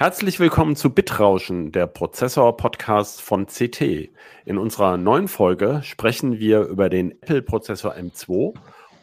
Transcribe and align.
Herzlich 0.00 0.38
willkommen 0.38 0.76
zu 0.76 0.94
Bitrauschen, 0.94 1.72
der 1.72 1.88
Prozessor-Podcast 1.88 3.20
von 3.20 3.46
CT. 3.46 4.12
In 4.44 4.56
unserer 4.56 4.96
neuen 4.96 5.26
Folge 5.26 5.80
sprechen 5.82 6.38
wir 6.38 6.60
über 6.60 6.88
den 6.88 7.20
Apple-Prozessor 7.20 7.96
M2 7.96 8.54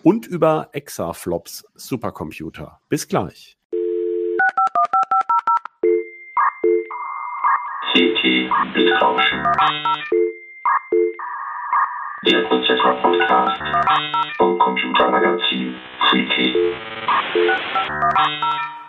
und 0.04 0.26
über 0.26 0.70
Exaflops 0.72 1.66
Supercomputer. 1.74 2.80
Bis 2.88 3.10
gleich. 3.10 3.58
CT 7.92 8.50
Bitrauschen. 8.74 9.44
Der 12.26 12.42
Prozessor-Podcast 12.48 13.62
vom 14.38 14.58
Computermagazin 14.60 15.76
CT. 16.10 16.56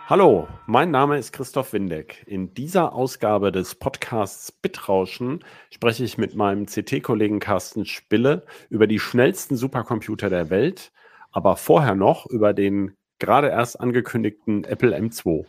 Hallo, 0.09 0.47
mein 0.67 0.89
Name 0.89 1.17
ist 1.17 1.33
Christoph 1.33 1.73
Windeck. 1.73 2.23
In 2.27 2.53
dieser 2.53 2.93
Ausgabe 2.93 3.51
des 3.51 3.75
Podcasts 3.75 4.53
Bitrauschen 4.53 5.43
spreche 5.69 6.05
ich 6.05 6.17
mit 6.17 6.33
meinem 6.33 6.65
CT-Kollegen 6.65 7.41
Carsten 7.41 7.85
Spille 7.85 8.45
über 8.69 8.87
die 8.87 8.99
schnellsten 8.99 9.57
Supercomputer 9.57 10.29
der 10.29 10.49
Welt, 10.49 10.93
aber 11.33 11.57
vorher 11.57 11.93
noch 11.93 12.25
über 12.25 12.53
den 12.53 12.95
gerade 13.19 13.49
erst 13.49 13.81
angekündigten 13.81 14.63
Apple 14.63 14.95
M2. 14.95 15.45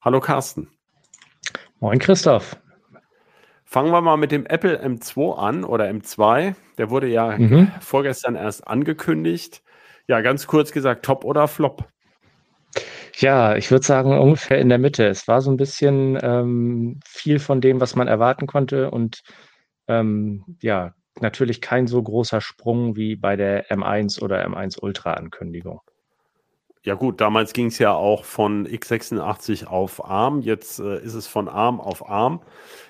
Hallo 0.00 0.20
Carsten. 0.20 0.70
Moin 1.80 1.98
Christoph. 1.98 2.56
Fangen 3.66 3.92
wir 3.92 4.00
mal 4.00 4.16
mit 4.16 4.32
dem 4.32 4.46
Apple 4.46 4.82
M2 4.82 5.36
an 5.36 5.64
oder 5.64 5.84
M2. 5.90 6.54
Der 6.78 6.88
wurde 6.88 7.08
ja 7.08 7.36
mhm. 7.36 7.70
vorgestern 7.82 8.36
erst 8.36 8.66
angekündigt. 8.66 9.62
Ja, 10.06 10.22
ganz 10.22 10.46
kurz 10.46 10.72
gesagt, 10.72 11.04
top 11.04 11.26
oder 11.26 11.46
flop? 11.46 11.90
Ja, 13.16 13.56
ich 13.56 13.70
würde 13.70 13.86
sagen, 13.86 14.18
ungefähr 14.18 14.58
in 14.58 14.68
der 14.68 14.78
Mitte. 14.78 15.06
Es 15.06 15.28
war 15.28 15.40
so 15.40 15.50
ein 15.50 15.56
bisschen 15.56 16.18
ähm, 16.20 17.00
viel 17.06 17.38
von 17.38 17.60
dem, 17.60 17.80
was 17.80 17.94
man 17.94 18.08
erwarten 18.08 18.46
konnte 18.46 18.90
und 18.90 19.22
ähm, 19.86 20.44
ja, 20.60 20.94
natürlich 21.20 21.60
kein 21.60 21.86
so 21.86 22.02
großer 22.02 22.40
Sprung 22.40 22.96
wie 22.96 23.16
bei 23.16 23.36
der 23.36 23.68
M1 23.70 24.20
oder 24.22 24.44
M1 24.44 24.80
Ultra 24.80 25.14
Ankündigung. 25.14 25.80
Ja 26.82 26.94
gut, 26.94 27.20
damals 27.22 27.54
ging 27.54 27.68
es 27.68 27.78
ja 27.78 27.92
auch 27.92 28.24
von 28.24 28.68
x86 28.68 29.64
auf 29.64 30.04
ARM, 30.04 30.42
jetzt 30.42 30.80
äh, 30.80 30.98
ist 31.00 31.14
es 31.14 31.26
von 31.26 31.48
ARM 31.48 31.80
auf 31.80 32.06
ARM. 32.06 32.42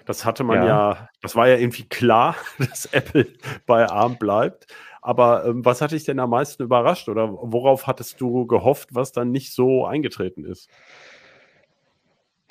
Das 0.04 0.24
hatte 0.24 0.42
man 0.42 0.56
ja. 0.58 0.66
ja, 0.66 1.08
das 1.22 1.36
war 1.36 1.46
ja 1.46 1.56
irgendwie 1.56 1.88
klar, 1.88 2.34
dass 2.58 2.86
Apple 2.86 3.28
bei 3.66 3.86
ARM 3.88 4.18
bleibt. 4.18 4.66
Aber 5.04 5.44
ähm, 5.44 5.64
was 5.66 5.82
hat 5.82 5.92
dich 5.92 6.04
denn 6.04 6.18
am 6.18 6.30
meisten 6.30 6.62
überrascht 6.62 7.10
oder 7.10 7.30
worauf 7.30 7.86
hattest 7.86 8.22
du 8.22 8.46
gehofft, 8.46 8.94
was 8.94 9.12
dann 9.12 9.30
nicht 9.30 9.52
so 9.52 9.84
eingetreten 9.84 10.46
ist? 10.46 10.70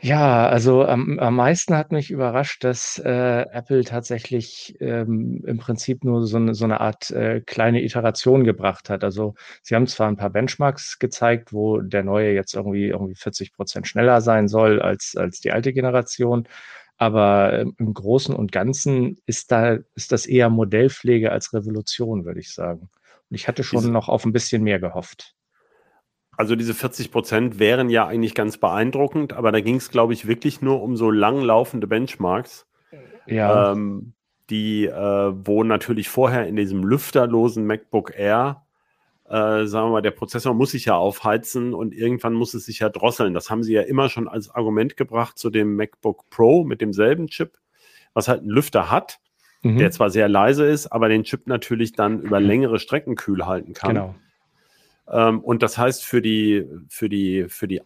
Ja, 0.01 0.47
also 0.49 0.85
am, 0.85 1.17
am 1.17 1.35
meisten 1.35 1.75
hat 1.75 1.91
mich 1.91 2.11
überrascht, 2.11 2.63
dass 2.63 2.99
äh, 2.99 3.45
Apple 3.51 3.85
tatsächlich 3.85 4.75
ähm, 4.81 5.41
im 5.47 5.57
Prinzip 5.57 6.03
nur 6.03 6.27
so 6.27 6.37
eine, 6.37 6.53
so 6.53 6.65
eine 6.65 6.79
Art 6.81 7.09
äh, 7.09 7.41
kleine 7.41 7.81
Iteration 7.81 8.43
gebracht 8.43 8.89
hat. 8.89 9.03
Also 9.03 9.33
sie 9.63 9.75
haben 9.75 9.87
zwar 9.87 10.09
ein 10.09 10.17
paar 10.17 10.29
Benchmarks 10.29 10.99
gezeigt, 10.99 11.53
wo 11.53 11.79
der 11.79 12.03
neue 12.03 12.33
jetzt 12.33 12.53
irgendwie 12.53 12.87
irgendwie 12.89 13.15
40 13.15 13.53
Prozent 13.53 13.87
schneller 13.87 14.21
sein 14.21 14.47
soll 14.47 14.81
als 14.81 15.15
als 15.17 15.39
die 15.39 15.51
alte 15.53 15.73
Generation, 15.73 16.47
aber 17.03 17.59
ähm, 17.59 17.75
im 17.77 17.93
Großen 17.93 18.35
und 18.35 18.51
Ganzen 18.51 19.17
ist 19.25 19.51
da, 19.51 19.77
ist 19.95 20.11
das 20.11 20.25
eher 20.25 20.49
Modellpflege 20.49 21.31
als 21.31 21.53
Revolution, 21.53 22.25
würde 22.25 22.39
ich 22.39 22.53
sagen. 22.53 22.89
Und 23.29 23.35
ich 23.35 23.47
hatte 23.47 23.63
schon 23.63 23.79
diese, 23.79 23.91
noch 23.91 24.09
auf 24.09 24.25
ein 24.25 24.31
bisschen 24.31 24.63
mehr 24.63 24.79
gehofft. 24.79 25.35
Also 26.37 26.55
diese 26.55 26.73
40 26.73 27.11
Prozent 27.11 27.59
wären 27.59 27.89
ja 27.89 28.07
eigentlich 28.07 28.35
ganz 28.35 28.57
beeindruckend, 28.57 29.33
aber 29.33 29.51
da 29.51 29.59
ging 29.59 29.75
es, 29.75 29.91
glaube 29.91 30.13
ich, 30.13 30.27
wirklich 30.27 30.61
nur 30.61 30.81
um 30.81 30.95
so 30.95 31.11
langlaufende 31.11 31.87
Benchmarks. 31.87 32.65
Ja. 33.27 33.71
Ähm, 33.71 34.13
die, 34.49 34.85
äh, 34.85 35.33
wo 35.45 35.63
natürlich 35.63 36.09
vorher 36.09 36.47
in 36.47 36.55
diesem 36.55 36.83
lüfterlosen 36.83 37.65
MacBook 37.65 38.13
Air 38.15 38.62
äh, 39.33 39.65
sagen 39.65 39.87
wir 39.87 39.93
mal, 39.93 40.01
der 40.03 40.11
Prozessor 40.11 40.53
muss 40.53 40.71
sich 40.71 40.85
ja 40.85 40.95
aufheizen 40.95 41.73
und 41.73 41.91
irgendwann 41.91 42.33
muss 42.33 42.53
es 42.53 42.65
sich 42.67 42.79
ja 42.79 42.89
drosseln. 42.89 43.33
Das 43.33 43.49
haben 43.49 43.63
sie 43.63 43.73
ja 43.73 43.81
immer 43.81 44.07
schon 44.07 44.27
als 44.27 44.51
Argument 44.51 44.95
gebracht 44.95 45.39
zu 45.39 45.49
dem 45.49 45.75
MacBook 45.75 46.29
Pro 46.29 46.63
mit 46.63 46.81
demselben 46.81 47.25
Chip, 47.27 47.57
was 48.13 48.27
halt 48.27 48.41
einen 48.41 48.51
Lüfter 48.51 48.91
hat, 48.91 49.19
mhm. 49.63 49.79
der 49.79 49.89
zwar 49.89 50.11
sehr 50.11 50.29
leise 50.29 50.67
ist, 50.67 50.85
aber 50.85 51.09
den 51.09 51.23
Chip 51.23 51.47
natürlich 51.47 51.93
dann 51.93 52.21
über 52.21 52.39
längere 52.39 52.77
Strecken 52.77 53.15
kühl 53.15 53.47
halten 53.47 53.73
kann. 53.73 53.95
Genau. 53.95 54.15
Ähm, 55.09 55.39
und 55.39 55.63
das 55.63 55.79
heißt, 55.79 56.05
für 56.05 56.21
die, 56.21 56.67
für 56.87 57.09
die, 57.09 57.45
für 57.49 57.67
die 57.67 57.81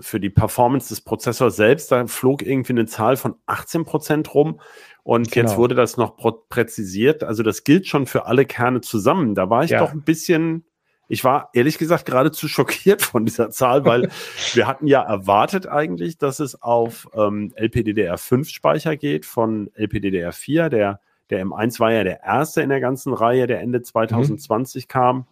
für 0.00 0.20
die 0.20 0.30
Performance 0.30 0.88
des 0.88 1.00
Prozessors 1.00 1.56
selbst, 1.56 1.92
da 1.92 2.06
flog 2.06 2.42
irgendwie 2.42 2.72
eine 2.72 2.86
Zahl 2.86 3.16
von 3.16 3.34
18 3.46 3.84
Prozent 3.84 4.34
rum. 4.34 4.60
Und 5.02 5.30
genau. 5.30 5.48
jetzt 5.48 5.58
wurde 5.58 5.74
das 5.74 5.96
noch 5.96 6.16
präzisiert. 6.48 7.24
Also 7.24 7.42
das 7.42 7.64
gilt 7.64 7.86
schon 7.86 8.06
für 8.06 8.26
alle 8.26 8.44
Kerne 8.44 8.80
zusammen. 8.80 9.34
Da 9.34 9.48
war 9.50 9.64
ich 9.64 9.70
ja. 9.70 9.80
doch 9.80 9.92
ein 9.92 10.02
bisschen, 10.02 10.64
ich 11.08 11.24
war 11.24 11.50
ehrlich 11.52 11.78
gesagt 11.78 12.04
geradezu 12.06 12.48
schockiert 12.48 13.02
von 13.02 13.24
dieser 13.24 13.50
Zahl, 13.50 13.84
weil 13.84 14.10
wir 14.54 14.66
hatten 14.66 14.86
ja 14.86 15.02
erwartet 15.02 15.66
eigentlich, 15.66 16.18
dass 16.18 16.40
es 16.40 16.60
auf 16.62 17.08
ähm, 17.14 17.52
LPDDR5 17.56 18.52
Speicher 18.52 18.96
geht 18.96 19.24
von 19.24 19.70
LPDDR4. 19.70 20.68
Der, 20.68 21.00
der 21.30 21.44
M1 21.44 21.80
war 21.80 21.92
ja 21.92 22.04
der 22.04 22.22
erste 22.22 22.60
in 22.62 22.68
der 22.68 22.80
ganzen 22.80 23.12
Reihe, 23.14 23.46
der 23.46 23.60
Ende 23.60 23.82
2020 23.82 24.84
mhm. 24.84 24.88
kam. 24.88 25.26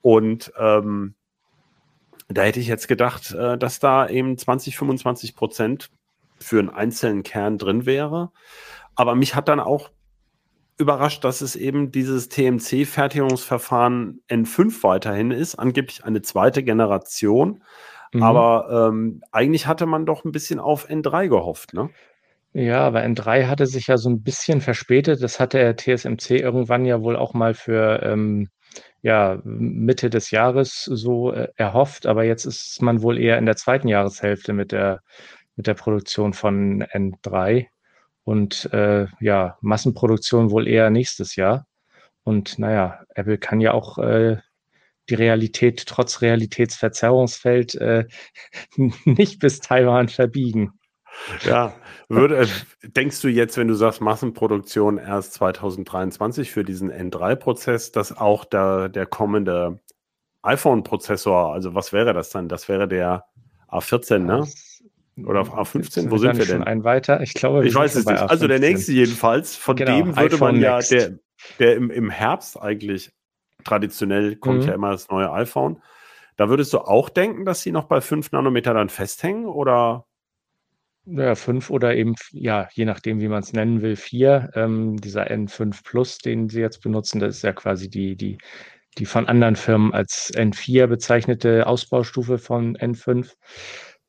Und 0.00 0.52
ähm, 0.58 1.14
da 2.34 2.42
hätte 2.42 2.60
ich 2.60 2.66
jetzt 2.66 2.88
gedacht, 2.88 3.32
äh, 3.32 3.58
dass 3.58 3.78
da 3.78 4.08
eben 4.08 4.36
20, 4.36 4.76
25 4.76 5.34
Prozent 5.34 5.90
für 6.38 6.58
einen 6.58 6.70
einzelnen 6.70 7.22
Kern 7.22 7.58
drin 7.58 7.86
wäre. 7.86 8.30
Aber 8.94 9.14
mich 9.14 9.34
hat 9.34 9.48
dann 9.48 9.60
auch 9.60 9.90
überrascht, 10.78 11.24
dass 11.24 11.40
es 11.40 11.56
eben 11.56 11.92
dieses 11.92 12.28
TMC-Fertigungsverfahren 12.28 14.22
N5 14.28 14.82
weiterhin 14.82 15.30
ist, 15.30 15.54
angeblich 15.54 16.04
eine 16.04 16.22
zweite 16.22 16.62
Generation. 16.62 17.62
Mhm. 18.12 18.22
Aber 18.22 18.88
ähm, 18.90 19.22
eigentlich 19.30 19.66
hatte 19.66 19.86
man 19.86 20.06
doch 20.06 20.24
ein 20.24 20.32
bisschen 20.32 20.60
auf 20.60 20.88
N3 20.88 21.28
gehofft, 21.28 21.72
ne? 21.74 21.90
Ja, 22.54 22.80
aber 22.80 23.02
N3 23.02 23.46
hatte 23.46 23.66
sich 23.66 23.86
ja 23.86 23.96
so 23.96 24.10
ein 24.10 24.22
bisschen 24.22 24.60
verspätet. 24.60 25.22
Das 25.22 25.40
hatte 25.40 25.56
der 25.58 25.76
TSMC 25.76 26.32
irgendwann 26.32 26.84
ja 26.84 27.00
wohl 27.00 27.16
auch 27.16 27.32
mal 27.32 27.54
für 27.54 28.02
ähm, 28.02 28.48
ja, 29.02 29.40
Mitte 29.44 30.10
des 30.10 30.30
Jahres 30.30 30.84
so 30.84 31.32
äh, 31.32 31.48
erhofft. 31.56 32.06
Aber 32.06 32.24
jetzt 32.24 32.44
ist 32.44 32.82
man 32.82 33.02
wohl 33.02 33.18
eher 33.18 33.38
in 33.38 33.46
der 33.46 33.56
zweiten 33.56 33.88
Jahreshälfte 33.88 34.52
mit 34.52 34.72
der, 34.72 35.00
mit 35.56 35.66
der 35.66 35.74
Produktion 35.74 36.32
von 36.32 36.82
N3 36.84 37.66
und 38.24 38.72
äh, 38.72 39.06
ja, 39.20 39.58
Massenproduktion 39.60 40.50
wohl 40.50 40.68
eher 40.68 40.90
nächstes 40.90 41.36
Jahr. 41.36 41.66
Und 42.24 42.58
naja, 42.58 43.00
Apple 43.14 43.38
kann 43.38 43.60
ja 43.60 43.72
auch 43.72 43.98
äh, 43.98 44.38
die 45.08 45.14
Realität 45.14 45.84
trotz 45.86 46.22
Realitätsverzerrungsfeld 46.22 47.74
äh, 47.76 48.04
nicht 49.04 49.40
bis 49.40 49.60
Taiwan 49.60 50.08
verbiegen. 50.08 50.72
Ja, 51.44 51.74
würde, 52.08 52.38
äh, 52.38 52.46
denkst 52.82 53.20
du 53.20 53.28
jetzt, 53.28 53.56
wenn 53.56 53.68
du 53.68 53.74
sagst 53.74 54.00
Massenproduktion 54.00 54.98
erst 54.98 55.34
2023 55.34 56.50
für 56.50 56.64
diesen 56.64 56.92
N3-Prozess, 56.92 57.92
dass 57.92 58.16
auch 58.16 58.44
der, 58.44 58.88
der 58.88 59.06
kommende 59.06 59.80
iPhone-Prozessor, 60.42 61.52
also 61.52 61.74
was 61.74 61.92
wäre 61.92 62.12
das 62.12 62.30
dann? 62.30 62.48
Das 62.48 62.68
wäre 62.68 62.88
der 62.88 63.26
A14, 63.68 64.18
ne? 64.18 64.46
Oder 65.24 65.40
auf 65.42 65.54
A15? 65.54 66.10
Wo 66.10 66.18
sind 66.18 66.38
wir 66.38 66.46
denn? 66.46 66.62
Ein 66.62 66.84
weiter. 66.84 67.20
Ich 67.20 67.34
glaube, 67.34 67.66
ich 67.66 67.74
weiß 67.74 67.94
es 67.94 68.06
nicht. 68.06 68.20
Also 68.20 68.48
der 68.48 68.58
nächste 68.58 68.92
jedenfalls. 68.92 69.56
Von 69.56 69.76
genau, 69.76 69.96
dem 69.96 70.16
würde 70.16 70.38
man 70.38 70.60
ja, 70.60 70.76
Next. 70.76 70.92
der, 70.92 71.18
der 71.58 71.76
im, 71.76 71.90
im 71.90 72.10
Herbst 72.10 72.60
eigentlich 72.60 73.12
traditionell 73.64 74.36
kommt 74.36 74.62
mhm. 74.62 74.68
ja 74.68 74.74
immer 74.74 74.90
das 74.90 75.08
neue 75.10 75.30
iPhone. 75.32 75.82
Da 76.36 76.48
würdest 76.48 76.72
du 76.72 76.78
auch 76.78 77.08
denken, 77.10 77.44
dass 77.44 77.60
sie 77.60 77.72
noch 77.72 77.84
bei 77.84 78.00
5 78.00 78.32
Nanometer 78.32 78.74
dann 78.74 78.88
festhängen 78.88 79.46
oder? 79.46 80.06
Ja, 81.04 81.34
5 81.34 81.70
oder 81.70 81.96
eben, 81.96 82.14
ja, 82.30 82.68
je 82.72 82.84
nachdem, 82.84 83.20
wie 83.20 83.28
man 83.28 83.42
es 83.42 83.52
nennen 83.52 83.82
will, 83.82 83.96
4. 83.96 84.50
Ähm, 84.54 84.96
dieser 84.98 85.30
N5 85.30 85.82
Plus, 85.84 86.18
den 86.18 86.48
sie 86.48 86.60
jetzt 86.60 86.80
benutzen, 86.82 87.18
das 87.18 87.36
ist 87.36 87.42
ja 87.42 87.52
quasi 87.52 87.90
die, 87.90 88.16
die, 88.16 88.38
die 88.98 89.06
von 89.06 89.26
anderen 89.26 89.56
Firmen 89.56 89.92
als 89.92 90.32
N4 90.34 90.86
bezeichnete 90.86 91.66
Ausbaustufe 91.66 92.38
von 92.38 92.76
N5. 92.76 93.32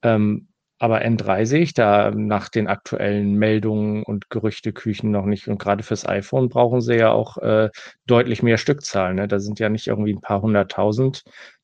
Ähm, 0.03 0.49
aber 0.77 1.01
N3 1.01 1.45
sehe 1.45 1.61
ich 1.61 1.73
da 1.73 2.11
nach 2.11 2.49
den 2.49 2.67
aktuellen 2.67 3.35
Meldungen 3.35 4.03
und 4.03 4.29
Gerüchteküchen 4.29 5.09
noch 5.09 5.25
nicht. 5.25 5.47
Und 5.47 5.57
gerade 5.57 5.81
fürs 5.81 6.05
iPhone 6.05 6.49
brauchen 6.49 6.81
sie 6.81 6.95
ja 6.95 7.11
auch 7.11 7.37
äh, 7.37 7.69
deutlich 8.05 8.43
mehr 8.43 8.57
Stückzahlen. 8.57 9.15
Ne? 9.15 9.27
Da 9.27 9.39
sind 9.39 9.59
ja 9.59 9.69
nicht 9.69 9.87
irgendwie 9.87 10.13
ein 10.13 10.21
paar 10.21 10.41
hunderttausend. 10.41 11.23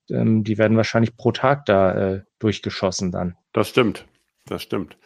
Ähm, 0.10 0.44
die 0.44 0.58
werden 0.58 0.78
wahrscheinlich 0.78 1.18
pro 1.18 1.34
Tag 1.34 1.66
da 1.66 2.14
äh, 2.14 2.22
durchgeschossen 2.40 3.12
dann. 3.12 3.36
Das 3.52 3.68
stimmt. 3.68 4.06
Das 4.46 4.64
stimmt. 4.64 4.98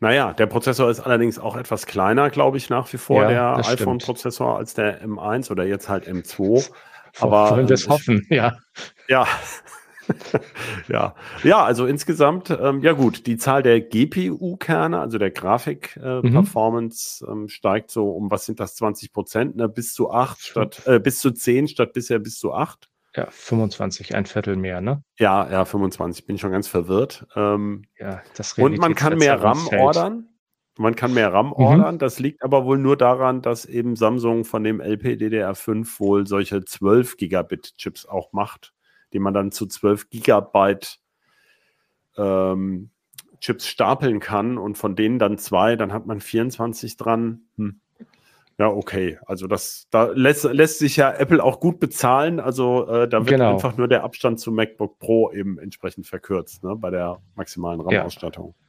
Naja, 0.00 0.32
der 0.32 0.46
Prozessor 0.46 0.90
ist 0.90 1.00
allerdings 1.00 1.38
auch 1.38 1.56
etwas 1.56 1.86
kleiner, 1.86 2.30
glaube 2.30 2.56
ich, 2.56 2.68
nach 2.68 2.92
wie 2.92 2.98
vor, 2.98 3.22
ja, 3.22 3.56
der 3.56 3.68
iPhone-Prozessor 3.68 4.56
als 4.56 4.74
der 4.74 5.04
M1 5.04 5.50
oder 5.50 5.64
jetzt 5.64 5.88
halt 5.88 6.08
M2. 6.08 6.70
Aber 7.20 7.50
wollen 7.52 7.68
wir 7.68 7.74
es 7.74 7.88
hoffen, 7.88 8.26
ja. 8.28 8.56
Ja, 9.08 9.26
ja. 10.88 11.14
ja, 11.42 11.64
also 11.64 11.86
insgesamt, 11.86 12.50
ähm, 12.50 12.80
ja 12.80 12.92
gut, 12.92 13.26
die 13.26 13.36
Zahl 13.36 13.62
der 13.62 13.80
GPU-Kerne, 13.80 15.00
also 15.00 15.18
der 15.18 15.30
Grafik-Performance, 15.30 17.24
äh, 17.24 17.30
mhm. 17.30 17.42
ähm, 17.42 17.48
steigt 17.48 17.90
so 17.90 18.10
um, 18.10 18.30
was 18.30 18.46
sind 18.46 18.60
das, 18.60 18.76
20 18.76 19.12
Prozent, 19.12 19.56
ne? 19.56 19.68
bis 19.68 19.94
zu 19.94 20.10
8 20.10 20.40
statt, 20.40 20.82
äh, 20.86 20.98
bis 20.98 21.18
zu 21.20 21.30
10 21.30 21.68
statt 21.68 21.92
bisher 21.92 22.18
bis 22.18 22.38
zu 22.38 22.52
8. 22.52 22.88
Ja, 23.16 23.28
25, 23.30 24.14
ein 24.14 24.26
Viertel 24.26 24.56
mehr, 24.56 24.80
ne? 24.80 25.04
Ja, 25.18 25.48
ja, 25.48 25.64
25, 25.64 26.26
bin 26.26 26.36
schon 26.36 26.50
ganz 26.50 26.66
verwirrt. 26.66 27.26
Ähm, 27.36 27.84
ja, 27.98 28.22
das 28.36 28.58
Und 28.58 28.78
man 28.78 28.96
kann 28.96 29.18
mehr 29.18 29.40
RAM 29.40 29.68
ordern. 29.68 30.28
Man 30.76 30.96
kann 30.96 31.14
mehr 31.14 31.32
RAM 31.32 31.48
mhm. 31.48 31.52
ordern. 31.52 31.98
Das 31.98 32.18
liegt 32.18 32.42
aber 32.42 32.64
wohl 32.64 32.78
nur 32.78 32.96
daran, 32.96 33.40
dass 33.40 33.66
eben 33.66 33.94
Samsung 33.94 34.44
von 34.44 34.64
dem 34.64 34.80
LPDDR5 34.80 36.00
wohl 36.00 36.26
solche 36.26 36.64
12 36.64 37.16
Gigabit 37.16 37.76
Chips 37.76 38.04
auch 38.06 38.32
macht, 38.32 38.74
die 39.12 39.20
man 39.20 39.32
dann 39.32 39.52
zu 39.52 39.66
12 39.66 40.10
Gigabyte 40.10 40.98
ähm, 42.16 42.90
Chips 43.38 43.68
stapeln 43.68 44.18
kann 44.18 44.58
und 44.58 44.76
von 44.76 44.96
denen 44.96 45.20
dann 45.20 45.38
zwei, 45.38 45.76
dann 45.76 45.92
hat 45.92 46.06
man 46.06 46.20
24 46.20 46.96
dran. 46.96 47.42
Hm. 47.56 47.80
Ja, 48.58 48.68
okay. 48.68 49.18
Also 49.26 49.46
das, 49.46 49.88
da 49.90 50.10
lässt, 50.14 50.44
lässt 50.44 50.78
sich 50.78 50.96
ja 50.96 51.12
Apple 51.12 51.42
auch 51.42 51.58
gut 51.58 51.80
bezahlen. 51.80 52.38
Also 52.38 52.86
äh, 52.86 53.08
da 53.08 53.18
wird 53.20 53.30
genau. 53.30 53.54
einfach 53.54 53.76
nur 53.76 53.88
der 53.88 54.04
Abstand 54.04 54.38
zum 54.38 54.54
MacBook 54.54 54.98
Pro 54.98 55.32
eben 55.32 55.58
entsprechend 55.58 56.06
verkürzt, 56.06 56.62
ne, 56.62 56.76
bei 56.76 56.90
der 56.90 57.20
maximalen 57.34 57.80
RAM-Ausstattung. 57.80 58.54
Ja. 58.56 58.64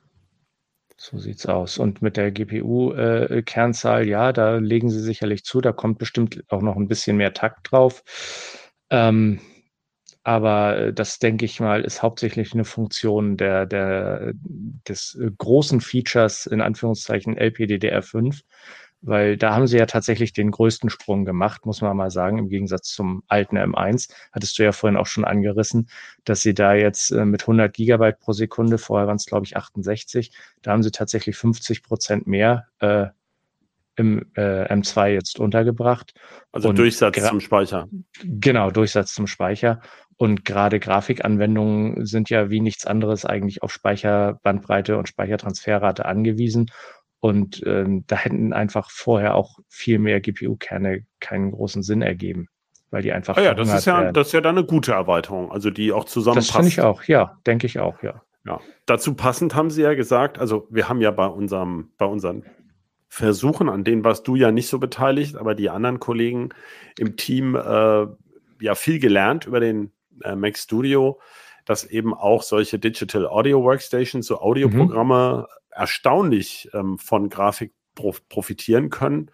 So 0.97 1.17
sieht's 1.17 1.45
aus. 1.45 1.77
Und 1.77 2.01
mit 2.01 2.17
der 2.17 2.31
GPU-Kernzahl, 2.31 4.03
äh, 4.03 4.09
ja, 4.09 4.33
da 4.33 4.55
legen 4.57 4.89
sie 4.89 5.01
sicherlich 5.01 5.43
zu. 5.43 5.61
Da 5.61 5.71
kommt 5.71 5.99
bestimmt 5.99 6.43
auch 6.49 6.61
noch 6.61 6.77
ein 6.77 6.87
bisschen 6.87 7.17
mehr 7.17 7.33
Takt 7.33 7.71
drauf. 7.71 8.03
Ähm, 8.89 9.39
aber 10.23 10.77
äh, 10.77 10.93
das, 10.93 11.19
denke 11.19 11.45
ich 11.45 11.59
mal, 11.59 11.81
ist 11.81 12.01
hauptsächlich 12.01 12.53
eine 12.53 12.65
Funktion 12.65 13.37
der, 13.37 13.65
der, 13.65 14.33
des 14.87 15.15
äh, 15.21 15.29
großen 15.37 15.81
Features, 15.81 16.47
in 16.47 16.61
Anführungszeichen 16.61 17.37
LPDDR5 17.37 18.41
weil 19.01 19.37
da 19.37 19.53
haben 19.53 19.67
sie 19.67 19.77
ja 19.77 19.85
tatsächlich 19.85 20.33
den 20.33 20.51
größten 20.51 20.89
Sprung 20.89 21.25
gemacht, 21.25 21.65
muss 21.65 21.81
man 21.81 21.95
mal 21.95 22.11
sagen, 22.11 22.39
im 22.39 22.49
Gegensatz 22.49 22.89
zum 22.89 23.23
alten 23.27 23.57
M1. 23.57 24.09
Hattest 24.31 24.57
du 24.57 24.63
ja 24.63 24.71
vorhin 24.71 24.97
auch 24.97 25.07
schon 25.07 25.25
angerissen, 25.25 25.89
dass 26.23 26.41
sie 26.41 26.53
da 26.53 26.73
jetzt 26.73 27.11
äh, 27.11 27.25
mit 27.25 27.43
100 27.43 27.73
Gigabyte 27.73 28.19
pro 28.19 28.33
Sekunde, 28.33 28.77
vorher 28.77 29.07
waren 29.07 29.17
es 29.17 29.25
glaube 29.25 29.45
ich 29.45 29.57
68, 29.57 30.31
da 30.61 30.71
haben 30.71 30.83
sie 30.83 30.91
tatsächlich 30.91 31.37
50 31.37 31.83
Prozent 31.83 32.27
mehr 32.27 32.67
äh, 32.79 33.07
im 33.97 34.25
äh, 34.35 34.71
M2 34.73 35.07
jetzt 35.07 35.39
untergebracht. 35.39 36.13
Also 36.51 36.69
Und 36.69 36.77
Durchsatz 36.77 37.27
zum 37.27 37.39
Speicher. 37.39 37.87
Genau, 38.23 38.69
Durchsatz 38.71 39.13
zum 39.13 39.27
Speicher. 39.27 39.81
Und 40.17 40.45
gerade 40.45 40.79
Grafikanwendungen 40.79 42.05
sind 42.05 42.29
ja 42.29 42.49
wie 42.49 42.61
nichts 42.61 42.85
anderes 42.85 43.25
eigentlich 43.25 43.63
auf 43.63 43.71
Speicherbandbreite 43.71 44.97
und 44.97 45.09
Speichertransferrate 45.09 46.05
angewiesen. 46.05 46.67
Und 47.25 47.63
ähm, 47.65 48.03
da 48.05 48.17
hätten 48.17 48.53
einfach 48.53 48.91
vorher 48.91 49.33
auch 49.33 49.57
viel 49.67 49.97
mehr 49.97 50.21
GPU-Kerne 50.21 51.07
keinen 51.19 51.53
großen 51.53 51.81
Sinn 51.81 52.03
ergeben, 52.03 52.49
weil 52.91 53.01
die 53.01 53.11
einfach. 53.11 53.35
Ah 53.35 53.41
ja, 53.41 53.55
das 53.55 53.73
ist 53.73 53.85
ja, 53.85 54.11
das 54.11 54.27
ist 54.27 54.33
ja 54.33 54.41
dann 54.41 54.59
eine 54.59 54.67
gute 54.67 54.91
Erweiterung, 54.91 55.51
also 55.51 55.71
die 55.71 55.91
auch 55.91 56.03
zusammenpasst. 56.03 56.49
Das 56.49 56.55
finde 56.55 56.67
ich 56.67 56.81
auch, 56.81 57.03
ja, 57.05 57.39
denke 57.47 57.65
ich 57.65 57.79
auch, 57.79 58.03
ja. 58.03 58.21
Ja, 58.45 58.59
dazu 58.85 59.15
passend 59.15 59.55
haben 59.55 59.71
Sie 59.71 59.81
ja 59.81 59.95
gesagt, 59.95 60.37
also 60.37 60.67
wir 60.69 60.87
haben 60.87 61.01
ja 61.01 61.09
bei 61.09 61.25
unserem, 61.25 61.89
bei 61.97 62.05
unseren 62.05 62.43
Versuchen, 63.07 63.69
an 63.69 63.83
denen 63.83 64.03
warst 64.03 64.27
du 64.27 64.35
ja 64.35 64.51
nicht 64.51 64.67
so 64.67 64.77
beteiligt, 64.77 65.35
aber 65.35 65.55
die 65.55 65.71
anderen 65.71 65.99
Kollegen 65.99 66.49
im 66.99 67.17
Team 67.17 67.55
äh, 67.55 68.05
ja 68.61 68.75
viel 68.75 68.99
gelernt 68.99 69.47
über 69.47 69.59
den 69.59 69.91
äh, 70.21 70.35
Mac 70.35 70.59
Studio, 70.59 71.19
dass 71.65 71.85
eben 71.85 72.13
auch 72.13 72.43
solche 72.43 72.77
Digital 72.77 73.25
Audio 73.25 73.63
Workstations, 73.63 74.27
so 74.27 74.39
Audioprogramme 74.39 75.47
mhm 75.49 75.64
erstaunlich 75.75 76.69
ähm, 76.73 76.97
von 76.97 77.29
Grafik 77.29 77.73
profitieren 77.93 78.89
können. 78.89 79.31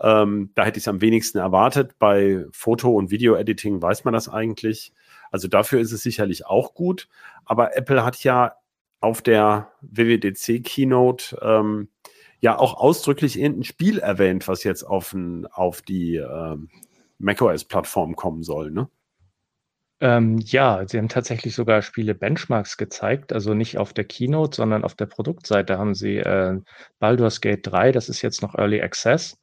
Ähm, 0.00 0.50
da 0.54 0.64
hätte 0.64 0.78
ich 0.78 0.84
es 0.84 0.88
am 0.88 1.00
wenigsten 1.00 1.38
erwartet. 1.38 1.98
Bei 1.98 2.46
Foto- 2.52 2.94
und 2.94 3.10
Video-Editing 3.10 3.82
weiß 3.82 4.04
man 4.04 4.14
das 4.14 4.28
eigentlich. 4.28 4.92
Also 5.30 5.48
dafür 5.48 5.80
ist 5.80 5.92
es 5.92 6.02
sicherlich 6.02 6.46
auch 6.46 6.74
gut. 6.74 7.08
Aber 7.44 7.76
Apple 7.76 8.04
hat 8.04 8.22
ja 8.24 8.54
auf 9.00 9.22
der 9.22 9.72
WWDC-Keynote 9.82 11.38
ähm, 11.42 11.88
ja 12.40 12.58
auch 12.58 12.74
ausdrücklich 12.74 13.38
irgendein 13.38 13.64
Spiel 13.64 13.98
erwähnt, 13.98 14.48
was 14.48 14.64
jetzt 14.64 14.84
auf, 14.84 15.12
ein, 15.12 15.46
auf 15.46 15.82
die 15.82 16.16
ähm, 16.16 16.70
macOS-Plattform 17.18 18.16
kommen 18.16 18.42
soll. 18.42 18.70
Ne? 18.70 18.88
Ähm, 20.00 20.38
ja, 20.38 20.84
sie 20.86 20.98
haben 20.98 21.08
tatsächlich 21.08 21.54
sogar 21.54 21.82
Spiele 21.82 22.14
Benchmarks 22.14 22.76
gezeigt, 22.76 23.32
also 23.32 23.54
nicht 23.54 23.78
auf 23.78 23.92
der 23.92 24.04
Keynote, 24.04 24.56
sondern 24.56 24.84
auf 24.84 24.94
der 24.94 25.06
Produktseite 25.06 25.76
haben 25.78 25.94
sie 25.94 26.18
äh, 26.18 26.60
Baldur's 27.00 27.40
Gate 27.40 27.66
3, 27.66 27.90
das 27.90 28.08
ist 28.08 28.22
jetzt 28.22 28.40
noch 28.40 28.54
Early 28.54 28.80
Access. 28.80 29.36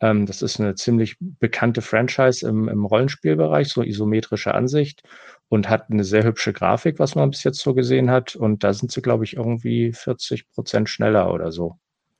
Ähm, 0.00 0.26
das 0.26 0.42
ist 0.42 0.60
eine 0.60 0.74
ziemlich 0.76 1.16
bekannte 1.20 1.82
Franchise 1.82 2.48
im, 2.48 2.68
im 2.68 2.84
Rollenspielbereich, 2.84 3.68
so 3.68 3.82
isometrische 3.82 4.54
Ansicht 4.54 5.02
und 5.48 5.68
hat 5.68 5.90
eine 5.90 6.04
sehr 6.04 6.24
hübsche 6.24 6.52
Grafik, 6.52 6.98
was 6.98 7.14
man 7.14 7.30
bis 7.30 7.44
jetzt 7.44 7.58
so 7.58 7.74
gesehen 7.74 8.10
hat. 8.10 8.36
Und 8.36 8.64
da 8.64 8.72
sind 8.72 8.92
sie, 8.92 9.02
glaube 9.02 9.24
ich, 9.24 9.36
irgendwie 9.36 9.92
40 9.92 10.48
Prozent 10.50 10.88
schneller 10.88 11.32
oder 11.32 11.52
so. 11.52 11.76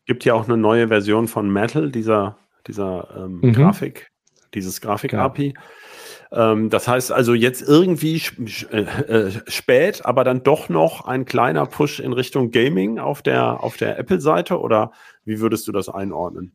Gibt 0.07 0.25
ja 0.25 0.35
auch 0.35 0.47
eine 0.47 0.57
neue 0.57 0.89
Version 0.89 1.29
von 1.29 1.49
Metal, 1.51 1.91
dieser, 1.91 2.37
dieser 2.67 3.09
ähm, 3.17 3.41
mhm. 3.41 3.53
Grafik, 3.53 4.11
dieses 4.53 4.81
Grafik-API. 4.81 5.55
Ja. 5.55 5.63
Ähm, 6.33 6.71
das 6.71 6.87
heißt 6.87 7.13
also 7.13 7.35
jetzt 7.35 7.63
irgendwie 7.63 8.23
äh, 8.71 8.81
äh, 8.83 9.31
spät, 9.49 10.05
aber 10.05 10.25
dann 10.25 10.43
doch 10.43 10.69
noch 10.69 11.05
ein 11.07 11.25
kleiner 11.25 11.67
Push 11.67 12.01
in 12.01 12.13
Richtung 12.13 12.51
Gaming 12.51 12.99
auf 12.99 13.23
der, 13.23 13.63
auf 13.63 13.77
der 13.77 13.99
Apple-Seite 13.99 14.61
oder 14.61 14.93
wie 15.25 15.41
würdest 15.41 15.67
du 15.67 15.73
das 15.73 15.89
einordnen? 15.89 16.53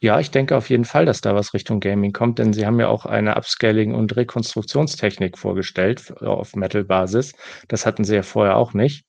Ja, 0.00 0.20
ich 0.20 0.30
denke 0.30 0.56
auf 0.56 0.70
jeden 0.70 0.84
Fall, 0.84 1.06
dass 1.06 1.20
da 1.20 1.34
was 1.34 1.54
Richtung 1.54 1.80
Gaming 1.80 2.12
kommt, 2.12 2.38
denn 2.38 2.52
sie 2.52 2.66
haben 2.66 2.78
ja 2.78 2.88
auch 2.88 3.04
eine 3.04 3.36
Upscaling- 3.36 3.94
und 3.94 4.14
Rekonstruktionstechnik 4.16 5.38
vorgestellt 5.38 6.14
auf 6.22 6.54
Metal-Basis. 6.54 7.32
Das 7.68 7.84
hatten 7.86 8.04
sie 8.04 8.14
ja 8.14 8.22
vorher 8.22 8.56
auch 8.56 8.74
nicht. 8.74 9.06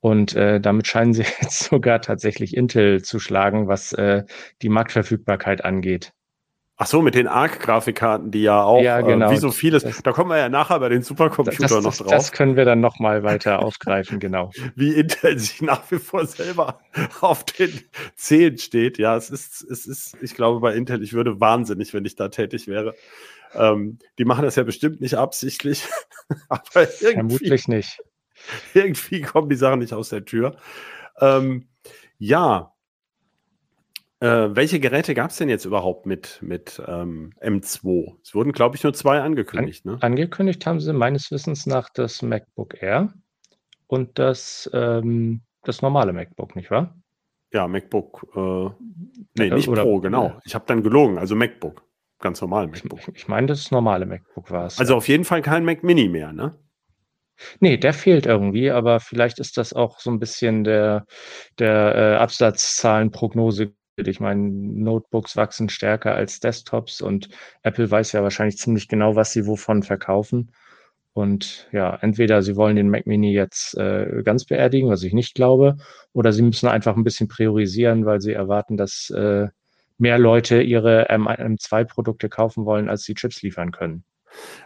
Und 0.00 0.34
äh, 0.34 0.60
damit 0.60 0.86
scheinen 0.86 1.14
sie 1.14 1.22
jetzt 1.40 1.64
sogar 1.64 2.00
tatsächlich 2.00 2.56
Intel 2.56 3.02
zu 3.02 3.18
schlagen, 3.18 3.68
was 3.68 3.92
äh, 3.92 4.24
die 4.62 4.68
Marktverfügbarkeit 4.68 5.64
angeht. 5.64 6.12
Ach 6.78 6.86
so, 6.86 7.00
mit 7.00 7.14
den 7.14 7.26
ARC-Grafikkarten, 7.26 8.30
die 8.30 8.42
ja 8.42 8.62
auch, 8.62 8.82
ja, 8.82 9.00
genau. 9.00 9.30
äh, 9.30 9.32
wie 9.32 9.38
so 9.38 9.50
vieles, 9.50 9.82
das, 9.82 10.02
da 10.02 10.12
kommen 10.12 10.28
wir 10.28 10.36
ja 10.36 10.50
nachher 10.50 10.78
bei 10.78 10.90
den 10.90 11.02
Supercomputer 11.02 11.56
das, 11.62 11.70
noch 11.72 11.82
das, 11.82 11.98
drauf. 11.98 12.10
Das 12.10 12.32
können 12.32 12.54
wir 12.56 12.66
dann 12.66 12.80
nochmal 12.80 13.22
weiter 13.22 13.60
aufgreifen, 13.60 14.20
genau. 14.20 14.50
Wie 14.74 14.92
Intel 14.92 15.38
sich 15.38 15.62
nach 15.62 15.90
wie 15.90 15.98
vor 15.98 16.26
selber 16.26 16.80
auf 17.22 17.44
den 17.44 17.80
Zehen 18.14 18.58
steht. 18.58 18.98
Ja, 18.98 19.16
es 19.16 19.30
ist, 19.30 19.62
es 19.62 19.86
ist, 19.86 20.18
ich 20.20 20.34
glaube, 20.34 20.60
bei 20.60 20.74
Intel, 20.74 21.02
ich 21.02 21.14
würde 21.14 21.40
wahnsinnig, 21.40 21.94
wenn 21.94 22.04
ich 22.04 22.14
da 22.14 22.28
tätig 22.28 22.68
wäre. 22.68 22.94
Ähm, 23.54 23.98
die 24.18 24.26
machen 24.26 24.44
das 24.44 24.56
ja 24.56 24.62
bestimmt 24.62 25.00
nicht 25.00 25.14
absichtlich. 25.14 25.82
aber 26.50 26.86
Vermutlich 26.86 27.68
nicht. 27.68 28.02
Irgendwie 28.74 29.22
kommen 29.22 29.48
die 29.48 29.56
Sachen 29.56 29.78
nicht 29.78 29.94
aus 29.94 30.10
der 30.10 30.26
Tür. 30.26 30.56
Ähm, 31.20 31.68
ja, 32.18 32.74
äh, 34.20 34.48
welche 34.54 34.80
Geräte 34.80 35.14
gab 35.14 35.30
es 35.30 35.36
denn 35.36 35.48
jetzt 35.48 35.64
überhaupt 35.64 36.06
mit, 36.06 36.38
mit 36.40 36.82
ähm, 36.86 37.32
M2? 37.40 38.14
Es 38.22 38.34
wurden, 38.34 38.52
glaube 38.52 38.76
ich, 38.76 38.82
nur 38.82 38.94
zwei 38.94 39.20
angekündigt. 39.20 39.86
An, 39.86 39.94
ne? 39.94 40.02
Angekündigt 40.02 40.64
haben 40.66 40.80
sie 40.80 40.92
meines 40.92 41.30
Wissens 41.30 41.66
nach 41.66 41.90
das 41.90 42.22
MacBook 42.22 42.82
Air 42.82 43.12
und 43.86 44.18
das, 44.18 44.70
ähm, 44.72 45.42
das 45.62 45.82
normale 45.82 46.12
MacBook, 46.12 46.56
nicht 46.56 46.70
wahr? 46.70 46.96
Ja, 47.52 47.68
MacBook. 47.68 48.26
Äh, 48.34 48.70
nee, 49.38 49.50
nicht 49.50 49.68
Oder, 49.68 49.82
Pro, 49.82 50.00
genau. 50.00 50.40
Ich 50.44 50.54
habe 50.54 50.64
dann 50.66 50.82
gelogen, 50.82 51.18
also 51.18 51.36
MacBook. 51.36 51.82
Ganz 52.18 52.40
normal 52.40 52.68
MacBook. 52.68 53.00
Ich, 53.00 53.08
ich 53.08 53.28
meine, 53.28 53.48
das 53.48 53.70
normale 53.70 54.06
MacBook 54.06 54.50
war 54.50 54.66
es. 54.66 54.78
Also 54.78 54.94
ja. 54.94 54.96
auf 54.96 55.08
jeden 55.08 55.24
Fall 55.24 55.42
kein 55.42 55.64
Mac 55.64 55.82
Mini 55.82 56.08
mehr, 56.08 56.32
ne? 56.32 56.58
Nee, 57.60 57.76
der 57.76 57.92
fehlt 57.92 58.24
irgendwie, 58.24 58.70
aber 58.70 58.98
vielleicht 58.98 59.38
ist 59.40 59.58
das 59.58 59.74
auch 59.74 60.00
so 60.00 60.10
ein 60.10 60.18
bisschen 60.18 60.64
der, 60.64 61.04
der 61.58 61.94
äh, 61.94 62.16
Absatzzahlenprognose 62.16 63.75
ich 63.96 64.20
meine, 64.20 64.42
Notebooks 64.42 65.36
wachsen 65.36 65.68
stärker 65.68 66.14
als 66.14 66.40
Desktops 66.40 67.00
und 67.00 67.28
Apple 67.62 67.90
weiß 67.90 68.12
ja 68.12 68.22
wahrscheinlich 68.22 68.58
ziemlich 68.58 68.88
genau, 68.88 69.16
was 69.16 69.32
sie 69.32 69.46
wovon 69.46 69.82
verkaufen. 69.82 70.52
Und 71.14 71.66
ja, 71.72 71.96
entweder 72.02 72.42
sie 72.42 72.56
wollen 72.56 72.76
den 72.76 72.90
Mac 72.90 73.06
Mini 73.06 73.32
jetzt 73.32 73.74
äh, 73.78 74.22
ganz 74.22 74.44
beerdigen, 74.44 74.90
was 74.90 75.02
ich 75.02 75.14
nicht 75.14 75.34
glaube, 75.34 75.78
oder 76.12 76.30
sie 76.32 76.42
müssen 76.42 76.68
einfach 76.68 76.94
ein 76.94 77.04
bisschen 77.04 77.28
priorisieren, 77.28 78.04
weil 78.04 78.20
sie 78.20 78.34
erwarten, 78.34 78.76
dass 78.76 79.08
äh, 79.10 79.48
mehr 79.96 80.18
Leute 80.18 80.60
ihre 80.60 81.10
M2-Produkte 81.10 82.28
kaufen 82.28 82.66
wollen, 82.66 82.90
als 82.90 83.04
sie 83.04 83.14
Chips 83.14 83.40
liefern 83.40 83.72
können. 83.72 84.04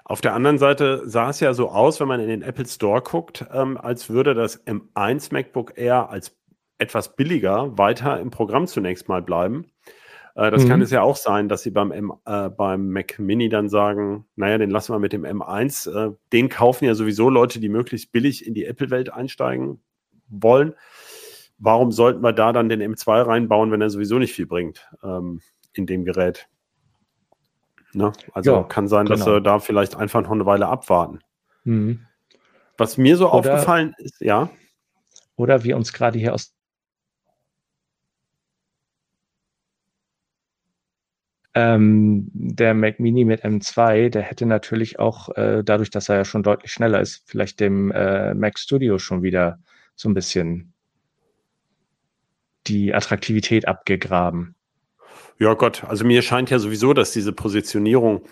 Auf 0.04 0.20
der 0.20 0.34
anderen 0.34 0.58
Seite 0.58 1.02
sah 1.04 1.30
es 1.30 1.38
ja 1.38 1.54
so 1.54 1.70
aus, 1.70 2.00
wenn 2.00 2.08
man 2.08 2.18
in 2.18 2.28
den 2.28 2.42
Apple 2.42 2.66
Store 2.66 3.00
guckt, 3.00 3.46
ähm, 3.52 3.78
als 3.78 4.10
würde 4.10 4.34
das 4.34 4.66
M1 4.66 5.32
MacBook 5.32 5.74
Air 5.76 6.10
als 6.10 6.36
etwas 6.80 7.16
billiger 7.16 7.76
weiter 7.78 8.20
im 8.20 8.30
Programm 8.30 8.66
zunächst 8.66 9.08
mal 9.08 9.22
bleiben. 9.22 9.66
Äh, 10.34 10.50
das 10.50 10.64
mhm. 10.64 10.68
kann 10.68 10.82
es 10.82 10.90
ja 10.90 11.02
auch 11.02 11.16
sein, 11.16 11.48
dass 11.48 11.62
sie 11.62 11.70
beim, 11.70 11.92
M, 11.92 12.12
äh, 12.24 12.48
beim 12.48 12.90
Mac 12.90 13.18
Mini 13.18 13.48
dann 13.48 13.68
sagen, 13.68 14.26
naja, 14.36 14.58
den 14.58 14.70
lassen 14.70 14.94
wir 14.94 14.98
mit 14.98 15.12
dem 15.12 15.24
M1. 15.24 15.90
Äh, 15.90 16.14
den 16.32 16.48
kaufen 16.48 16.84
ja 16.84 16.94
sowieso 16.94 17.28
Leute, 17.30 17.60
die 17.60 17.68
möglichst 17.68 18.12
billig 18.12 18.46
in 18.46 18.54
die 18.54 18.64
Apple-Welt 18.64 19.12
einsteigen 19.12 19.82
wollen. 20.28 20.74
Warum 21.58 21.92
sollten 21.92 22.22
wir 22.22 22.32
da 22.32 22.52
dann 22.52 22.68
den 22.68 22.82
M2 22.82 23.26
reinbauen, 23.26 23.70
wenn 23.70 23.82
er 23.82 23.90
sowieso 23.90 24.18
nicht 24.18 24.32
viel 24.32 24.46
bringt 24.46 24.88
ähm, 25.02 25.42
in 25.74 25.86
dem 25.86 26.04
Gerät? 26.04 26.48
Ne? 27.92 28.12
Also 28.32 28.52
ja, 28.52 28.62
kann 28.62 28.88
sein, 28.88 29.06
dass 29.06 29.20
genau. 29.20 29.36
wir 29.36 29.40
da 29.40 29.58
vielleicht 29.58 29.96
einfach 29.96 30.22
noch 30.22 30.30
eine 30.30 30.46
Weile 30.46 30.68
abwarten. 30.68 31.18
Mhm. 31.64 32.06
Was 32.78 32.96
mir 32.96 33.16
so 33.18 33.26
oder, 33.26 33.34
aufgefallen 33.34 33.94
ist, 33.98 34.20
ja. 34.20 34.48
Oder 35.36 35.64
wir 35.64 35.76
uns 35.76 35.92
gerade 35.92 36.18
hier 36.18 36.32
aus 36.32 36.54
Ähm, 41.54 42.30
der 42.32 42.74
Mac 42.74 43.00
Mini 43.00 43.24
mit 43.24 43.44
M2, 43.44 44.08
der 44.08 44.22
hätte 44.22 44.46
natürlich 44.46 45.00
auch, 45.00 45.30
äh, 45.36 45.62
dadurch, 45.64 45.90
dass 45.90 46.08
er 46.08 46.16
ja 46.16 46.24
schon 46.24 46.44
deutlich 46.44 46.72
schneller 46.72 47.00
ist, 47.00 47.24
vielleicht 47.26 47.58
dem 47.58 47.90
äh, 47.90 48.34
Mac 48.34 48.58
Studio 48.58 48.98
schon 48.98 49.22
wieder 49.22 49.58
so 49.96 50.08
ein 50.08 50.14
bisschen 50.14 50.72
die 52.66 52.94
Attraktivität 52.94 53.66
abgegraben. 53.66 54.54
Ja 55.38 55.54
Gott, 55.54 55.84
also 55.84 56.04
mir 56.04 56.22
scheint 56.22 56.50
ja 56.50 56.58
sowieso, 56.58 56.92
dass 56.92 57.12
diese 57.12 57.32
Positionierung 57.32 58.22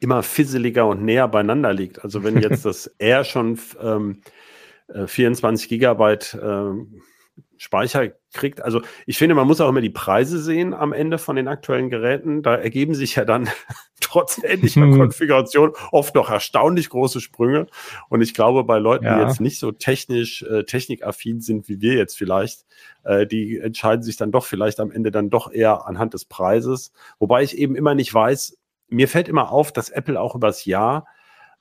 immer 0.00 0.22
fisseliger 0.22 0.86
und 0.86 1.02
näher 1.02 1.26
beieinander 1.26 1.72
liegt. 1.72 2.04
Also 2.04 2.22
wenn 2.22 2.40
jetzt 2.40 2.64
das 2.64 2.86
R 2.98 3.24
schon 3.24 3.58
ähm, 3.80 4.22
24 5.06 5.66
äh, 5.66 5.68
Gigabyte 5.68 6.34
äh, 6.34 6.72
Speicher 7.58 8.08
kriegt. 8.32 8.62
Also 8.62 8.80
ich 9.06 9.18
finde, 9.18 9.34
man 9.34 9.46
muss 9.46 9.60
auch 9.60 9.68
immer 9.68 9.80
die 9.80 9.90
Preise 9.90 10.40
sehen 10.40 10.74
am 10.74 10.92
Ende 10.92 11.18
von 11.18 11.36
den 11.36 11.48
aktuellen 11.48 11.90
Geräten. 11.90 12.42
Da 12.42 12.54
ergeben 12.54 12.94
sich 12.94 13.16
ja 13.16 13.24
dann 13.24 13.48
trotz 14.00 14.40
ähnlicher 14.42 14.82
hm. 14.82 14.96
Konfiguration 14.96 15.72
oft 15.92 16.14
noch 16.14 16.30
erstaunlich 16.30 16.88
große 16.88 17.20
Sprünge. 17.20 17.66
Und 18.08 18.22
ich 18.22 18.32
glaube, 18.32 18.64
bei 18.64 18.78
Leuten, 18.78 19.04
ja. 19.04 19.16
die 19.16 19.28
jetzt 19.28 19.40
nicht 19.40 19.58
so 19.58 19.72
technisch, 19.72 20.42
äh, 20.42 20.64
technikaffin 20.64 21.40
sind 21.40 21.68
wie 21.68 21.80
wir 21.80 21.94
jetzt 21.94 22.16
vielleicht, 22.16 22.64
äh, 23.04 23.26
die 23.26 23.58
entscheiden 23.58 24.02
sich 24.02 24.16
dann 24.16 24.32
doch 24.32 24.46
vielleicht 24.46 24.80
am 24.80 24.90
Ende 24.90 25.10
dann 25.10 25.30
doch 25.30 25.50
eher 25.50 25.86
anhand 25.86 26.14
des 26.14 26.24
Preises. 26.24 26.92
Wobei 27.18 27.42
ich 27.42 27.58
eben 27.58 27.76
immer 27.76 27.94
nicht 27.94 28.12
weiß, 28.12 28.56
mir 28.88 29.08
fällt 29.08 29.28
immer 29.28 29.52
auf, 29.52 29.72
dass 29.72 29.90
Apple 29.90 30.18
auch 30.18 30.34
übers 30.34 30.64
Jahr 30.64 31.06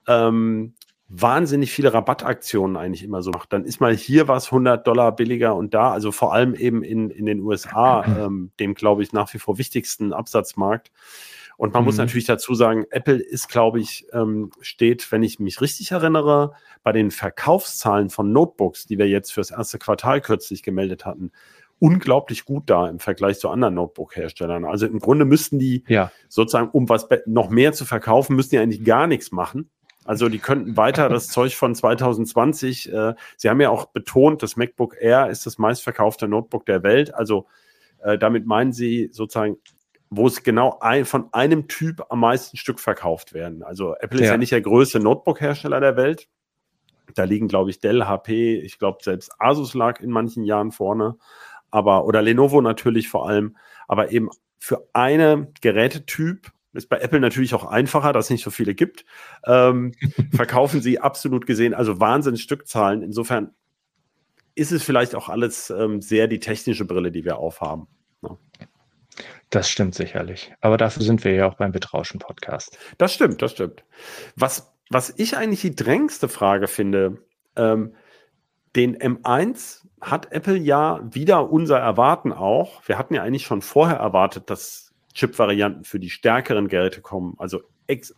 ähm, 0.08 0.74
wahnsinnig 1.10 1.72
viele 1.72 1.94
Rabattaktionen 1.94 2.76
eigentlich 2.76 3.04
immer 3.04 3.22
so 3.22 3.32
macht. 3.32 3.54
Dann 3.54 3.64
ist 3.64 3.80
mal 3.80 3.96
hier 3.96 4.28
was 4.28 4.48
100 4.48 4.86
Dollar 4.86 5.16
billiger 5.16 5.56
und 5.56 5.74
da, 5.74 5.92
also 5.92 6.12
vor 6.12 6.34
allem 6.34 6.54
eben 6.54 6.84
in, 6.84 7.10
in 7.10 7.26
den 7.26 7.40
USA, 7.40 8.04
ähm, 8.20 8.52
dem 8.60 8.74
glaube 8.74 9.04
ich 9.04 9.14
nach 9.14 9.34
wie 9.34 9.40
vor 9.40 9.58
wichtigsten 9.58 10.14
Absatzmarkt. 10.14 10.92
Und 11.56 11.74
man 11.74 11.82
mhm. 11.82 11.88
muss 11.88 11.98
natürlich 11.98 12.26
dazu 12.26 12.54
sagen, 12.54 12.86
Apple 12.92 13.16
ist, 13.16 13.50
glaube 13.50 13.80
ich, 13.80 14.06
ähm, 14.14 14.52
steht, 14.62 15.12
wenn 15.12 15.24
ich 15.24 15.40
mich 15.40 15.60
richtig 15.60 15.92
erinnere, 15.92 16.52
bei 16.84 16.92
den 16.92 17.10
Verkaufszahlen 17.10 18.10
von 18.10 18.32
Notebooks, 18.32 18.86
die 18.86 19.00
wir 19.00 19.08
jetzt 19.08 19.34
fürs 19.34 19.50
erste 19.50 19.80
Quartal 19.80 20.22
kürzlich 20.22 20.62
gemeldet 20.62 21.06
hatten, 21.06 21.32
unglaublich 21.80 22.46
gut 22.46 22.70
da 22.70 22.88
im 22.88 23.00
Vergleich 23.00 23.40
zu 23.40 23.50
anderen 23.50 23.76
Notebook-Herstellern. 23.76 24.66
Also 24.66 24.86
im 24.86 25.00
Grunde 25.00 25.26
müssten 25.26 25.58
die 25.58 25.84
ja. 25.88 26.12
sozusagen, 26.28 26.70
um 26.70 26.90
was 26.90 27.08
noch 27.26 27.50
mehr 27.50 27.74
zu 27.74 27.86
verkaufen, 27.86 28.36
müssten 28.36 28.56
die 28.56 28.60
eigentlich 28.60 28.84
gar 28.84 29.08
nichts 29.08 29.32
machen. 29.32 29.70
Also 30.08 30.30
die 30.30 30.40
könnten 30.40 30.78
weiter 30.78 31.10
das 31.10 31.28
Zeug 31.30 31.56
von 31.56 31.76
2020, 31.76 32.92
äh, 32.92 33.14
Sie 33.36 33.50
haben 33.50 33.62
ja 33.62 33.70
auch 33.70 33.88
betont, 33.88 34.42
das 34.42 34.56
MacBook 34.56 34.96
Air 35.00 35.30
ist 35.30 35.46
das 35.46 35.58
meistverkaufte 35.58 36.28
Notebook 36.28 36.66
der 36.66 36.84
Welt. 36.84 37.14
Also 37.14 37.48
äh, 38.00 38.18
damit 38.18 38.46
meinen 38.46 38.74
Sie 38.74 39.10
sozusagen, 39.12 39.58
wo 40.10 40.28
es 40.28 40.44
genau 40.44 40.78
ein, 40.80 41.06
von 41.06 41.32
einem 41.34 41.68
Typ 41.68 42.06
am 42.10 42.22
meisten 42.22 42.58
Stück 42.58 42.80
verkauft 42.80 43.34
werden. 43.34 43.64
Also 43.64 43.96
Apple 44.00 44.20
ist 44.20 44.26
ja, 44.28 44.34
ja 44.34 44.38
nicht 44.38 44.54
der 44.54 44.62
größte 44.62 45.00
Notebook-Hersteller 45.00 45.80
der 45.80 45.98
Welt. 45.98 46.30
Da 47.14 47.24
liegen, 47.24 47.48
glaube 47.48 47.70
ich, 47.70 47.80
Dell, 47.80 48.06
HP, 48.06 48.60
ich 48.60 48.80
glaube 48.80 49.00
selbst 49.02 49.32
Asus 49.40 49.74
lag 49.74 50.00
in 50.00 50.10
manchen 50.10 50.44
Jahren 50.44 50.72
vorne, 50.72 51.18
aber 51.72 52.06
oder 52.06 52.22
Lenovo 52.22 52.62
natürlich 52.62 53.10
vor 53.10 53.28
allem, 53.28 53.58
aber 53.88 54.12
eben 54.12 54.30
für 54.60 54.88
eine 54.94 55.52
Gerätetyp 55.62 56.52
ist 56.78 56.90
bei 56.90 57.00
Apple 57.00 57.20
natürlich 57.20 57.54
auch 57.54 57.66
einfacher, 57.66 58.14
dass 58.14 58.26
es 58.26 58.30
nicht 58.32 58.44
so 58.44 58.52
viele 58.52 58.76
gibt. 58.76 59.06
Ähm, 59.46 59.94
verkaufen 60.36 60.82
sie 60.82 61.00
absolut 61.00 61.46
gesehen, 61.46 61.74
also 61.74 62.00
Wahnsinn 62.00 62.38
Stückzahlen. 62.38 63.02
Insofern 63.02 63.52
ist 64.56 64.72
es 64.72 64.84
vielleicht 64.84 65.16
auch 65.16 65.30
alles 65.30 65.70
ähm, 65.70 66.02
sehr 66.02 66.28
die 66.28 66.40
technische 66.40 66.86
Brille, 66.86 67.12
die 67.12 67.26
wir 67.26 67.38
aufhaben. 67.38 67.88
Ja. 68.22 68.30
Ne? 68.30 68.38
Das 69.50 69.70
stimmt 69.70 69.96
sicherlich. 69.96 70.54
Aber 70.60 70.78
dafür 70.78 71.04
sind 71.04 71.24
wir 71.24 71.34
ja 71.34 71.48
auch 71.48 71.56
beim 71.56 71.72
Betrauschen-Podcast. 71.72 72.78
Das 72.98 73.14
stimmt, 73.14 73.42
das 73.42 73.52
stimmt. 73.52 73.86
Was, 74.36 74.74
was 74.90 75.14
ich 75.16 75.38
eigentlich 75.38 75.62
die 75.62 75.76
drängendste 75.76 76.28
Frage 76.28 76.68
finde, 76.68 77.20
ähm, 77.56 77.96
den 78.76 78.98
M1 78.98 79.86
hat 80.02 80.32
Apple 80.32 80.58
ja 80.58 81.00
wieder 81.04 81.50
unser 81.50 81.80
Erwarten 81.80 82.34
auch. 82.34 82.88
Wir 82.88 82.98
hatten 82.98 83.14
ja 83.14 83.24
eigentlich 83.24 83.46
schon 83.46 83.62
vorher 83.62 83.98
erwartet, 83.98 84.50
dass 84.50 84.87
Chip-Varianten 85.18 85.84
für 85.84 86.00
die 86.00 86.10
stärkeren 86.10 86.68
Geräte 86.68 87.02
kommen. 87.02 87.36
Also 87.38 87.62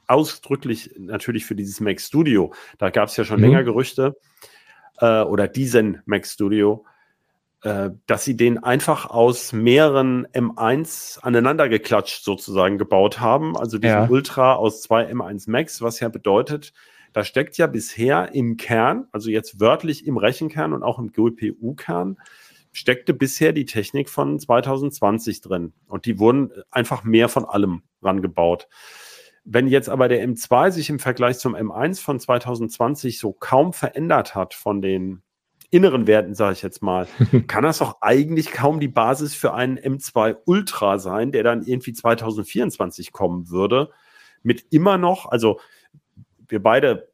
ausdrücklich 0.08 0.94
natürlich 0.98 1.46
für 1.46 1.56
dieses 1.56 1.80
Mac 1.80 2.02
Studio. 2.02 2.54
Da 2.78 2.90
gab 2.90 3.10
es 3.10 3.18
ja 3.18 3.24
schon 3.24 3.38
mhm. 3.38 3.46
länger 3.46 3.64
Gerüchte. 3.64 4.18
Äh, 5.00 5.22
oder 5.22 5.48
diesen 5.48 6.02
Mac 6.06 6.26
Studio. 6.26 6.86
Äh, 7.62 7.90
dass 8.06 8.24
sie 8.24 8.38
den 8.38 8.58
einfach 8.64 9.10
aus 9.10 9.52
mehreren 9.52 10.26
M1 10.28 11.20
aneinander 11.20 11.68
geklatscht 11.68 12.24
sozusagen 12.24 12.78
gebaut 12.78 13.20
haben. 13.20 13.58
Also 13.58 13.78
diesen 13.78 13.98
ja. 13.98 14.10
Ultra 14.10 14.54
aus 14.54 14.82
zwei 14.82 15.12
M1 15.12 15.50
Max, 15.50 15.82
was 15.82 16.00
ja 16.00 16.08
bedeutet, 16.08 16.74
da 17.12 17.26
steckt 17.26 17.58
ja 17.58 17.68
bisher 17.68 18.34
im 18.34 18.56
Kern, 18.56 19.08
also 19.12 19.30
jetzt 19.30 19.60
wörtlich 19.60 20.06
im 20.08 20.18
Rechenkern 20.18 20.74
und 20.74 20.84
auch 20.84 21.00
im 21.00 21.12
GPU-Kern, 21.12 22.18
steckte 22.72 23.14
bisher 23.14 23.54
die 23.54 23.66
Technik 23.66 24.10
von 24.10 24.40
2020 24.40 25.42
drin. 25.42 25.74
Und 25.88 26.06
die 26.06 26.20
wurden 26.20 26.52
einfach 26.72 27.04
mehr 27.04 27.30
von 27.30 27.46
allem 27.46 27.84
rangebaut. 28.02 28.68
Wenn 29.44 29.68
jetzt 29.68 29.90
aber 29.90 30.08
der 30.08 30.28
M2 30.28 30.72
sich 30.72 30.90
im 30.90 31.00
Vergleich 31.00 31.40
zum 31.40 31.56
M1 31.56 32.02
von 32.02 32.20
2020 32.20 33.20
so 33.20 33.34
kaum 33.34 33.74
verändert 33.74 34.36
hat 34.36 34.54
von 34.54 34.82
den 34.82 35.24
inneren 35.72 36.08
Werten, 36.08 36.36
sage 36.36 36.54
ich 36.54 36.62
jetzt 36.62 36.82
mal, 36.82 37.08
kann 37.48 37.64
das 37.64 37.80
doch 37.80 37.98
eigentlich 38.02 38.52
kaum 38.52 38.80
die 38.80 38.88
Basis 38.88 39.34
für 39.34 39.54
einen 39.54 39.78
M2 39.78 40.38
Ultra 40.46 41.00
sein, 41.00 41.32
der 41.32 41.44
dann 41.44 41.64
irgendwie 41.64 41.94
2024 41.94 43.12
kommen 43.12 43.50
würde. 43.50 43.90
Mit 44.44 44.66
immer 44.70 44.98
noch, 44.98 45.26
also 45.26 45.60
wir 46.48 46.62
beide 46.62 47.09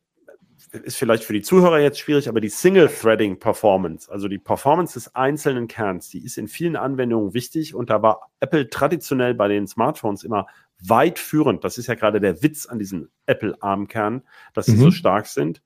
ist 0.84 0.98
vielleicht 0.98 1.24
für 1.24 1.34
die 1.34 1.42
Zuhörer 1.42 1.80
jetzt 1.80 2.00
schwierig, 2.00 2.30
aber 2.30 2.42
die 2.42 2.50
Single-Threading-Performance, 2.50 4.12
also 4.12 4.28
die 4.28 4.38
Performance 4.38 4.94
des 4.94 5.16
einzelnen 5.16 5.68
Kerns, 5.68 6.10
die 6.10 6.24
ist 6.24 6.38
in 6.38 6.48
vielen 6.48 6.76
Anwendungen 6.76 7.34
wichtig 7.34 7.76
und 7.76 7.90
da 7.90 8.02
war 8.02 8.30
Apple 8.40 8.70
traditionell 8.70 9.34
bei 9.34 9.48
den 9.48 9.68
Smartphones 9.68 10.24
immer 10.24 10.48
weit 10.80 11.20
führend. 11.20 11.64
Das 11.64 11.78
ist 11.78 11.88
ja 11.88 11.96
gerade 11.96 12.20
der 12.20 12.42
Witz 12.44 12.66
an 12.66 12.80
diesen 12.80 13.10
Apple-ARM-Kernen, 13.26 14.24
dass 14.54 14.68
sie 14.68 14.74
mhm. 14.74 14.82
so 14.82 14.92
stark 14.92 15.28
sind. 15.28 15.62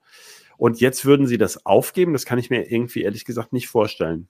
Und 0.57 0.81
jetzt 0.81 1.05
würden 1.05 1.25
sie 1.25 1.37
das 1.37 1.65
aufgeben, 1.65 2.13
das 2.13 2.25
kann 2.25 2.39
ich 2.39 2.49
mir 2.49 2.69
irgendwie 2.71 3.03
ehrlich 3.03 3.25
gesagt 3.25 3.53
nicht 3.53 3.67
vorstellen. 3.67 4.27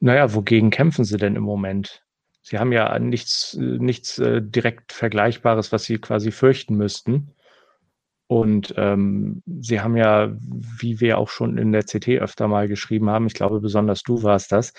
Naja, 0.00 0.34
wogegen 0.34 0.70
kämpfen 0.70 1.04
sie 1.04 1.16
denn 1.16 1.36
im 1.36 1.42
Moment? 1.42 2.04
Sie 2.42 2.58
haben 2.58 2.72
ja 2.72 2.98
nichts, 2.98 3.56
nichts 3.58 4.18
äh, 4.18 4.42
direkt 4.42 4.92
Vergleichbares, 4.92 5.72
was 5.72 5.84
sie 5.84 5.96
quasi 5.96 6.30
fürchten 6.30 6.76
müssten. 6.76 7.30
Und 8.26 8.74
ähm, 8.76 9.42
Sie 9.46 9.80
haben 9.80 9.96
ja, 9.96 10.32
wie 10.78 11.00
wir 11.00 11.18
auch 11.18 11.28
schon 11.28 11.58
in 11.58 11.72
der 11.72 11.82
CT 11.82 12.08
öfter 12.20 12.48
mal 12.48 12.68
geschrieben 12.68 13.10
haben, 13.10 13.26
ich 13.26 13.34
glaube 13.34 13.60
besonders 13.60 14.02
du 14.02 14.22
warst 14.22 14.50
das, 14.52 14.72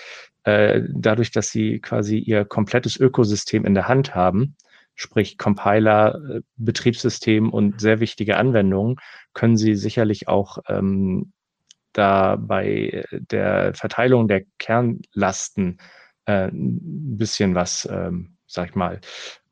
äh, 0.44 0.82
dadurch, 0.88 1.30
dass 1.30 1.50
Sie 1.50 1.78
quasi 1.80 2.18
Ihr 2.18 2.44
komplettes 2.44 2.96
Ökosystem 2.96 3.64
in 3.64 3.74
der 3.74 3.88
Hand 3.88 4.14
haben, 4.14 4.56
sprich 4.94 5.38
Compiler, 5.38 6.20
äh, 6.28 6.40
Betriebssystem 6.56 7.50
und 7.50 7.80
sehr 7.80 8.00
wichtige 8.00 8.36
Anwendungen, 8.36 8.96
können 9.32 9.56
Sie 9.56 9.76
sicherlich 9.76 10.26
auch 10.26 10.58
ähm, 10.68 11.32
da 11.92 12.36
bei 12.36 13.04
der 13.10 13.74
Verteilung 13.74 14.28
der 14.28 14.42
Kernlasten 14.58 15.78
äh, 16.26 16.48
ein 16.48 17.16
bisschen 17.16 17.54
was, 17.54 17.88
ähm, 17.90 18.36
sag 18.46 18.70
ich 18.70 18.74
mal, 18.74 19.00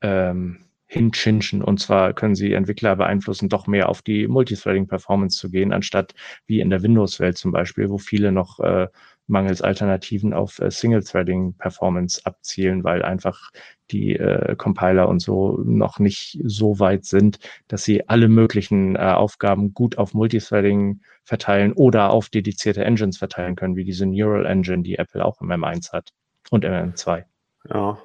ähm, 0.03 0.65
hinchinchen. 0.95 1.63
Und 1.63 1.81
zwar 1.81 2.15
können 2.15 2.35
sie 2.35 2.53
Entwickler 2.53 2.97
beeinflussen, 2.97 3.49
doch 3.49 3.67
mehr 3.67 3.89
auf 3.89 4.01
die 4.01 4.29
Multithreading-Performance 4.29 5.37
zu 5.37 5.51
gehen, 5.51 5.73
anstatt 5.73 6.15
wie 6.47 6.61
in 6.61 6.71
der 6.71 6.83
Windows-Welt 6.83 7.37
zum 7.37 7.53
Beispiel, 7.53 7.91
wo 7.91 7.99
viele 7.99 8.33
noch 8.33 8.61
äh, 8.61 8.87
mangels 9.27 9.61
Alternativen 9.61 10.33
auf 10.33 10.61
äh, 10.61 10.71
Single-Threading-Performance 10.71 12.21
abzielen, 12.25 12.85
weil 12.85 13.03
einfach 13.03 13.51
die 13.91 14.15
äh, 14.15 14.55
Compiler 14.57 15.09
und 15.09 15.21
so 15.21 15.61
noch 15.65 15.99
nicht 15.99 16.41
so 16.45 16.79
weit 16.79 17.05
sind, 17.05 17.39
dass 17.69 17.85
sie 17.85 18.09
alle 18.09 18.29
möglichen 18.29 18.97
äh, 18.97 19.01
Aufgaben 19.01 19.75
gut 19.75 19.99
auf 19.99 20.15
Multithreading 20.15 21.01
verteilen 21.25 21.73
oder 21.73 22.11
auf 22.11 22.29
dedizierte 22.29 22.85
Engines 22.85 23.19
verteilen 23.19 23.57
können, 23.57 23.77
wie 23.77 23.85
diese 23.85 24.07
Neural 24.07 24.47
Engine, 24.47 24.83
die 24.83 24.97
Apple 24.97 25.25
auch 25.25 25.41
im 25.41 25.49
M1 25.49 25.93
hat 25.93 26.11
und 26.51 26.65
im 26.65 26.73
M2. 26.73 27.25
Ja, 27.69 27.99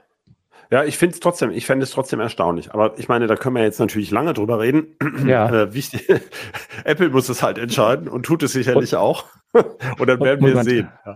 Ja, 0.71 0.83
ich 0.83 0.97
finde 0.97 1.15
es 1.15 1.19
trotzdem, 1.19 1.49
ich 1.49 1.65
fände 1.65 1.83
es 1.83 1.91
trotzdem 1.91 2.19
erstaunlich. 2.19 2.73
Aber 2.73 2.97
ich 2.99 3.07
meine, 3.07 3.25
da 3.25 3.35
können 3.35 3.55
wir 3.55 3.63
jetzt 3.63 3.79
natürlich 3.79 4.11
lange 4.11 4.33
drüber 4.33 4.59
reden. 4.59 4.95
Ja. 5.25 5.49
Äh, 5.49 5.73
wichtig, 5.73 6.07
Apple 6.83 7.09
muss 7.09 7.27
es 7.27 7.41
halt 7.41 7.57
entscheiden 7.57 8.07
und 8.07 8.23
tut 8.23 8.43
es 8.43 8.51
sicherlich 8.51 8.93
und, 8.93 8.99
auch. 8.99 9.25
und 9.53 10.07
dann 10.07 10.19
werden 10.19 10.45
wir 10.45 10.63
sehen. 10.63 10.89
Ja 11.05 11.15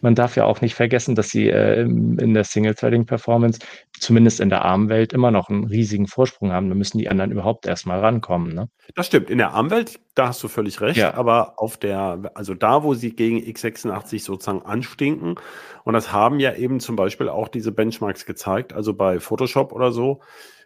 man 0.00 0.14
darf 0.14 0.36
ja 0.36 0.44
auch 0.44 0.60
nicht 0.60 0.74
vergessen, 0.74 1.14
dass 1.14 1.28
sie 1.28 1.48
äh, 1.48 1.82
in 1.82 2.34
der 2.34 2.44
Single-Threading-Performance, 2.44 3.60
zumindest 3.98 4.40
in 4.40 4.50
der 4.50 4.64
ARM-Welt, 4.64 5.12
immer 5.12 5.30
noch 5.30 5.48
einen 5.48 5.64
riesigen 5.64 6.06
Vorsprung 6.06 6.52
haben. 6.52 6.68
Da 6.68 6.74
müssen 6.74 6.98
die 6.98 7.08
anderen 7.08 7.30
überhaupt 7.30 7.66
erstmal 7.66 8.00
rankommen. 8.00 8.54
Ne? 8.54 8.68
Das 8.94 9.06
stimmt. 9.06 9.30
In 9.30 9.38
der 9.38 9.52
ARM-Welt, 9.52 10.00
da 10.14 10.28
hast 10.28 10.42
du 10.42 10.48
völlig 10.48 10.80
recht. 10.80 10.96
Ja. 10.98 11.14
Aber 11.14 11.54
auf 11.58 11.76
der, 11.76 12.32
also 12.34 12.54
da, 12.54 12.82
wo 12.82 12.94
sie 12.94 13.14
gegen 13.14 13.38
x86 13.38 14.22
sozusagen 14.22 14.62
anstinken, 14.62 15.36
und 15.84 15.94
das 15.94 16.12
haben 16.12 16.40
ja 16.40 16.54
eben 16.54 16.80
zum 16.80 16.96
Beispiel 16.96 17.28
auch 17.28 17.48
diese 17.48 17.72
Benchmarks 17.72 18.26
gezeigt, 18.26 18.72
also 18.72 18.94
bei 18.94 19.20
Photoshop 19.20 19.72
oder 19.72 19.92
so, 19.92 20.20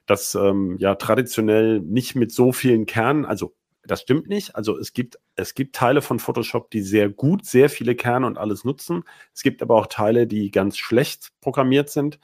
dass 0.06 0.34
ähm, 0.34 0.76
ja 0.78 0.94
traditionell 0.94 1.80
nicht 1.80 2.16
mit 2.16 2.32
so 2.32 2.52
vielen 2.52 2.86
Kernen, 2.86 3.24
also 3.24 3.54
das 3.84 4.02
stimmt 4.02 4.28
nicht. 4.28 4.56
Also 4.56 4.78
es 4.78 4.92
gibt, 4.92 5.18
es 5.36 5.54
gibt 5.54 5.74
Teile 5.74 6.02
von 6.02 6.18
Photoshop, 6.18 6.70
die 6.70 6.82
sehr 6.82 7.08
gut, 7.08 7.44
sehr 7.44 7.70
viele 7.70 7.94
Kerne 7.94 8.26
und 8.26 8.38
alles 8.38 8.64
nutzen. 8.64 9.04
Es 9.34 9.42
gibt 9.42 9.62
aber 9.62 9.76
auch 9.76 9.86
Teile, 9.86 10.26
die 10.26 10.50
ganz 10.50 10.76
schlecht 10.78 11.30
programmiert 11.40 11.90
sind. 11.90 12.18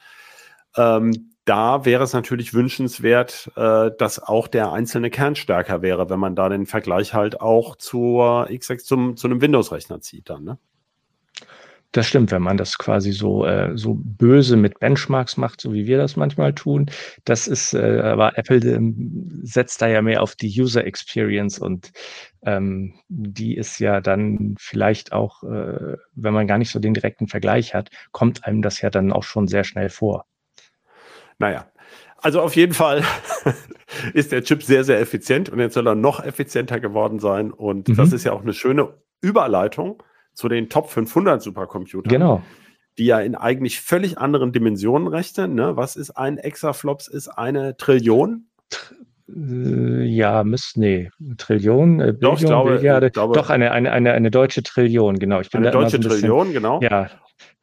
Ähm, 0.77 1.31
da 1.45 1.85
wäre 1.85 2.03
es 2.03 2.13
natürlich 2.13 2.53
wünschenswert, 2.53 3.51
äh, 3.55 3.91
dass 3.97 4.19
auch 4.21 4.47
der 4.47 4.73
einzelne 4.73 5.11
Kern 5.11 5.35
stärker 5.35 5.81
wäre, 5.81 6.09
wenn 6.09 6.19
man 6.19 6.35
da 6.35 6.49
den 6.49 6.65
Vergleich 6.65 7.13
halt 7.13 7.39
auch 7.39 7.75
zur 7.75 8.47
X6 8.47 8.77
zum, 8.79 9.17
zu 9.17 9.27
einem 9.27 9.41
Windows-Rechner 9.41 10.01
zieht 10.01 10.29
dann, 10.29 10.43
ne? 10.43 10.57
Das 11.95 12.07
stimmt, 12.07 12.31
wenn 12.31 12.41
man 12.41 12.57
das 12.57 12.77
quasi 12.77 13.13
so, 13.13 13.45
äh, 13.45 13.71
so 13.77 13.95
böse 13.97 14.57
mit 14.57 14.81
Benchmarks 14.81 15.37
macht, 15.37 15.61
so 15.61 15.71
wie 15.71 15.87
wir 15.87 15.97
das 15.97 16.17
manchmal 16.17 16.53
tun. 16.53 16.91
Das 17.23 17.47
ist, 17.47 17.73
äh, 17.73 18.01
aber 18.01 18.37
Apple 18.37 18.57
äh, 18.57 18.81
setzt 19.43 19.81
da 19.81 19.87
ja 19.87 20.01
mehr 20.01 20.21
auf 20.21 20.35
die 20.35 20.49
User 20.61 20.85
Experience 20.85 21.57
und 21.57 21.93
ähm, 22.45 22.95
die 23.07 23.55
ist 23.55 23.79
ja 23.79 24.01
dann 24.01 24.55
vielleicht 24.59 25.13
auch, 25.13 25.43
äh, 25.43 25.95
wenn 26.15 26.33
man 26.33 26.47
gar 26.47 26.57
nicht 26.57 26.69
so 26.69 26.79
den 26.79 26.93
direkten 26.93 27.29
Vergleich 27.29 27.73
hat, 27.73 27.91
kommt 28.11 28.43
einem 28.43 28.61
das 28.61 28.81
ja 28.81 28.89
dann 28.89 29.13
auch 29.13 29.23
schon 29.23 29.47
sehr 29.47 29.63
schnell 29.63 29.87
vor. 29.87 30.25
Naja, 31.39 31.71
also 32.17 32.41
auf 32.41 32.57
jeden 32.57 32.73
Fall 32.73 33.03
ist 34.13 34.33
der 34.33 34.43
Chip 34.43 34.63
sehr, 34.63 34.83
sehr 34.83 34.99
effizient 34.99 35.47
und 35.47 35.61
jetzt 35.61 35.75
soll 35.75 35.87
er 35.87 35.95
noch 35.95 36.21
effizienter 36.21 36.81
geworden 36.81 37.19
sein. 37.19 37.51
Und 37.51 37.87
mhm. 37.87 37.95
das 37.95 38.11
ist 38.11 38.25
ja 38.25 38.33
auch 38.33 38.41
eine 38.41 38.53
schöne 38.53 38.95
Überleitung 39.21 40.03
zu 40.35 40.47
den 40.47 40.69
Top 40.69 40.89
500 40.89 41.41
Supercomputern. 41.41 42.11
Genau. 42.11 42.43
Die 42.97 43.05
ja 43.05 43.19
in 43.19 43.35
eigentlich 43.35 43.81
völlig 43.81 44.17
anderen 44.17 44.51
Dimensionen 44.51 45.07
rechnen. 45.07 45.55
Ne? 45.55 45.75
Was 45.75 45.95
ist 45.95 46.11
ein 46.11 46.37
Exaflops? 46.37 47.07
Ist 47.07 47.27
eine 47.27 47.75
Trillion? 47.75 48.47
Äh, 49.27 50.03
ja, 50.03 50.43
müsste, 50.43 50.79
nee, 50.79 51.09
Trillion, 51.37 51.99
äh, 51.99 52.13
doch, 52.13 52.39
ich 52.39 52.45
glaube, 52.45 52.75
Milliarde, 52.75 53.09
glaube, 53.09 53.33
doch 53.33 53.49
eine, 53.49 53.71
eine, 53.71 53.91
eine, 53.91 54.13
eine 54.13 54.29
deutsche 54.29 54.61
Trillion, 54.61 55.17
genau. 55.17 55.41
Ich 55.41 55.49
bin 55.49 55.61
eine 55.61 55.71
deutsche 55.71 55.91
so 55.91 55.97
ein 55.97 56.01
Trillion, 56.01 56.47
bisschen, 56.47 56.53
genau. 56.53 56.79
Ja. 56.81 57.09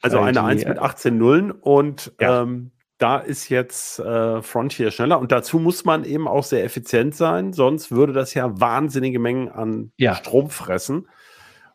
Also 0.01 0.19
eine 0.19 0.33
die, 0.33 0.39
1 0.41 0.67
mit 0.67 0.79
18 0.79 1.17
Nullen 1.17 1.53
und 1.53 2.13
ja. 2.21 2.43
ähm, 2.43 2.73
da 2.99 3.19
ist 3.19 3.49
jetzt 3.49 4.01
äh, 4.01 4.43
Frontier 4.43 4.91
schneller 4.91 5.21
und 5.21 5.33
dazu 5.33 5.59
muss 5.59 5.85
man 5.85 6.05
eben 6.05 6.27
auch 6.27 6.45
sehr 6.45 6.65
effizient 6.65 7.15
sein, 7.15 7.53
sonst 7.53 7.93
würde 7.93 8.13
das 8.13 8.35
ja 8.35 8.61
wahnsinnige 8.61 9.21
Mengen 9.21 9.49
an 9.49 9.93
ja. 9.97 10.17
Strom 10.17 10.51
fressen. 10.51 11.09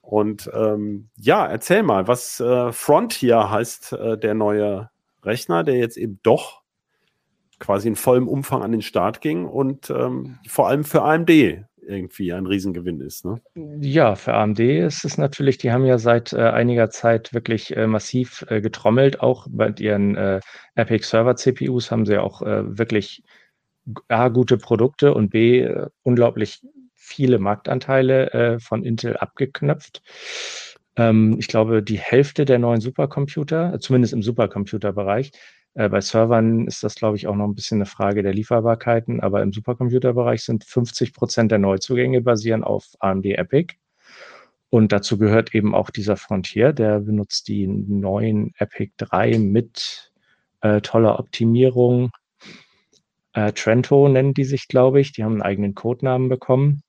Und 0.07 0.49
ähm, 0.53 1.09
ja, 1.17 1.45
erzähl 1.45 1.83
mal, 1.83 2.07
was 2.07 2.39
äh, 2.39 2.71
Frontier 2.71 3.51
heißt 3.51 3.91
äh, 3.91 4.17
der 4.17 4.35
neue 4.35 4.89
Rechner, 5.21 5.65
der 5.65 5.75
jetzt 5.75 5.97
eben 5.97 6.21
doch 6.23 6.61
quasi 7.59 7.89
in 7.89 7.97
vollem 7.97 8.29
Umfang 8.29 8.63
an 8.63 8.71
den 8.71 8.81
Start 8.81 9.19
ging 9.19 9.43
und 9.43 9.89
ähm, 9.89 10.37
vor 10.47 10.69
allem 10.69 10.85
für 10.85 11.01
AMD 11.01 11.29
irgendwie 11.85 12.31
ein 12.31 12.45
Riesengewinn 12.45 13.01
ist. 13.01 13.25
Ne? 13.25 13.41
Ja, 13.81 14.15
für 14.15 14.33
AMD 14.33 14.61
ist 14.61 15.03
es 15.03 15.17
natürlich, 15.17 15.57
die 15.57 15.73
haben 15.73 15.85
ja 15.85 15.97
seit 15.97 16.31
äh, 16.31 16.37
einiger 16.37 16.89
Zeit 16.89 17.33
wirklich 17.33 17.75
äh, 17.75 17.85
massiv 17.85 18.45
äh, 18.47 18.61
getrommelt, 18.61 19.19
auch 19.19 19.47
bei 19.49 19.73
ihren 19.77 20.15
äh, 20.15 20.39
Epic 20.75 21.05
Server 21.05 21.35
CPUs 21.35 21.91
haben 21.91 22.05
sie 22.05 22.17
auch 22.17 22.41
äh, 22.43 22.77
wirklich 22.77 23.25
A, 24.07 24.29
gute 24.29 24.57
Produkte 24.57 25.13
und 25.13 25.31
B, 25.31 25.63
äh, 25.63 25.87
unglaublich 26.03 26.61
viele 27.07 27.39
Marktanteile 27.39 28.33
äh, 28.33 28.59
von 28.59 28.83
Intel 28.83 29.17
abgeknöpft. 29.17 30.01
Ähm, 30.97 31.37
ich 31.39 31.47
glaube, 31.47 31.81
die 31.81 31.99
Hälfte 31.99 32.45
der 32.45 32.59
neuen 32.59 32.81
Supercomputer, 32.81 33.79
zumindest 33.79 34.13
im 34.13 34.21
Supercomputerbereich, 34.21 35.31
äh, 35.75 35.89
bei 35.89 36.01
Servern 36.01 36.67
ist 36.67 36.83
das, 36.83 36.95
glaube 36.95 37.17
ich, 37.17 37.27
auch 37.27 37.35
noch 37.35 37.45
ein 37.45 37.55
bisschen 37.55 37.77
eine 37.77 37.85
Frage 37.85 38.23
der 38.23 38.33
Lieferbarkeiten, 38.33 39.21
aber 39.21 39.41
im 39.41 39.53
Supercomputerbereich 39.53 40.43
sind 40.43 40.65
50 40.65 41.13
Prozent 41.13 41.51
der 41.51 41.59
Neuzugänge 41.59 42.21
basieren 42.21 42.63
auf 42.63 42.85
AMD 42.99 43.25
Epic. 43.25 43.75
Und 44.69 44.91
dazu 44.91 45.17
gehört 45.17 45.55
eben 45.55 45.73
auch 45.73 45.89
dieser 45.89 46.17
Frontier, 46.17 46.73
der 46.73 46.99
benutzt 46.99 47.47
die 47.47 47.67
neuen 47.67 48.53
Epic 48.57 48.91
3 48.97 49.39
mit 49.39 50.11
äh, 50.61 50.81
toller 50.81 51.19
Optimierung. 51.19 52.11
Äh, 53.33 53.53
Trento 53.53 54.09
nennen 54.09 54.33
die 54.33 54.43
sich, 54.43 54.67
glaube 54.67 54.99
ich. 54.99 55.13
Die 55.13 55.23
haben 55.23 55.33
einen 55.33 55.41
eigenen 55.43 55.75
Codenamen 55.75 56.27
bekommen. 56.27 56.81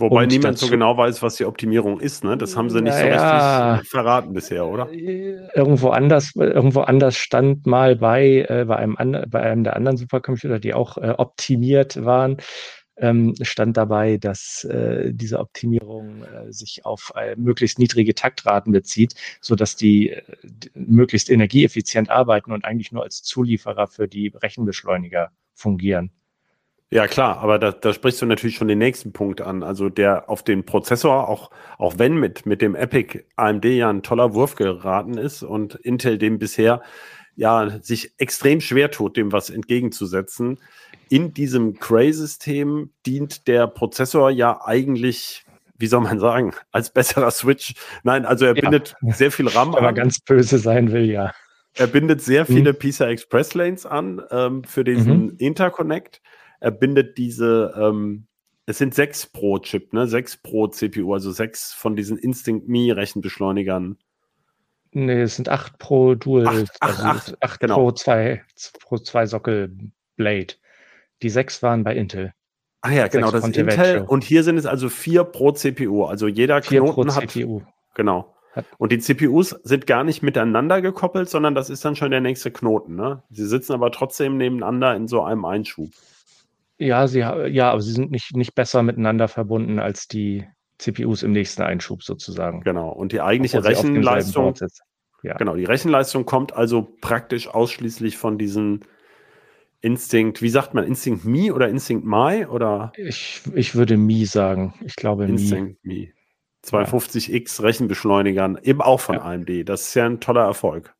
Wobei 0.00 0.22
und 0.22 0.28
niemand 0.28 0.58
so 0.58 0.68
genau 0.68 0.96
weiß, 0.96 1.22
was 1.22 1.36
die 1.36 1.44
Optimierung 1.44 1.98
ist, 1.98 2.22
ne? 2.22 2.36
Das 2.36 2.56
haben 2.56 2.70
sie 2.70 2.80
nicht 2.80 2.92
naja, 2.94 3.66
so 3.66 3.72
richtig 3.72 3.90
verraten 3.90 4.32
bisher, 4.32 4.64
oder? 4.64 4.88
Irgendwo 4.92 5.88
anders, 5.88 6.36
irgendwo 6.36 6.82
anders 6.82 7.16
stand 7.16 7.66
mal 7.66 7.96
bei, 7.96 8.46
äh, 8.48 8.64
bei, 8.66 8.76
einem, 8.76 9.24
bei 9.28 9.40
einem 9.40 9.64
der 9.64 9.74
anderen 9.74 9.96
Supercomputer, 9.96 10.60
die 10.60 10.72
auch 10.72 10.98
äh, 10.98 11.14
optimiert 11.18 12.04
waren, 12.04 12.36
ähm, 13.00 13.34
stand 13.42 13.76
dabei, 13.76 14.18
dass 14.18 14.64
äh, 14.64 15.12
diese 15.12 15.40
Optimierung 15.40 16.22
äh, 16.22 16.52
sich 16.52 16.84
auf 16.84 17.12
äh, 17.16 17.34
möglichst 17.36 17.78
niedrige 17.80 18.14
Taktraten 18.14 18.72
bezieht, 18.72 19.14
so 19.40 19.56
dass 19.56 19.74
die, 19.76 20.10
äh, 20.10 20.22
die 20.44 20.70
möglichst 20.74 21.30
energieeffizient 21.30 22.10
arbeiten 22.10 22.52
und 22.52 22.64
eigentlich 22.64 22.92
nur 22.92 23.02
als 23.02 23.22
Zulieferer 23.22 23.88
für 23.88 24.08
die 24.08 24.28
Rechenbeschleuniger 24.28 25.30
fungieren. 25.54 26.12
Ja, 26.90 27.06
klar, 27.06 27.38
aber 27.40 27.58
da, 27.58 27.70
da 27.70 27.92
sprichst 27.92 28.22
du 28.22 28.26
natürlich 28.26 28.56
schon 28.56 28.68
den 28.68 28.78
nächsten 28.78 29.12
Punkt 29.12 29.42
an. 29.42 29.62
Also 29.62 29.90
der 29.90 30.30
auf 30.30 30.42
den 30.42 30.64
Prozessor, 30.64 31.28
auch, 31.28 31.50
auch 31.76 31.98
wenn 31.98 32.16
mit, 32.16 32.46
mit 32.46 32.62
dem 32.62 32.74
Epic 32.74 33.24
AMD 33.36 33.64
ja 33.66 33.90
ein 33.90 34.02
toller 34.02 34.32
Wurf 34.32 34.54
geraten 34.54 35.18
ist 35.18 35.42
und 35.42 35.74
Intel 35.74 36.16
dem 36.16 36.38
bisher 36.38 36.80
ja 37.36 37.78
sich 37.82 38.12
extrem 38.16 38.62
schwer 38.62 38.90
tut, 38.90 39.18
dem 39.18 39.32
was 39.32 39.50
entgegenzusetzen. 39.50 40.58
In 41.10 41.34
diesem 41.34 41.78
Cray-System 41.78 42.90
dient 43.04 43.46
der 43.48 43.66
Prozessor 43.66 44.30
ja 44.30 44.64
eigentlich, 44.64 45.44
wie 45.76 45.86
soll 45.88 46.00
man 46.00 46.18
sagen, 46.18 46.54
als 46.72 46.90
besserer 46.90 47.30
Switch. 47.30 47.74
Nein, 48.02 48.24
also 48.24 48.46
er 48.46 48.56
ja. 48.56 48.62
bindet 48.62 48.96
sehr 49.02 49.30
viel 49.30 49.48
RAM 49.48 49.70
man 49.80 49.94
ganz 49.94 50.20
böse 50.20 50.58
sein 50.58 50.90
will, 50.90 51.04
ja. 51.04 51.32
Er 51.74 51.86
bindet 51.86 52.22
sehr 52.22 52.46
viele 52.46 52.72
mhm. 52.72 52.78
PCI 52.78 53.04
Express 53.04 53.52
Lanes 53.52 53.84
an 53.84 54.22
ähm, 54.30 54.64
für 54.64 54.84
diesen 54.84 55.26
mhm. 55.26 55.36
Interconnect 55.38 56.22
er 56.60 56.70
bindet 56.70 57.18
diese, 57.18 57.74
ähm, 57.76 58.26
es 58.66 58.78
sind 58.78 58.94
sechs 58.94 59.26
pro 59.26 59.58
Chip, 59.58 59.92
ne? 59.92 60.06
Sechs 60.06 60.36
pro 60.36 60.68
CPU, 60.68 61.14
also 61.14 61.30
sechs 61.30 61.72
von 61.72 61.96
diesen 61.96 62.18
Instinct 62.18 62.68
Me 62.68 62.94
Rechenbeschleunigern. 62.94 63.96
Nee, 64.92 65.22
es 65.22 65.36
sind 65.36 65.48
acht 65.48 65.78
pro 65.78 66.14
Dual, 66.14 66.46
acht, 66.46 66.76
also 66.80 67.02
acht, 67.02 67.42
acht 67.42 67.60
genau. 67.60 67.76
pro 67.76 67.92
zwei, 67.92 68.42
pro 68.80 68.98
zwei 68.98 69.26
Sockel 69.26 69.76
Blade. 70.16 70.54
Die 71.22 71.30
sechs 71.30 71.62
waren 71.62 71.84
bei 71.84 71.96
Intel. 71.96 72.32
Ah 72.80 72.92
ja, 72.92 73.08
genau, 73.08 73.30
das 73.30 73.46
ist 73.46 73.56
Intel. 73.56 74.02
Und 74.02 74.24
hier 74.24 74.44
sind 74.44 74.56
es 74.56 74.66
also 74.66 74.88
vier 74.88 75.24
pro 75.24 75.52
CPU. 75.52 76.04
Also 76.04 76.28
jeder 76.28 76.62
vier 76.62 76.82
Knoten 76.82 77.14
hat. 77.14 77.30
CPU. 77.30 77.62
Genau. 77.94 78.34
Und 78.78 78.92
die 78.92 78.98
CPUs 78.98 79.50
sind 79.62 79.86
gar 79.86 80.04
nicht 80.04 80.22
miteinander 80.22 80.80
gekoppelt, 80.80 81.28
sondern 81.28 81.54
das 81.54 81.70
ist 81.70 81.84
dann 81.84 81.96
schon 81.96 82.10
der 82.10 82.20
nächste 82.20 82.50
Knoten. 82.50 82.96
Ne? 82.96 83.22
Sie 83.30 83.46
sitzen 83.46 83.72
aber 83.72 83.90
trotzdem 83.92 84.36
nebeneinander 84.36 84.94
in 84.94 85.08
so 85.08 85.22
einem 85.22 85.44
Einschub. 85.44 85.90
Ja, 86.78 87.08
sie, 87.08 87.18
ja, 87.18 87.70
aber 87.72 87.80
sie 87.80 87.92
sind 87.92 88.10
nicht, 88.10 88.36
nicht 88.36 88.54
besser 88.54 88.82
miteinander 88.82 89.28
verbunden 89.28 89.78
als 89.78 90.06
die 90.06 90.46
CPUs 90.78 91.24
im 91.24 91.32
nächsten 91.32 91.62
Einschub 91.62 92.02
sozusagen. 92.04 92.60
Genau. 92.60 92.90
Und 92.90 93.12
die 93.12 93.20
eigentliche 93.20 93.64
Rechenleistung, 93.64 94.54
ja. 95.22 95.36
genau, 95.36 95.56
die 95.56 95.64
Rechenleistung 95.64 96.24
kommt 96.24 96.52
also 96.54 96.96
praktisch 97.00 97.48
ausschließlich 97.48 98.16
von 98.16 98.38
diesen 98.38 98.84
Instinct, 99.80 100.40
wie 100.40 100.48
sagt 100.48 100.74
man, 100.74 100.84
Instinct 100.84 101.24
Me 101.24 101.52
oder 101.52 101.68
Instinct 101.68 102.04
My 102.04 102.46
oder? 102.46 102.92
Ich, 102.96 103.42
ich 103.54 103.74
würde 103.74 103.96
Me 103.96 104.26
sagen. 104.26 104.74
Ich 104.84 104.94
glaube 104.94 105.26
Instinct 105.26 105.84
Me. 105.84 105.94
Me. 105.94 106.12
250X 106.64 107.62
Rechenbeschleunigern, 107.62 108.58
eben 108.62 108.82
auch 108.82 109.00
von 109.00 109.16
ja. 109.16 109.22
AMD. 109.22 109.68
Das 109.68 109.88
ist 109.88 109.94
ja 109.94 110.06
ein 110.06 110.20
toller 110.20 110.44
Erfolg. 110.44 110.94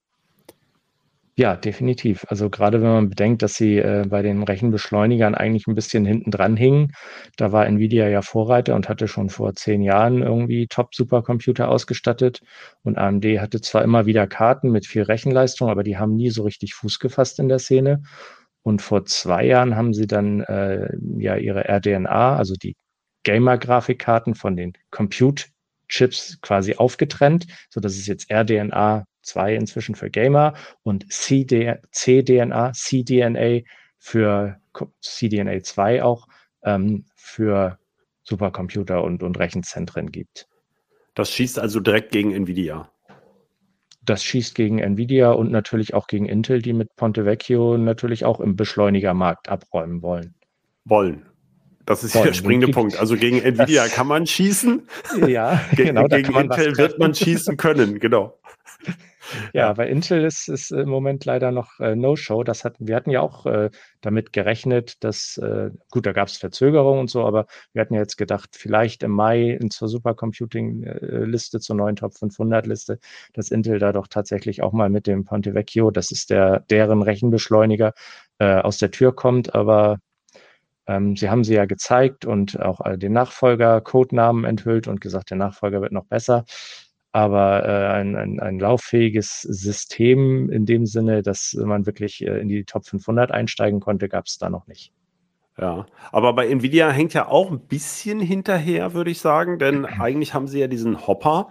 Ja, 1.39 1.55
definitiv. 1.55 2.25
Also 2.29 2.51
gerade 2.51 2.83
wenn 2.83 2.89
man 2.91 3.09
bedenkt, 3.11 3.43
dass 3.43 3.55
sie 3.55 3.79
äh, 3.79 4.05
bei 4.09 4.23
den 4.23 4.43
Rechenbeschleunigern 4.43 5.37
eigentlich 5.37 5.69
ein 5.69 5.77
bisschen 5.77 6.05
hinten 6.05 6.33
dran 6.33 6.57
hingen. 6.57 6.91
Da 7.37 7.53
war 7.53 7.65
Nvidia 7.65 8.09
ja 8.09 8.23
Vorreiter 8.23 8.75
und 8.75 8.89
hatte 8.89 9.07
schon 9.07 9.31
vor 9.31 9.55
zehn 9.55 9.83
Jahren 9.83 10.21
irgendwie 10.23 10.67
Top-Supercomputer 10.67 11.69
ausgestattet. 11.69 12.41
Und 12.83 12.99
AMD 12.99 13.25
hatte 13.41 13.61
zwar 13.61 13.85
immer 13.85 14.05
wieder 14.05 14.27
Karten 14.27 14.73
mit 14.73 14.85
viel 14.85 15.03
Rechenleistung, 15.03 15.69
aber 15.71 15.85
die 15.85 15.97
haben 15.97 16.17
nie 16.17 16.31
so 16.31 16.43
richtig 16.43 16.75
Fuß 16.75 16.99
gefasst 16.99 17.39
in 17.39 17.49
der 17.49 17.61
Szene. 17.61 18.03
Und 18.63 18.83
vor 18.83 19.05
zwei 19.05 19.45
Jahren 19.47 19.77
haben 19.77 19.95
sie 19.95 20.09
dann 20.09 20.41
äh, 20.41 20.89
ja 21.19 21.37
ihre 21.37 21.69
RDNA, 21.69 22.37
also 22.37 22.55
die 22.55 22.75
Gamer-Grafikkarten 23.23 24.35
von 24.35 24.57
den 24.57 24.73
Compute-Chips 24.91 26.41
quasi 26.41 26.75
aufgetrennt, 26.75 27.47
so 27.71 27.81
dass 27.81 27.93
es 27.93 28.09
jetzt 28.09 28.29
RDNA 28.29 29.05
2 29.29 29.55
inzwischen 29.55 29.95
für 29.95 30.11
Gamer 30.11 30.55
und 30.83 31.13
CD, 31.13 31.77
CDNA, 31.93 32.73
CDNA 32.73 33.61
für 33.99 34.61
CDNA 35.01 35.63
2 35.63 36.03
auch 36.03 36.27
ähm, 36.63 37.05
für 37.15 37.79
Supercomputer 38.23 39.03
und, 39.03 39.23
und 39.23 39.39
Rechenzentren 39.39 40.11
gibt. 40.11 40.49
Das 41.15 41.33
schießt 41.33 41.59
also 41.59 41.81
direkt 41.81 42.13
gegen 42.13 42.33
Nvidia. 42.33 42.91
Das 44.03 44.23
schießt 44.23 44.55
gegen 44.55 44.79
Nvidia 44.79 45.33
und 45.33 45.51
natürlich 45.51 45.93
auch 45.93 46.07
gegen 46.07 46.27
Intel, 46.27 46.63
die 46.63 46.73
mit 46.73 46.95
Ponte 46.97 47.25
Vecchio 47.25 47.77
natürlich 47.77 48.25
auch 48.25 48.41
im 48.41 48.57
Beschleunigermarkt 48.57 49.49
abräumen 49.49 50.03
wollen. 50.03 50.35
Wollen. 50.85 51.27
Das 51.85 52.05
ist 52.05 52.15
der 52.15 52.35
springende 52.35 52.69
Punkt. 52.69 52.99
Also 52.99 53.17
gegen 53.17 53.41
Nvidia 53.41 53.85
das, 53.85 53.93
kann 53.93 54.07
man 54.07 54.27
schießen. 54.27 54.87
Ja, 55.27 55.61
genau. 55.75 56.07
gegen 56.07 56.35
Intel 56.35 56.77
wird 56.77 56.99
man 56.99 57.15
schießen 57.15 57.57
können, 57.57 57.99
genau. 57.99 58.39
Ja, 59.53 59.73
bei 59.73 59.89
Intel 59.89 60.25
ist 60.25 60.49
es 60.49 60.71
im 60.71 60.89
Moment 60.89 61.25
leider 61.25 61.51
noch 61.53 61.81
äh, 61.81 61.95
No-Show. 61.97 62.45
Das 62.45 62.65
wir 62.79 62.97
hatten 62.97 63.11
ja 63.11 63.21
auch 63.21 63.47
äh, 63.47 63.71
damit 64.01 64.33
gerechnet, 64.33 65.03
dass, 65.05 65.37
äh, 65.39 65.71
gut, 65.91 66.07
da 66.07 66.13
gab 66.13 66.29
es 66.29 66.37
Verzögerungen 66.37 67.01
und 67.01 67.11
so, 67.11 67.25
aber 67.27 67.47
wir 67.73 67.83
hatten 67.83 67.95
ja 67.95 68.01
jetzt 68.01 68.17
gedacht, 68.17 68.51
vielleicht 68.57 69.03
im 69.03 69.11
Mai 69.13 69.59
zur 69.71 69.89
Supercomputing-Liste, 69.89 71.61
zur 71.61 71.77
neuen 71.77 71.97
Top 71.97 72.15
500-Liste, 72.15 72.99
dass 73.33 73.51
Intel 73.51 73.79
da 73.79 73.93
doch 73.93 74.07
tatsächlich 74.09 74.63
auch 74.63 74.73
mal 74.73 74.89
mit 74.91 75.07
dem 75.07 75.25
Ponte 75.25 75.55
Vecchio, 75.55 75.91
das 75.91 76.11
ist 76.11 76.31
der, 76.31 76.61
deren 76.71 77.03
Rechenbeschleuniger, 77.03 77.93
äh, 78.39 78.57
aus 78.61 78.79
der 78.79 78.91
Tür 78.91 79.15
kommt. 79.15 79.55
Aber 79.55 79.99
ähm, 80.87 81.17
sie 81.17 81.31
haben 81.31 81.45
sie 81.45 81.55
ja 81.55 81.67
gezeigt 81.67 82.25
und 82.25 82.61
auch 82.61 82.81
den 82.97 83.13
Nachfolger 83.13 83.81
Codenamen 83.81 84.45
enthüllt 84.45 84.89
und 84.89 85.01
gesagt, 85.01 85.31
der 85.31 85.37
Nachfolger 85.37 85.81
wird 85.83 85.93
noch 85.93 86.07
besser 86.07 86.45
aber 87.13 87.65
äh, 87.67 87.87
ein, 87.99 88.17
ein, 88.17 88.41
ein 88.41 88.59
lauffähiges 88.59 89.43
System 89.43 90.51
in 90.51 90.67
dem 90.67 90.87
Sinne, 90.87 91.23
dass 91.23 91.55
man 91.55 91.87
wirklich 91.87 92.27
äh, 92.27 92.41
in 92.41 92.49
die 92.49 92.65
Top 92.65 92.87
500 92.87 93.31
einsteigen 93.31 93.81
konnte, 93.81 94.09
gab 94.09 94.27
es 94.27 94.39
da 94.39 94.51
noch 94.51 94.67
nicht. 94.67 94.93
Ja, 95.59 95.87
aber 96.13 96.35
bei 96.35 96.49
Nvidia 96.49 96.91
hängt 96.91 97.15
ja 97.15 97.27
auch 97.27 97.51
ein 97.51 97.61
bisschen 97.61 98.21
hinterher, 98.21 98.95
würde 98.95 99.11
ich 99.11 99.21
sagen, 99.21 99.59
denn 99.59 99.85
eigentlich 100.01 100.35
haben 100.35 100.47
sie 100.47 100.61
ja 100.61 100.67
diesen 100.67 101.07
Hopper 101.07 101.49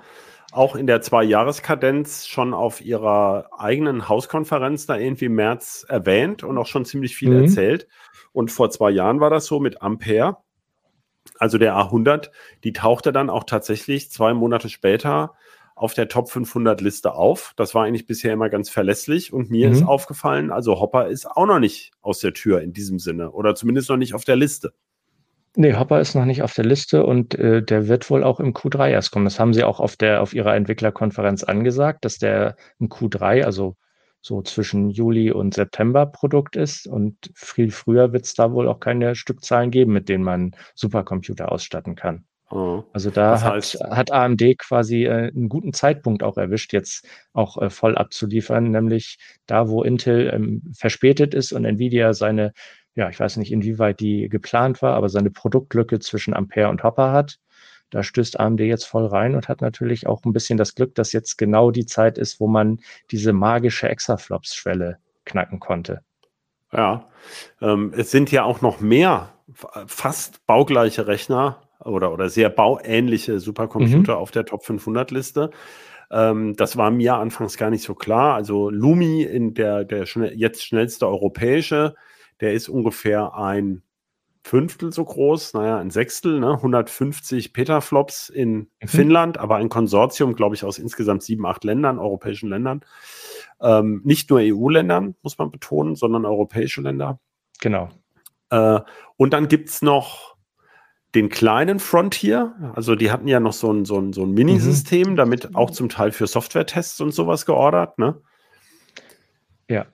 auch 0.54 0.76
in 0.76 0.88
der 0.88 1.02
Zwei-Jahres-Kadenz 1.02 2.26
schon 2.26 2.54
auf 2.54 2.80
ihrer 2.80 3.50
eigenen 3.58 4.08
Hauskonferenz 4.08 4.86
da 4.86 4.96
irgendwie 4.96 5.26
im 5.26 5.36
März 5.36 5.86
erwähnt 5.90 6.44
und 6.44 6.58
auch 6.58 6.68
schon 6.68 6.86
ziemlich 6.86 7.16
viel 7.16 7.32
mhm. 7.32 7.44
erzählt. 7.44 7.88
Und 8.32 8.50
vor 8.50 8.70
zwei 8.70 8.92
Jahren 8.92 9.20
war 9.20 9.30
das 9.30 9.46
so 9.46 9.60
mit 9.60 9.82
Ampere, 9.82 10.38
also 11.38 11.58
der 11.58 11.76
A100, 11.76 12.30
die 12.64 12.74
tauchte 12.74 13.12
dann 13.12 13.30
auch 13.30 13.44
tatsächlich 13.44 14.10
zwei 14.10 14.34
Monate 14.34 14.70
später 14.70 15.34
auf 15.78 15.94
der 15.94 16.08
Top 16.08 16.30
500 16.30 16.82
Liste 16.82 17.14
auf. 17.14 17.54
Das 17.56 17.76
war 17.76 17.86
eigentlich 17.86 18.08
bisher 18.08 18.34
immer 18.34 18.50
ganz 18.50 18.70
verlässlich 18.70 19.32
und 19.32 19.52
mir 19.52 19.68
mhm. 19.68 19.74
ist 19.74 19.84
aufgefallen, 19.84 20.52
also 20.52 20.80
Hopper 20.80 21.08
ist 21.08 21.30
auch 21.30 21.46
noch 21.46 21.60
nicht 21.60 21.92
aus 22.02 22.20
der 22.20 22.34
Tür 22.34 22.62
in 22.62 22.74
diesem 22.74 23.00
Sinne 23.00 23.32
oder 23.32 23.56
zumindest 23.56 23.90
noch 23.90 23.98
nicht 23.98 24.14
auf 24.14 24.26
der 24.26 24.36
Liste. 24.36 24.74
Nee, 25.56 25.76
Hopper 25.76 26.00
ist 26.00 26.16
noch 26.16 26.26
nicht 26.26 26.44
auf 26.44 26.54
der 26.54 26.66
Liste 26.66 27.06
und 27.06 27.36
äh, 27.36 27.64
der 27.64 27.88
wird 27.88 28.10
wohl 28.10 28.24
auch 28.24 28.40
im 28.40 28.54
Q3 28.54 28.90
erst 28.90 29.12
kommen. 29.12 29.26
Das 29.26 29.40
haben 29.40 29.54
sie 29.54 29.64
auch 29.64 29.80
auf 29.80 29.96
der 29.96 30.22
auf 30.22 30.34
ihrer 30.34 30.56
Entwicklerkonferenz 30.56 31.44
angesagt, 31.44 32.06
dass 32.06 32.18
der 32.18 32.56
im 32.80 32.90
Q3, 32.90 33.44
also 33.44 33.76
so 34.22 34.42
zwischen 34.42 34.90
Juli 34.90 35.32
und 35.32 35.54
September 35.54 36.06
Produkt 36.06 36.56
ist 36.56 36.88
und 36.88 37.16
viel 37.36 37.72
früher 37.72 38.14
wird 38.14 38.26
es 38.26 38.34
da 38.34 38.52
wohl 38.52 38.68
auch 38.68 38.80
keine 38.80 39.16
Stückzahlen 39.16 39.72
geben, 39.72 39.94
mit 39.94 40.10
denen 40.10 40.24
man 40.24 40.56
Supercomputer 40.76 41.52
ausstatten 41.52 41.96
kann. 41.96 42.26
Oh. 42.50 42.84
Also 42.94 43.10
da 43.10 43.42
hat, 43.42 43.54
heißt, 43.54 43.80
hat, 43.82 44.12
AMD 44.12 44.58
quasi 44.58 45.06
äh, 45.06 45.32
einen 45.36 45.50
guten 45.50 45.74
Zeitpunkt 45.74 46.24
auch 46.24 46.38
erwischt, 46.38 46.72
jetzt 46.72 47.06
auch 47.34 47.62
äh, 47.62 47.70
voll 47.70 47.98
abzuliefern, 47.98 48.72
nämlich 48.72 49.18
da, 49.48 49.68
wo 49.68 49.84
Intel 49.84 50.32
ähm, 50.34 50.62
verspätet 50.74 51.34
ist 51.34 51.52
und 51.52 51.66
Nvidia 51.66 52.14
seine, 52.14 52.54
ja, 52.96 53.10
ich 53.10 53.20
weiß 53.20 53.36
nicht, 53.38 53.52
inwieweit 53.52 54.00
die 54.00 54.30
geplant 54.30 54.82
war, 54.82 54.96
aber 54.96 55.10
seine 55.10 55.30
Produktlücke 55.30 56.00
zwischen 56.00 56.34
Ampere 56.34 56.70
und 56.70 56.84
Hopper 56.84 57.12
hat. 57.12 57.38
Da 57.90 58.04
stößt 58.04 58.40
AMD 58.40 58.62
jetzt 58.62 58.86
voll 58.86 59.08
rein 59.08 59.36
und 59.36 59.50
hat 59.50 59.62
natürlich 59.62 60.08
auch 60.08 60.24
ein 60.24 60.34
bisschen 60.34 60.58
das 60.58 60.74
Glück, 60.74 60.96
dass 60.96 61.12
jetzt 61.12 61.38
genau 61.38 61.72
die 61.72 61.86
Zeit 61.86 62.18
ist, 62.18 62.40
wo 62.40 62.48
man 62.48 62.80
diese 63.12 63.34
magische 63.34 63.90
Exaflops-Schwelle 63.90 65.00
knacken 65.26 65.60
konnte. 65.60 66.02
Ja, 66.72 67.10
ähm, 67.62 67.94
es 67.96 68.12
sind 68.12 68.32
ja 68.32 68.44
auch 68.44 68.62
noch 68.62 68.80
mehr 68.82 69.34
fast 69.54 70.46
baugleiche 70.46 71.08
Rechner 71.08 71.62
oder, 71.84 72.14
oder 72.14 72.30
sehr 72.30 72.50
bauähnliche 72.50 73.40
Supercomputer 73.40 74.16
mhm. 74.16 74.20
auf 74.20 74.32
der 74.32 74.46
Top 74.46 74.66
500 74.66 75.12
Liste. 75.12 75.52
Ähm, 76.10 76.56
das 76.56 76.78
war 76.78 76.92
mir 76.92 77.16
anfangs 77.16 77.58
gar 77.58 77.70
nicht 77.70 77.84
so 77.84 77.96
klar. 77.96 78.36
Also 78.36 78.70
Lumi, 78.70 79.24
in 79.24 79.54
der, 79.54 79.84
der 79.84 80.06
schnell, 80.06 80.34
jetzt 80.36 80.64
schnellste 80.64 81.08
europäische, 81.08 81.96
der 82.40 82.54
ist 82.54 82.70
ungefähr 82.70 83.36
ein 83.36 83.84
Fünftel 84.44 84.94
so 84.94 85.04
groß, 85.04 85.56
naja, 85.56 85.78
ein 85.78 85.90
Sechstel, 85.90 86.40
ne? 86.40 86.54
150 86.54 87.52
Petaflops 87.52 88.30
in 88.30 88.70
mhm. 88.82 88.88
Finnland, 88.88 89.38
aber 89.38 89.58
ein 89.58 89.68
Konsortium, 89.68 90.36
glaube 90.36 90.56
ich, 90.56 90.64
aus 90.64 90.80
insgesamt 90.80 91.22
sieben, 91.24 91.46
acht 91.46 91.66
Ländern, 91.66 92.00
europäischen 92.00 92.50
Ländern. 92.50 92.82
Ähm, 93.60 94.02
nicht 94.06 94.30
nur 94.30 94.40
EU-Ländern, 94.42 95.16
muss 95.22 95.38
man 95.38 95.52
betonen, 95.52 95.96
sondern 95.96 96.26
europäische 96.26 96.82
Länder. 96.82 97.20
Genau. 97.60 97.90
Äh, 98.50 98.80
und 99.18 99.34
dann 99.34 99.50
gibt 99.50 99.68
es 99.68 99.82
noch 99.82 100.37
den 101.18 101.30
kleinen 101.30 101.80
Frontier, 101.80 102.54
also 102.76 102.96
die 102.96 103.10
hatten 103.10 103.28
ja 103.28 103.40
noch 103.40 103.54
so 103.54 103.72
ein, 103.72 103.86
so 103.86 104.00
ein, 104.00 104.14
so 104.14 104.22
ein 104.22 104.32
Minisystem, 104.32 105.12
mhm. 105.12 105.16
damit 105.16 105.56
auch 105.56 105.72
zum 105.72 105.90
Teil 105.90 106.12
für 106.12 106.28
Software-Tests 106.28 107.02
und 107.02 107.12
sowas 107.12 107.48
geordert, 107.48 107.98
ne? 107.98 108.22
Ja. 109.68 109.88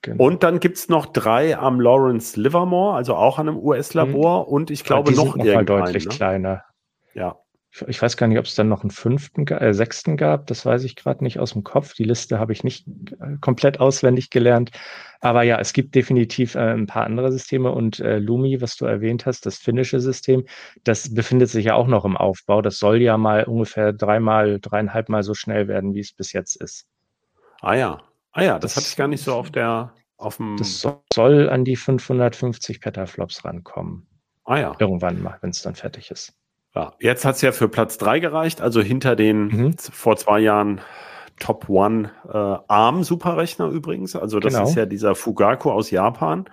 Genau. 0.00 0.24
Und 0.24 0.42
dann 0.42 0.58
gibt 0.58 0.78
es 0.78 0.88
noch 0.88 1.06
drei 1.06 1.56
am 1.56 1.78
Lawrence 1.78 2.40
Livermore, 2.40 2.96
also 2.96 3.14
auch 3.14 3.38
an 3.38 3.50
einem 3.50 3.58
US-Labor 3.58 4.46
mhm. 4.46 4.52
und 4.52 4.70
ich 4.70 4.82
glaube 4.82 5.12
noch, 5.12 5.36
noch 5.36 5.44
mal 5.44 5.64
deutlich 5.64 6.06
ne? 6.06 6.10
kleiner. 6.10 6.64
Ja. 7.14 7.36
Ich, 7.86 8.02
weiß 8.02 8.18
gar 8.18 8.26
nicht, 8.26 8.38
ob 8.38 8.44
es 8.44 8.54
dann 8.54 8.68
noch 8.68 8.82
einen 8.82 8.90
fünften, 8.90 9.46
äh, 9.46 9.72
sechsten 9.72 10.18
gab. 10.18 10.46
Das 10.46 10.66
weiß 10.66 10.84
ich 10.84 10.94
gerade 10.94 11.24
nicht 11.24 11.38
aus 11.38 11.54
dem 11.54 11.64
Kopf. 11.64 11.94
Die 11.94 12.04
Liste 12.04 12.38
habe 12.38 12.52
ich 12.52 12.64
nicht 12.64 12.86
äh, 12.86 13.38
komplett 13.40 13.80
auswendig 13.80 14.28
gelernt. 14.28 14.72
Aber 15.20 15.42
ja, 15.42 15.58
es 15.58 15.72
gibt 15.72 15.94
definitiv 15.94 16.54
äh, 16.54 16.74
ein 16.74 16.86
paar 16.86 17.04
andere 17.04 17.32
Systeme 17.32 17.72
und 17.72 17.98
äh, 18.00 18.18
Lumi, 18.18 18.60
was 18.60 18.76
du 18.76 18.84
erwähnt 18.84 19.24
hast, 19.24 19.46
das 19.46 19.56
finnische 19.56 20.00
System, 20.00 20.44
das 20.84 21.14
befindet 21.14 21.48
sich 21.48 21.64
ja 21.64 21.74
auch 21.74 21.86
noch 21.86 22.04
im 22.04 22.16
Aufbau. 22.16 22.60
Das 22.60 22.78
soll 22.78 23.00
ja 23.00 23.16
mal 23.16 23.44
ungefähr 23.44 23.94
dreimal, 23.94 24.60
dreieinhalbmal 24.60 25.22
so 25.22 25.32
schnell 25.32 25.66
werden, 25.66 25.94
wie 25.94 26.00
es 26.00 26.12
bis 26.12 26.34
jetzt 26.34 26.56
ist. 26.56 26.86
Ah 27.62 27.74
ja, 27.74 28.02
ah 28.32 28.42
ja, 28.42 28.58
das, 28.58 28.74
das 28.74 28.76
hatte 28.76 28.90
ich 28.90 28.96
gar 28.96 29.08
nicht 29.08 29.24
so 29.24 29.32
auf 29.32 29.50
der, 29.50 29.94
auf 30.18 30.36
dem. 30.36 30.56
Das 30.58 30.86
soll 31.14 31.48
an 31.48 31.64
die 31.64 31.76
550 31.76 32.82
Petaflops 32.82 33.46
rankommen. 33.46 34.06
Ah 34.44 34.58
ja. 34.58 34.76
Irgendwann 34.78 35.22
mal, 35.22 35.38
wenn 35.40 35.50
es 35.50 35.62
dann 35.62 35.74
fertig 35.74 36.10
ist. 36.10 36.34
Ja, 36.74 36.94
jetzt 37.00 37.24
hat 37.24 37.36
es 37.36 37.42
ja 37.42 37.52
für 37.52 37.68
Platz 37.68 37.98
3 37.98 38.20
gereicht, 38.20 38.60
also 38.60 38.80
hinter 38.80 39.14
den 39.14 39.46
mhm. 39.48 39.74
vor 39.78 40.16
zwei 40.16 40.40
Jahren 40.40 40.80
Top 41.38 41.68
One 41.68 42.10
äh, 42.32 42.72
ARM 42.72 43.02
Superrechner 43.02 43.68
übrigens. 43.68 44.16
Also 44.16 44.40
das 44.40 44.54
genau. 44.54 44.68
ist 44.68 44.76
ja 44.76 44.86
dieser 44.86 45.14
Fugaku 45.14 45.70
aus 45.70 45.90
Japan. 45.90 46.44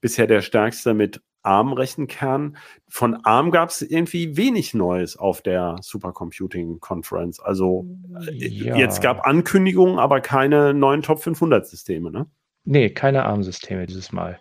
Bisher 0.00 0.26
der 0.26 0.42
stärkste 0.42 0.94
mit 0.94 1.20
ARM-Rechenkern. 1.42 2.56
Von 2.88 3.16
ARM 3.24 3.50
gab 3.50 3.70
es 3.70 3.82
irgendwie 3.82 4.36
wenig 4.36 4.74
Neues 4.74 5.16
auf 5.16 5.42
der 5.42 5.76
Supercomputing 5.80 6.80
Conference. 6.80 7.40
Also 7.40 7.86
äh, 8.26 8.32
ja. 8.32 8.76
jetzt 8.76 9.02
gab 9.02 9.26
Ankündigungen, 9.26 9.98
aber 9.98 10.20
keine 10.20 10.74
neuen 10.74 11.02
Top 11.02 11.20
500 11.22 11.66
Systeme, 11.66 12.10
ne? 12.10 12.26
Nee, 12.64 12.90
keine 12.90 13.24
ARM-Systeme 13.24 13.86
dieses 13.86 14.12
Mal. 14.12 14.38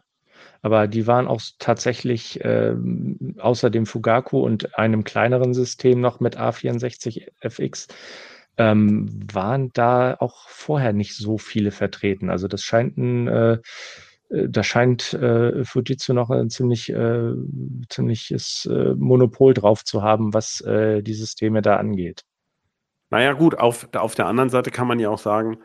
Aber 0.67 0.89
die 0.89 1.08
waren 1.08 1.27
auch 1.27 1.39
tatsächlich 1.60 2.43
äh, 2.43 2.75
außer 3.38 3.69
dem 3.69 3.86
Fugaku 3.86 4.41
und 4.41 4.77
einem 4.77 5.06
kleineren 5.06 5.53
System 5.53 6.01
noch 6.01 6.19
mit 6.19 6.38
A64FX 6.38 7.88
ähm, 8.58 9.08
waren 9.32 9.71
da 9.71 10.17
auch 10.19 10.49
vorher 10.49 10.91
nicht 10.91 11.15
so 11.15 11.38
viele 11.38 11.71
vertreten. 11.71 12.30
Also 12.30 12.49
das 12.49 12.63
scheint 12.63 12.97
ein 12.97 13.30
äh, 13.30 13.60
äh, 14.30 14.49
da 14.49 14.62
scheint 14.62 15.13
äh, 15.13 15.63
Fujitsu 15.63 16.12
noch 16.12 16.32
ein 16.32 16.49
ziemlich 16.49 16.89
äh, 16.89 17.32
ziemliches 17.88 18.65
äh, 18.69 18.93
Monopol 18.95 19.53
drauf 19.53 19.86
zu 19.86 20.03
haben, 20.03 20.34
was 20.34 20.60
äh, 20.60 21.01
die 21.01 21.13
Systeme 21.13 21.62
da 21.62 21.77
angeht. 21.77 22.25
Naja, 23.10 23.32
gut, 23.32 23.58
auf, 23.58 23.88
auf 23.95 24.15
der 24.15 24.25
anderen 24.25 24.49
Seite 24.49 24.69
kann 24.69 24.88
man 24.88 24.99
ja 24.99 25.10
auch 25.10 25.17
sagen, 25.17 25.60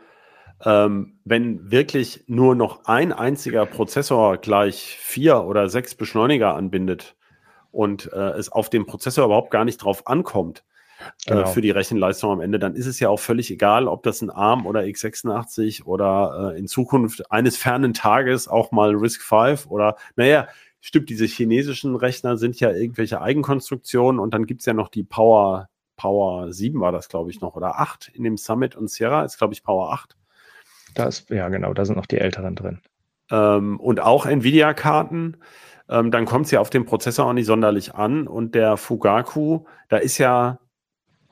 ähm, 0.65 1.19
wenn 1.25 1.71
wirklich 1.71 2.23
nur 2.27 2.55
noch 2.55 2.85
ein 2.85 3.11
einziger 3.11 3.65
Prozessor 3.65 4.37
gleich 4.37 4.97
vier 4.99 5.43
oder 5.43 5.69
sechs 5.69 5.95
Beschleuniger 5.95 6.55
anbindet 6.55 7.15
und 7.71 8.11
äh, 8.13 8.31
es 8.31 8.49
auf 8.51 8.69
dem 8.69 8.85
Prozessor 8.85 9.25
überhaupt 9.25 9.51
gar 9.51 9.65
nicht 9.65 9.77
drauf 9.77 10.07
ankommt, 10.07 10.63
äh, 11.25 11.33
genau. 11.33 11.47
für 11.47 11.61
die 11.61 11.71
Rechenleistung 11.71 12.31
am 12.31 12.41
Ende, 12.41 12.59
dann 12.59 12.75
ist 12.75 12.85
es 12.85 12.99
ja 12.99 13.09
auch 13.09 13.19
völlig 13.19 13.51
egal, 13.51 13.87
ob 13.87 14.03
das 14.03 14.21
ein 14.21 14.29
ARM 14.29 14.65
oder 14.65 14.81
x86 14.81 15.83
oder 15.83 16.53
äh, 16.53 16.59
in 16.59 16.67
Zukunft 16.67 17.29
eines 17.31 17.57
fernen 17.57 17.93
Tages 17.93 18.47
auch 18.47 18.71
mal 18.71 18.95
RISC 18.95 19.21
V 19.21 19.55
oder, 19.69 19.97
naja, 20.15 20.47
stimmt, 20.79 21.09
diese 21.09 21.25
chinesischen 21.25 21.95
Rechner 21.95 22.37
sind 22.37 22.59
ja 22.59 22.71
irgendwelche 22.71 23.21
Eigenkonstruktionen 23.21 24.19
und 24.19 24.33
dann 24.33 24.45
gibt 24.45 24.61
es 24.61 24.65
ja 24.65 24.73
noch 24.73 24.89
die 24.89 25.03
Power, 25.03 25.69
Power 25.97 26.51
7 26.51 26.79
war 26.79 26.91
das, 26.91 27.09
glaube 27.09 27.31
ich, 27.31 27.41
noch, 27.41 27.55
oder 27.55 27.79
8 27.79 28.11
in 28.13 28.23
dem 28.23 28.37
Summit 28.37 28.75
und 28.75 28.89
Sierra 28.89 29.23
ist, 29.23 29.37
glaube 29.37 29.53
ich, 29.53 29.63
Power 29.63 29.91
8. 29.93 30.15
Da 30.93 31.05
ist, 31.05 31.29
ja, 31.29 31.49
genau, 31.49 31.73
da 31.73 31.85
sind 31.85 31.95
noch 31.95 32.05
die 32.05 32.19
älteren 32.19 32.55
drin. 32.55 32.81
Ähm, 33.31 33.79
und 33.79 33.99
auch 33.99 34.25
Nvidia-Karten. 34.25 35.37
Ähm, 35.89 36.11
dann 36.11 36.25
kommt 36.25 36.45
es 36.45 36.51
ja 36.51 36.59
auf 36.59 36.69
den 36.69 36.85
Prozessor 36.85 37.25
auch 37.25 37.33
nicht 37.33 37.45
sonderlich 37.45 37.95
an. 37.95 38.27
Und 38.27 38.55
der 38.55 38.77
Fugaku, 38.77 39.65
da 39.89 39.97
ist 39.97 40.17
ja 40.17 40.59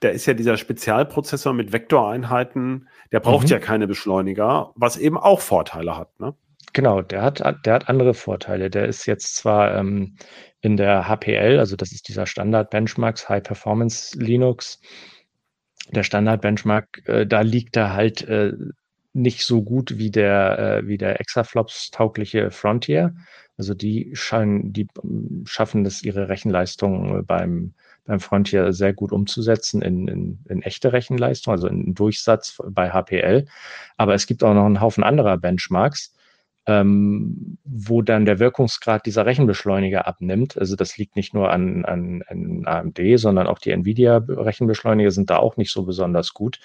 da 0.01 0.09
ist 0.09 0.25
ja 0.25 0.33
dieser 0.33 0.57
Spezialprozessor 0.57 1.53
mit 1.53 1.71
Vektoreinheiten, 1.71 2.89
der 3.11 3.19
braucht 3.19 3.45
mhm. 3.45 3.51
ja 3.51 3.59
keine 3.59 3.87
Beschleuniger, 3.87 4.71
was 4.75 4.97
eben 4.97 5.17
auch 5.17 5.39
Vorteile 5.39 5.95
hat. 5.95 6.19
Ne? 6.19 6.33
Genau, 6.73 7.01
der 7.01 7.21
hat, 7.21 7.43
der 7.65 7.73
hat 7.73 7.87
andere 7.87 8.13
Vorteile. 8.13 8.69
Der 8.69 8.87
ist 8.87 9.05
jetzt 9.05 9.35
zwar 9.35 9.75
ähm, 9.75 10.15
in 10.61 10.75
der 10.75 11.07
HPL, 11.07 11.59
also 11.59 11.75
das 11.75 11.91
ist 11.91 12.07
dieser 12.07 12.25
Standard-Benchmarks, 12.25 13.29
High 13.29 13.43
Performance 13.43 14.17
Linux, 14.17 14.79
der 15.89 16.03
Standard-Benchmark, 16.03 17.07
äh, 17.07 17.27
da 17.27 17.41
liegt 17.41 17.77
er 17.77 17.93
halt 17.93 18.23
äh, 18.23 18.53
nicht 19.13 19.45
so 19.45 19.61
gut 19.61 19.97
wie 19.97 20.11
der, 20.11 20.59
äh, 20.59 20.87
wie 20.87 20.97
der 20.97 21.19
Exaflops-taugliche 21.19 22.51
Frontier. 22.51 23.15
Also 23.57 23.73
die 23.73 24.11
scheinen, 24.15 24.73
die 24.73 24.87
ähm, 25.03 25.43
schaffen 25.45 25.85
es, 25.85 26.03
ihre 26.03 26.29
Rechenleistung 26.29 27.25
beim 27.25 27.73
beim 28.05 28.19
Frontier 28.19 28.73
sehr 28.73 28.93
gut 28.93 29.11
umzusetzen 29.11 29.81
in, 29.81 30.07
in, 30.07 30.39
in 30.49 30.61
echte 30.63 30.93
Rechenleistung, 30.93 31.53
also 31.53 31.67
in 31.67 31.93
Durchsatz 31.93 32.61
bei 32.69 32.89
HPL. 32.91 33.45
Aber 33.97 34.13
es 34.13 34.27
gibt 34.27 34.43
auch 34.43 34.53
noch 34.53 34.65
einen 34.65 34.81
Haufen 34.81 35.03
anderer 35.03 35.37
Benchmarks, 35.37 36.13
ähm, 36.65 37.57
wo 37.63 38.01
dann 38.01 38.25
der 38.25 38.39
Wirkungsgrad 38.39 39.05
dieser 39.05 39.25
Rechenbeschleuniger 39.25 40.07
abnimmt. 40.07 40.57
Also 40.57 40.75
das 40.75 40.97
liegt 40.97 41.15
nicht 41.15 41.33
nur 41.33 41.51
an, 41.51 41.85
an, 41.85 42.23
an 42.27 42.63
AMD, 42.65 42.99
sondern 43.15 43.47
auch 43.47 43.59
die 43.59 43.71
NVIDIA-Rechenbeschleuniger 43.71 45.11
sind 45.11 45.29
da 45.29 45.37
auch 45.37 45.57
nicht 45.57 45.71
so 45.71 45.83
besonders 45.83 46.33
gut. 46.33 46.59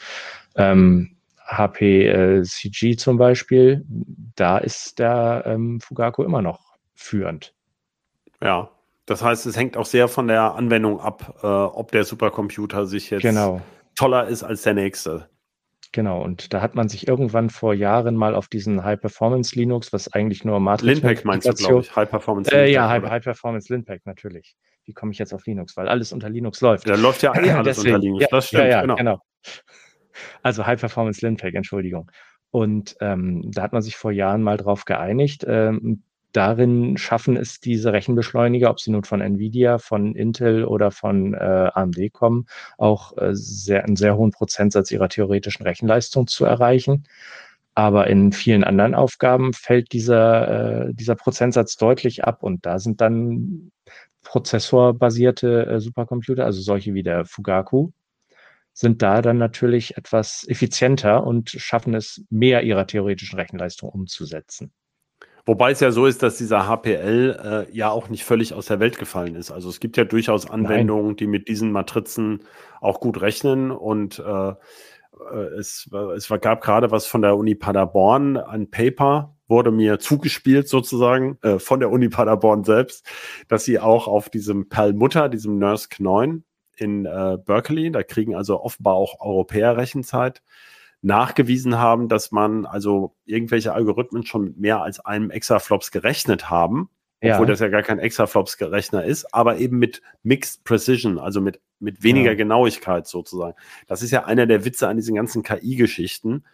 Ähm, 0.56 1.15
HPCG 1.46 2.90
äh, 2.90 2.96
zum 2.96 3.18
Beispiel, 3.18 3.84
da 4.34 4.58
ist 4.58 4.98
der 4.98 5.44
ähm, 5.46 5.80
Fugaku 5.80 6.22
immer 6.22 6.42
noch 6.42 6.76
führend. 6.94 7.54
Ja, 8.42 8.70
das 9.06 9.22
heißt, 9.22 9.46
es 9.46 9.56
hängt 9.56 9.76
auch 9.76 9.86
sehr 9.86 10.08
von 10.08 10.28
der 10.28 10.54
Anwendung 10.54 11.00
ab, 11.00 11.38
äh, 11.42 11.46
ob 11.46 11.92
der 11.92 12.04
Supercomputer 12.04 12.86
sich 12.86 13.10
jetzt 13.10 13.22
genau. 13.22 13.60
toller 13.94 14.26
ist 14.26 14.42
als 14.42 14.62
der 14.62 14.74
nächste. 14.74 15.28
Genau, 15.92 16.22
und 16.22 16.52
da 16.52 16.60
hat 16.60 16.74
man 16.74 16.88
sich 16.88 17.06
irgendwann 17.06 17.48
vor 17.48 17.72
Jahren 17.72 18.16
mal 18.16 18.34
auf 18.34 18.48
diesen 18.48 18.84
High-Performance 18.84 19.54
Linux, 19.54 19.92
was 19.92 20.12
eigentlich 20.12 20.44
nur 20.44 20.58
Matrix 20.60 21.00
Linpack 21.00 21.24
meinst 21.24 21.48
du, 21.48 21.52
glaube 21.52 21.80
ich, 21.80 21.94
High-Performance 21.94 22.52
äh, 22.52 22.70
Ja, 22.70 22.88
High-Performance 22.88 23.66
High 23.66 23.70
Linpack, 23.70 24.00
natürlich. 24.04 24.56
Wie 24.84 24.92
komme 24.92 25.12
ich 25.12 25.18
jetzt 25.18 25.32
auf 25.32 25.46
Linux? 25.46 25.76
Weil 25.76 25.88
alles 25.88 26.12
unter 26.12 26.28
Linux 26.28 26.60
läuft. 26.60 26.88
Da 26.88 26.96
läuft 26.96 27.22
ja 27.22 27.34
eh 27.34 27.50
alles 27.52 27.76
Deswegen, 27.76 27.94
unter 27.94 28.04
Linux, 28.04 28.22
ja, 28.22 28.28
das 28.30 28.46
stimmt, 28.48 28.62
ja, 28.64 28.68
ja, 28.68 28.80
genau. 28.82 28.96
genau. 28.96 29.20
Also 30.42 30.66
High-Performance 30.66 31.24
Linpack, 31.24 31.54
Entschuldigung. 31.54 32.10
Und 32.50 32.96
ähm, 33.00 33.50
da 33.52 33.62
hat 33.62 33.72
man 33.72 33.82
sich 33.82 33.96
vor 33.96 34.12
Jahren 34.12 34.42
mal 34.42 34.56
drauf 34.56 34.84
geeinigt. 34.84 35.44
Ähm, 35.46 36.02
darin 36.32 36.96
schaffen 36.96 37.36
es 37.36 37.60
diese 37.60 37.92
Rechenbeschleuniger, 37.92 38.70
ob 38.70 38.80
sie 38.80 38.90
nun 38.90 39.04
von 39.04 39.20
Nvidia, 39.20 39.78
von 39.78 40.14
Intel 40.14 40.64
oder 40.64 40.90
von 40.90 41.34
äh, 41.34 41.70
AMD 41.74 42.12
kommen, 42.12 42.46
auch 42.78 43.16
äh, 43.16 43.34
sehr, 43.34 43.84
einen 43.84 43.96
sehr 43.96 44.16
hohen 44.16 44.32
Prozentsatz 44.32 44.90
ihrer 44.90 45.08
theoretischen 45.08 45.64
Rechenleistung 45.64 46.26
zu 46.26 46.44
erreichen. 46.44 47.04
Aber 47.74 48.06
in 48.06 48.32
vielen 48.32 48.64
anderen 48.64 48.94
Aufgaben 48.94 49.52
fällt 49.52 49.92
dieser, 49.92 50.88
äh, 50.88 50.94
dieser 50.94 51.14
Prozentsatz 51.14 51.76
deutlich 51.76 52.24
ab 52.24 52.42
und 52.42 52.64
da 52.64 52.78
sind 52.78 53.00
dann 53.00 53.70
prozessorbasierte 54.22 55.66
äh, 55.66 55.80
Supercomputer, 55.80 56.44
also 56.44 56.60
solche 56.60 56.94
wie 56.94 57.02
der 57.02 57.24
Fugaku, 57.24 57.90
sind 58.76 59.00
da 59.00 59.22
dann 59.22 59.38
natürlich 59.38 59.96
etwas 59.96 60.44
effizienter 60.48 61.26
und 61.26 61.48
schaffen 61.48 61.94
es, 61.94 62.22
mehr 62.28 62.62
ihrer 62.62 62.86
theoretischen 62.86 63.38
Rechenleistung 63.38 63.88
umzusetzen. 63.88 64.70
Wobei 65.46 65.70
es 65.70 65.80
ja 65.80 65.92
so 65.92 66.04
ist, 66.04 66.22
dass 66.22 66.36
dieser 66.36 66.68
HPL 66.68 67.66
äh, 67.70 67.74
ja 67.74 67.88
auch 67.88 68.10
nicht 68.10 68.24
völlig 68.24 68.52
aus 68.52 68.66
der 68.66 68.78
Welt 68.78 68.98
gefallen 68.98 69.34
ist. 69.34 69.50
Also 69.50 69.70
es 69.70 69.80
gibt 69.80 69.96
ja 69.96 70.04
durchaus 70.04 70.50
Anwendungen, 70.50 71.06
Nein. 71.06 71.16
die 71.16 71.26
mit 71.26 71.48
diesen 71.48 71.72
Matrizen 71.72 72.42
auch 72.82 73.00
gut 73.00 73.22
rechnen 73.22 73.70
und 73.70 74.18
äh, 74.18 74.50
äh 74.50 74.54
es, 75.58 75.88
es 76.14 76.28
gab 76.42 76.60
gerade 76.60 76.90
was 76.90 77.06
von 77.06 77.22
der 77.22 77.36
Uni 77.36 77.54
Paderborn, 77.54 78.36
ein 78.36 78.70
Paper 78.70 79.36
wurde 79.48 79.70
mir 79.70 79.98
zugespielt 79.98 80.68
sozusagen 80.68 81.38
äh, 81.40 81.58
von 81.58 81.80
der 81.80 81.90
Uni 81.90 82.10
Paderborn 82.10 82.64
selbst, 82.64 83.06
dass 83.48 83.64
sie 83.64 83.78
auch 83.78 84.06
auf 84.06 84.28
diesem 84.28 84.68
Perlmutter, 84.68 85.30
diesem 85.30 85.58
NERSC 85.58 86.00
9 86.00 86.44
in 86.76 87.06
äh, 87.06 87.38
Berkeley, 87.44 87.90
da 87.90 88.02
kriegen 88.02 88.34
also 88.34 88.62
offenbar 88.62 88.94
auch 88.94 89.20
Europäer 89.20 89.76
Rechenzeit, 89.76 90.42
nachgewiesen 91.02 91.78
haben, 91.78 92.08
dass 92.08 92.32
man 92.32 92.66
also 92.66 93.14
irgendwelche 93.24 93.72
Algorithmen 93.72 94.26
schon 94.26 94.44
mit 94.44 94.58
mehr 94.58 94.82
als 94.82 95.00
einem 95.00 95.30
Exaflops 95.30 95.90
gerechnet 95.90 96.50
haben, 96.50 96.90
ja. 97.20 97.34
obwohl 97.34 97.46
das 97.46 97.60
ja 97.60 97.68
gar 97.68 97.82
kein 97.82 97.98
Exaflops-Rechner 97.98 99.04
ist, 99.04 99.32
aber 99.32 99.58
eben 99.58 99.78
mit 99.78 100.02
Mixed 100.22 100.64
Precision, 100.64 101.18
also 101.18 101.40
mit, 101.40 101.60
mit 101.78 102.02
weniger 102.02 102.30
ja. 102.30 102.36
Genauigkeit 102.36 103.06
sozusagen. 103.06 103.56
Das 103.86 104.02
ist 104.02 104.10
ja 104.10 104.24
einer 104.24 104.46
der 104.46 104.64
Witze 104.64 104.88
an 104.88 104.96
diesen 104.96 105.14
ganzen 105.14 105.42
KI-Geschichten. 105.42 106.44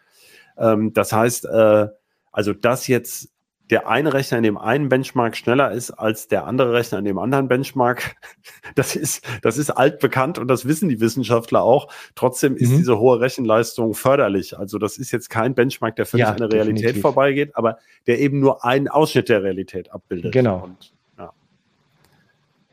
Ähm, 0.59 0.93
das 0.93 1.13
heißt, 1.13 1.47
äh, 1.47 1.89
also 2.31 2.53
das 2.53 2.87
jetzt 2.89 3.32
der 3.73 3.89
eine 3.89 4.13
Rechner 4.13 4.37
in 4.37 4.45
dem 4.45 4.59
einen 4.59 4.91
Benchmark 4.91 5.35
schneller 5.35 5.73
ist 5.73 5.93
als 5.93 6.29
der 6.29 6.47
andere 6.47 6.75
Rechner 6.75 6.99
in 6.99 7.07
dem 7.07 7.19
anderen 7.19 7.49
Benchmark, 7.49 8.17
das 8.75 8.95
ist, 8.95 9.25
das 9.41 9.57
ist 9.57 9.71
altbekannt 9.71 10.39
und 10.39 10.47
das 10.49 10.69
wissen 10.69 10.91
die 10.91 11.01
Wissenschaftler 11.01 11.63
auch. 11.63 11.91
Trotzdem 12.15 12.55
ist 12.55 12.71
mhm. 12.71 12.77
diese 12.77 12.99
hohe 12.99 13.19
Rechenleistung 13.21 13.95
förderlich. 13.95 14.59
Also 14.59 14.79
das 14.79 14.99
ist 14.99 15.11
jetzt 15.11 15.31
kein 15.31 15.55
Benchmark, 15.55 15.97
der 15.97 16.05
völlig 16.05 16.27
ja, 16.27 16.33
an 16.33 16.37
der 16.37 16.53
Realität 16.53 16.81
definitiv. 16.81 17.01
vorbeigeht, 17.01 17.57
aber 17.57 17.79
der 18.07 18.21
eben 18.21 18.41
nur 18.41 18.63
einen 18.63 18.89
Ausschnitt 18.89 19.31
der 19.31 19.43
Realität 19.43 19.91
abbildet. 19.91 20.33
Genau. 20.33 20.65
Und, 20.65 20.93
ja. 21.19 21.33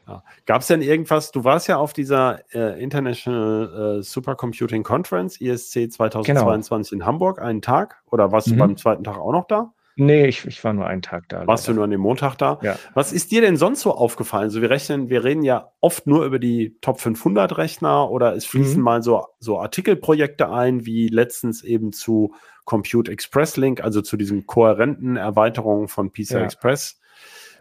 Ja. 0.06 0.24
Gab 0.46 0.64
es 0.64 0.68
denn 0.68 0.82
irgendwas, 0.82 1.32
du 1.32 1.46
warst 1.46 1.70
ja 1.70 1.78
auf 1.78 1.94
dieser 1.94 2.42
äh, 2.54 2.84
International 2.84 4.00
äh, 4.00 4.04
Supercomputing 4.04 4.84
Conference, 4.84 5.40
ISC 5.40 5.94
2022 5.94 6.92
genau. 6.92 7.02
in 7.02 7.08
Hamburg, 7.08 7.42
einen 7.42 7.62
Tag, 7.62 8.02
oder 8.12 8.34
warst 8.34 8.48
mhm. 8.48 8.52
du 8.52 8.58
beim 8.58 8.76
zweiten 8.76 9.06
Tag 9.06 9.18
auch 9.18 9.32
noch 9.32 9.48
da? 9.48 9.72
Nee, 10.00 10.28
ich, 10.28 10.46
ich 10.46 10.64
war 10.64 10.74
nur 10.74 10.88
einen 10.88 11.02
Tag 11.02 11.28
da. 11.28 11.46
Warst 11.46 11.66
leider. 11.66 11.74
du 11.74 11.76
nur 11.76 11.84
an 11.84 11.92
dem 11.92 12.00
Montag 12.02 12.38
da? 12.38 12.60
Ja. 12.62 12.78
Was 12.94 13.12
ist 13.12 13.32
dir 13.32 13.42
denn 13.42 13.58
sonst 13.58 13.82
so 13.82 13.94
aufgefallen? 13.94 14.46
Also 14.46 14.62
wir 14.62 14.70
rechnen, 14.70 15.10
wir 15.10 15.26
reden 15.26 15.44
ja 15.44 15.72
oft 15.82 16.08
nur 16.08 16.26
über 16.26 16.40
die 16.40 16.78
Top 16.80 17.02
500 17.02 17.58
Rechner 17.58 18.10
oder 18.10 18.34
es 18.34 18.46
fließen 18.46 18.78
mhm. 18.78 18.84
mal 18.84 19.04
so, 19.04 19.26
so 19.40 19.60
Artikelprojekte 19.60 20.50
ein, 20.50 20.86
wie 20.86 21.10
letztens 21.10 21.64
eben 21.64 21.92
zu 21.92 22.34
Compute 22.64 23.12
Express 23.12 23.58
Link, 23.58 23.84
also 23.84 24.02
zu 24.02 24.16
diesen 24.16 24.48
kohärenten 24.48 25.18
Erweiterungen 25.18 25.90
von 25.90 26.12
PCI 26.12 26.36
ja. 26.36 26.44
Express. 26.44 27.00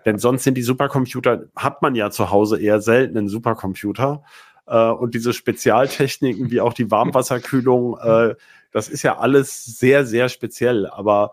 Denn 0.04 0.18
sonst 0.18 0.44
sind 0.44 0.54
die 0.54 0.62
Supercomputer, 0.62 1.46
hat 1.56 1.82
man 1.82 1.94
ja 1.94 2.10
zu 2.10 2.30
Hause 2.30 2.60
eher 2.60 2.80
selten 2.80 3.18
einen 3.18 3.28
Supercomputer. 3.28 4.22
Äh, 4.66 4.90
und 4.90 5.14
diese 5.14 5.32
Spezialtechniken 5.32 6.50
wie 6.50 6.60
auch 6.60 6.72
die 6.72 6.90
Warmwasserkühlung, 6.90 7.98
äh, 8.02 8.36
das 8.70 8.88
ist 8.88 9.02
ja 9.02 9.18
alles 9.18 9.64
sehr, 9.64 10.06
sehr 10.06 10.28
speziell. 10.28 10.86
Aber 10.86 11.32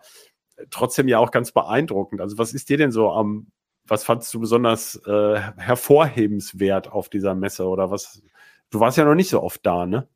trotzdem 0.69 1.07
ja 1.07 1.19
auch 1.19 1.31
ganz 1.31 1.51
beeindruckend. 1.51 2.21
Also 2.21 2.37
was 2.37 2.53
ist 2.53 2.69
dir 2.69 2.77
denn 2.77 2.91
so 2.91 3.11
am, 3.11 3.47
was 3.85 4.03
fandst 4.03 4.33
du 4.33 4.39
besonders 4.39 4.95
äh, 5.05 5.39
hervorhebenswert 5.57 6.91
auf 6.91 7.09
dieser 7.09 7.35
Messe 7.35 7.67
oder 7.67 7.91
was? 7.91 8.21
Du 8.69 8.79
warst 8.79 8.97
ja 8.97 9.05
noch 9.05 9.15
nicht 9.15 9.29
so 9.29 9.41
oft 9.41 9.65
da, 9.65 9.85
ne? 9.85 10.07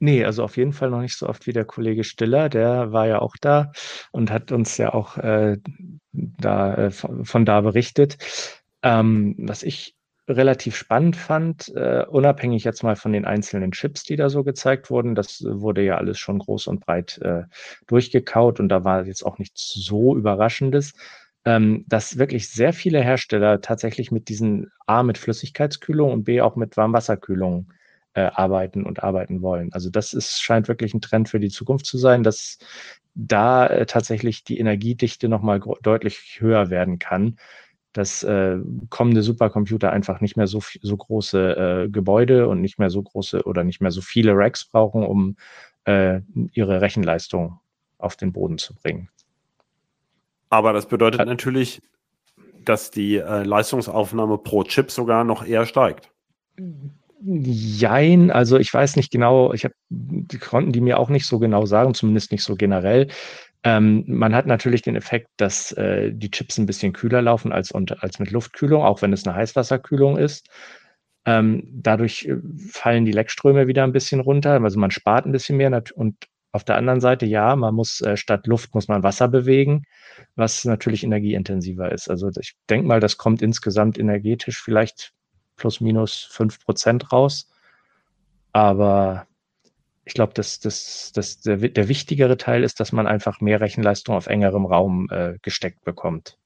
Nee, 0.00 0.24
also 0.24 0.44
auf 0.44 0.56
jeden 0.56 0.72
Fall 0.72 0.90
noch 0.90 1.00
nicht 1.00 1.16
so 1.16 1.28
oft 1.28 1.46
wie 1.48 1.52
der 1.52 1.64
Kollege 1.64 2.04
Stiller, 2.04 2.48
der 2.48 2.92
war 2.92 3.08
ja 3.08 3.18
auch 3.20 3.34
da 3.40 3.72
und 4.12 4.30
hat 4.30 4.52
uns 4.52 4.76
ja 4.76 4.94
auch 4.94 5.16
äh, 5.18 5.58
da, 6.12 6.74
äh, 6.74 6.90
von, 6.92 7.24
von, 7.24 7.44
da 7.44 7.60
berichtet. 7.60 8.16
Ähm, 8.84 9.34
was 9.38 9.64
ich 9.64 9.97
relativ 10.28 10.76
spannend 10.76 11.16
fand, 11.16 11.68
äh, 11.74 12.04
unabhängig 12.08 12.64
jetzt 12.64 12.82
mal 12.82 12.96
von 12.96 13.12
den 13.12 13.24
einzelnen 13.24 13.72
Chips, 13.72 14.04
die 14.04 14.16
da 14.16 14.28
so 14.28 14.44
gezeigt 14.44 14.90
wurden. 14.90 15.14
Das 15.14 15.42
wurde 15.42 15.82
ja 15.82 15.96
alles 15.96 16.18
schon 16.18 16.38
groß 16.38 16.66
und 16.66 16.80
breit 16.84 17.18
äh, 17.22 17.44
durchgekaut 17.86 18.60
und 18.60 18.68
da 18.68 18.84
war 18.84 19.06
jetzt 19.06 19.24
auch 19.24 19.38
nichts 19.38 19.72
so 19.72 20.16
Überraschendes, 20.16 20.92
ähm, 21.44 21.84
dass 21.88 22.18
wirklich 22.18 22.50
sehr 22.50 22.72
viele 22.72 23.02
Hersteller 23.02 23.60
tatsächlich 23.60 24.10
mit 24.12 24.28
diesen 24.28 24.70
A 24.86 25.02
mit 25.02 25.18
Flüssigkeitskühlung 25.18 26.12
und 26.12 26.24
B 26.24 26.40
auch 26.40 26.56
mit 26.56 26.76
Warmwasserkühlung 26.76 27.72
äh, 28.14 28.22
arbeiten 28.22 28.84
und 28.84 29.02
arbeiten 29.02 29.42
wollen. 29.42 29.72
Also 29.72 29.90
das 29.90 30.12
ist, 30.12 30.42
scheint 30.42 30.68
wirklich 30.68 30.92
ein 30.92 31.00
Trend 31.00 31.28
für 31.28 31.40
die 31.40 31.50
Zukunft 31.50 31.86
zu 31.86 31.98
sein, 31.98 32.22
dass 32.22 32.58
da 33.14 33.66
äh, 33.66 33.86
tatsächlich 33.86 34.44
die 34.44 34.58
Energiedichte 34.58 35.28
nochmal 35.28 35.60
deutlich 35.82 36.38
höher 36.40 36.70
werden 36.70 36.98
kann 36.98 37.36
dass 37.92 38.22
äh, 38.22 38.58
kommende 38.90 39.22
Supercomputer 39.22 39.90
einfach 39.90 40.20
nicht 40.20 40.36
mehr 40.36 40.46
so, 40.46 40.60
so 40.82 40.96
große 40.96 41.84
äh, 41.86 41.88
Gebäude 41.88 42.48
und 42.48 42.60
nicht 42.60 42.78
mehr 42.78 42.90
so 42.90 43.02
große 43.02 43.44
oder 43.44 43.64
nicht 43.64 43.80
mehr 43.80 43.90
so 43.90 44.00
viele 44.00 44.32
Racks 44.34 44.66
brauchen, 44.66 45.04
um 45.04 45.36
äh, 45.84 46.20
ihre 46.52 46.80
Rechenleistung 46.80 47.60
auf 47.98 48.16
den 48.16 48.32
Boden 48.32 48.58
zu 48.58 48.74
bringen. 48.74 49.08
Aber 50.50 50.72
das 50.72 50.86
bedeutet 50.86 51.26
natürlich, 51.26 51.82
dass 52.64 52.90
die 52.90 53.16
äh, 53.16 53.42
Leistungsaufnahme 53.42 54.38
pro 54.38 54.64
Chip 54.64 54.90
sogar 54.90 55.24
noch 55.24 55.44
eher 55.44 55.66
steigt. 55.66 56.10
Jein, 57.20 58.30
also 58.30 58.58
ich 58.58 58.72
weiß 58.72 58.96
nicht 58.96 59.10
genau, 59.10 59.52
ich 59.52 59.64
habe, 59.64 59.74
die 59.88 60.38
konnten 60.38 60.72
die 60.72 60.80
mir 60.80 60.98
auch 60.98 61.08
nicht 61.08 61.26
so 61.26 61.38
genau 61.38 61.66
sagen, 61.66 61.94
zumindest 61.94 62.30
nicht 62.30 62.44
so 62.44 62.54
generell. 62.54 63.08
Ähm, 63.64 64.04
man 64.06 64.34
hat 64.34 64.46
natürlich 64.46 64.82
den 64.82 64.96
Effekt, 64.96 65.28
dass 65.36 65.72
äh, 65.72 66.12
die 66.12 66.30
Chips 66.30 66.58
ein 66.58 66.66
bisschen 66.66 66.92
kühler 66.92 67.22
laufen 67.22 67.52
als, 67.52 67.72
und, 67.72 68.02
als 68.02 68.18
mit 68.18 68.30
Luftkühlung, 68.30 68.82
auch 68.82 69.02
wenn 69.02 69.12
es 69.12 69.26
eine 69.26 69.36
Heißwasserkühlung 69.36 70.16
ist. 70.16 70.48
Ähm, 71.24 71.64
dadurch 71.72 72.26
äh, 72.26 72.36
fallen 72.70 73.04
die 73.04 73.12
Leckströme 73.12 73.66
wieder 73.66 73.84
ein 73.84 73.92
bisschen 73.92 74.20
runter, 74.20 74.62
also 74.62 74.78
man 74.78 74.90
spart 74.90 75.26
ein 75.26 75.32
bisschen 75.32 75.56
mehr 75.56 75.82
und 75.94 76.16
auf 76.52 76.64
der 76.64 76.76
anderen 76.76 77.00
Seite, 77.00 77.26
ja, 77.26 77.54
man 77.56 77.74
muss 77.74 78.00
äh, 78.00 78.16
statt 78.16 78.46
Luft 78.46 78.74
muss 78.74 78.88
man 78.88 79.02
Wasser 79.02 79.28
bewegen, 79.28 79.84
was 80.34 80.64
natürlich 80.64 81.04
energieintensiver 81.04 81.92
ist. 81.92 82.08
Also 82.08 82.30
ich 82.40 82.54
denke 82.70 82.86
mal, 82.86 83.00
das 83.00 83.18
kommt 83.18 83.42
insgesamt 83.42 83.98
energetisch 83.98 84.62
vielleicht 84.62 85.12
plus 85.56 85.80
minus 85.80 86.26
fünf 86.30 86.64
Prozent 86.64 87.12
raus. 87.12 87.50
Aber 88.52 89.26
ich 90.08 90.14
glaube, 90.14 90.32
dass 90.32 90.58
das, 90.58 91.12
das, 91.14 91.40
der, 91.40 91.56
der 91.56 91.88
wichtigere 91.88 92.38
Teil 92.38 92.64
ist, 92.64 92.80
dass 92.80 92.92
man 92.92 93.06
einfach 93.06 93.40
mehr 93.40 93.60
Rechenleistung 93.60 94.16
auf 94.16 94.26
engerem 94.26 94.64
Raum 94.64 95.08
äh, 95.10 95.34
gesteckt 95.42 95.84
bekommt. 95.84 96.38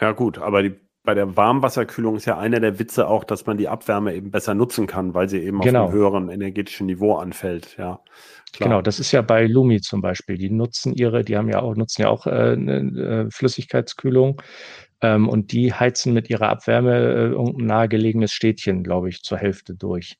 Ja, 0.00 0.12
gut, 0.12 0.38
aber 0.38 0.62
die, 0.62 0.76
bei 1.02 1.14
der 1.14 1.36
Warmwasserkühlung 1.36 2.14
ist 2.14 2.26
ja 2.26 2.38
einer 2.38 2.60
der 2.60 2.78
Witze 2.78 3.08
auch, 3.08 3.24
dass 3.24 3.44
man 3.44 3.58
die 3.58 3.66
Abwärme 3.66 4.14
eben 4.14 4.30
besser 4.30 4.54
nutzen 4.54 4.86
kann, 4.86 5.14
weil 5.14 5.28
sie 5.28 5.40
eben 5.40 5.60
genau. 5.60 5.84
auf 5.84 5.90
einem 5.90 5.98
höheren 5.98 6.28
energetischen 6.28 6.86
Niveau 6.86 7.16
anfällt. 7.16 7.76
Ja, 7.76 8.00
klar. 8.52 8.68
Genau, 8.68 8.82
das 8.82 9.00
ist 9.00 9.10
ja 9.10 9.20
bei 9.20 9.46
Lumi 9.46 9.80
zum 9.80 10.00
Beispiel. 10.00 10.38
Die 10.38 10.50
nutzen 10.50 10.94
ihre, 10.94 11.24
die 11.24 11.36
haben 11.36 11.48
ja 11.48 11.60
auch, 11.60 11.74
nutzen 11.74 12.02
ja 12.02 12.08
auch 12.08 12.26
äh, 12.26 12.30
eine 12.30 13.26
äh, 13.26 13.30
Flüssigkeitskühlung. 13.30 14.40
Ähm, 15.00 15.28
und 15.28 15.50
die 15.50 15.72
heizen 15.72 16.12
mit 16.12 16.30
ihrer 16.30 16.48
Abwärme 16.50 16.94
äh, 16.94 17.26
irgendein 17.30 17.66
nahegelegenes 17.66 18.32
Städtchen, 18.32 18.84
glaube 18.84 19.08
ich, 19.08 19.22
zur 19.22 19.38
Hälfte 19.38 19.74
durch. 19.74 20.18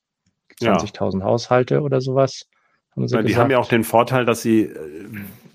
20.000 0.60 1.20
ja. 1.20 1.24
Haushalte 1.24 1.82
oder 1.82 2.00
sowas. 2.00 2.46
Haben 2.98 3.08
ja, 3.08 3.22
die 3.22 3.36
haben 3.36 3.50
ja 3.50 3.58
auch 3.58 3.68
den 3.68 3.84
Vorteil, 3.84 4.24
dass 4.24 4.42
sie 4.42 4.62
äh, 4.62 4.74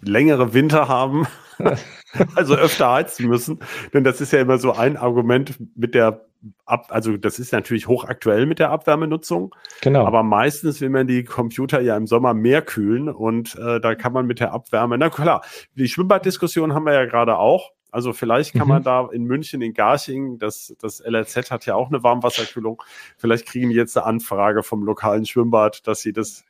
längere 0.02 0.54
Winter 0.54 0.88
haben, 0.88 1.28
also 2.36 2.56
öfter 2.56 2.92
heizen 2.92 3.28
müssen. 3.28 3.60
Denn 3.94 4.04
das 4.04 4.22
ist 4.22 4.34
ja 4.34 4.42
immer 4.42 4.58
so 4.58 4.74
ein 4.74 4.98
Argument 4.98 5.56
mit 5.76 5.96
der 5.96 6.26
Ab, 6.66 6.88
also 6.90 7.16
das 7.16 7.40
ist 7.40 7.54
natürlich 7.54 7.88
hochaktuell 7.88 8.46
mit 8.46 8.60
der 8.60 8.70
Abwärmenutzung. 8.70 9.56
Genau. 9.82 10.06
Aber 10.06 10.24
meistens 10.24 10.82
will 10.82 10.90
man 10.90 11.08
die 11.08 11.24
Computer 11.24 11.80
ja 11.80 11.96
im 11.96 12.06
Sommer 12.06 12.34
mehr 12.34 12.62
kühlen 12.62 13.08
und 13.08 13.56
äh, 13.56 13.80
da 13.80 13.96
kann 13.96 14.12
man 14.12 14.26
mit 14.26 14.42
der 14.42 14.52
Abwärme, 14.52 14.98
na 14.98 15.10
klar, 15.10 15.42
die 15.76 15.88
Schwimmbaddiskussion 15.88 16.74
haben 16.74 16.86
wir 16.86 16.94
ja 16.94 17.06
gerade 17.06 17.38
auch. 17.38 17.72
Also 17.92 18.12
vielleicht 18.12 18.54
kann 18.54 18.64
mhm. 18.64 18.74
man 18.74 18.84
da 18.84 19.08
in 19.12 19.24
München, 19.24 19.62
in 19.62 19.74
Garching, 19.74 20.38
das, 20.38 20.76
das 20.82 21.00
LRZ 21.00 21.52
hat 21.52 21.66
ja 21.66 21.76
auch 21.76 21.88
eine 21.90 22.04
Warmwasserkühlung, 22.04 22.82
vielleicht 23.18 23.46
kriegen 23.46 23.70
die 23.70 23.76
jetzt 23.76 23.96
eine 23.96 24.06
Anfrage 24.06 24.64
vom 24.64 24.84
lokalen 24.84 25.26
Schwimmbad, 25.26 25.88
dass 25.88 26.02
sie 26.02 26.12
das 26.12 26.44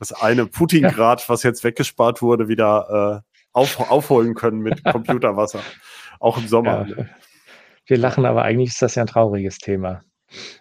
das 0.00 0.12
eine 0.12 0.46
Putin-Grad, 0.46 1.28
was 1.28 1.42
jetzt 1.42 1.62
weggespart 1.62 2.22
wurde, 2.22 2.48
wieder 2.48 3.22
äh, 3.22 3.36
auf, 3.52 3.90
aufholen 3.90 4.34
können 4.34 4.60
mit 4.60 4.82
Computerwasser. 4.92 5.60
Auch 6.18 6.38
im 6.38 6.48
Sommer. 6.48 6.86
Ja. 6.88 7.04
Wir 7.86 7.98
lachen, 7.98 8.24
aber 8.24 8.42
eigentlich 8.42 8.70
ist 8.70 8.82
das 8.82 8.94
ja 8.94 9.04
ein 9.04 9.06
trauriges 9.06 9.58
Thema. 9.58 10.00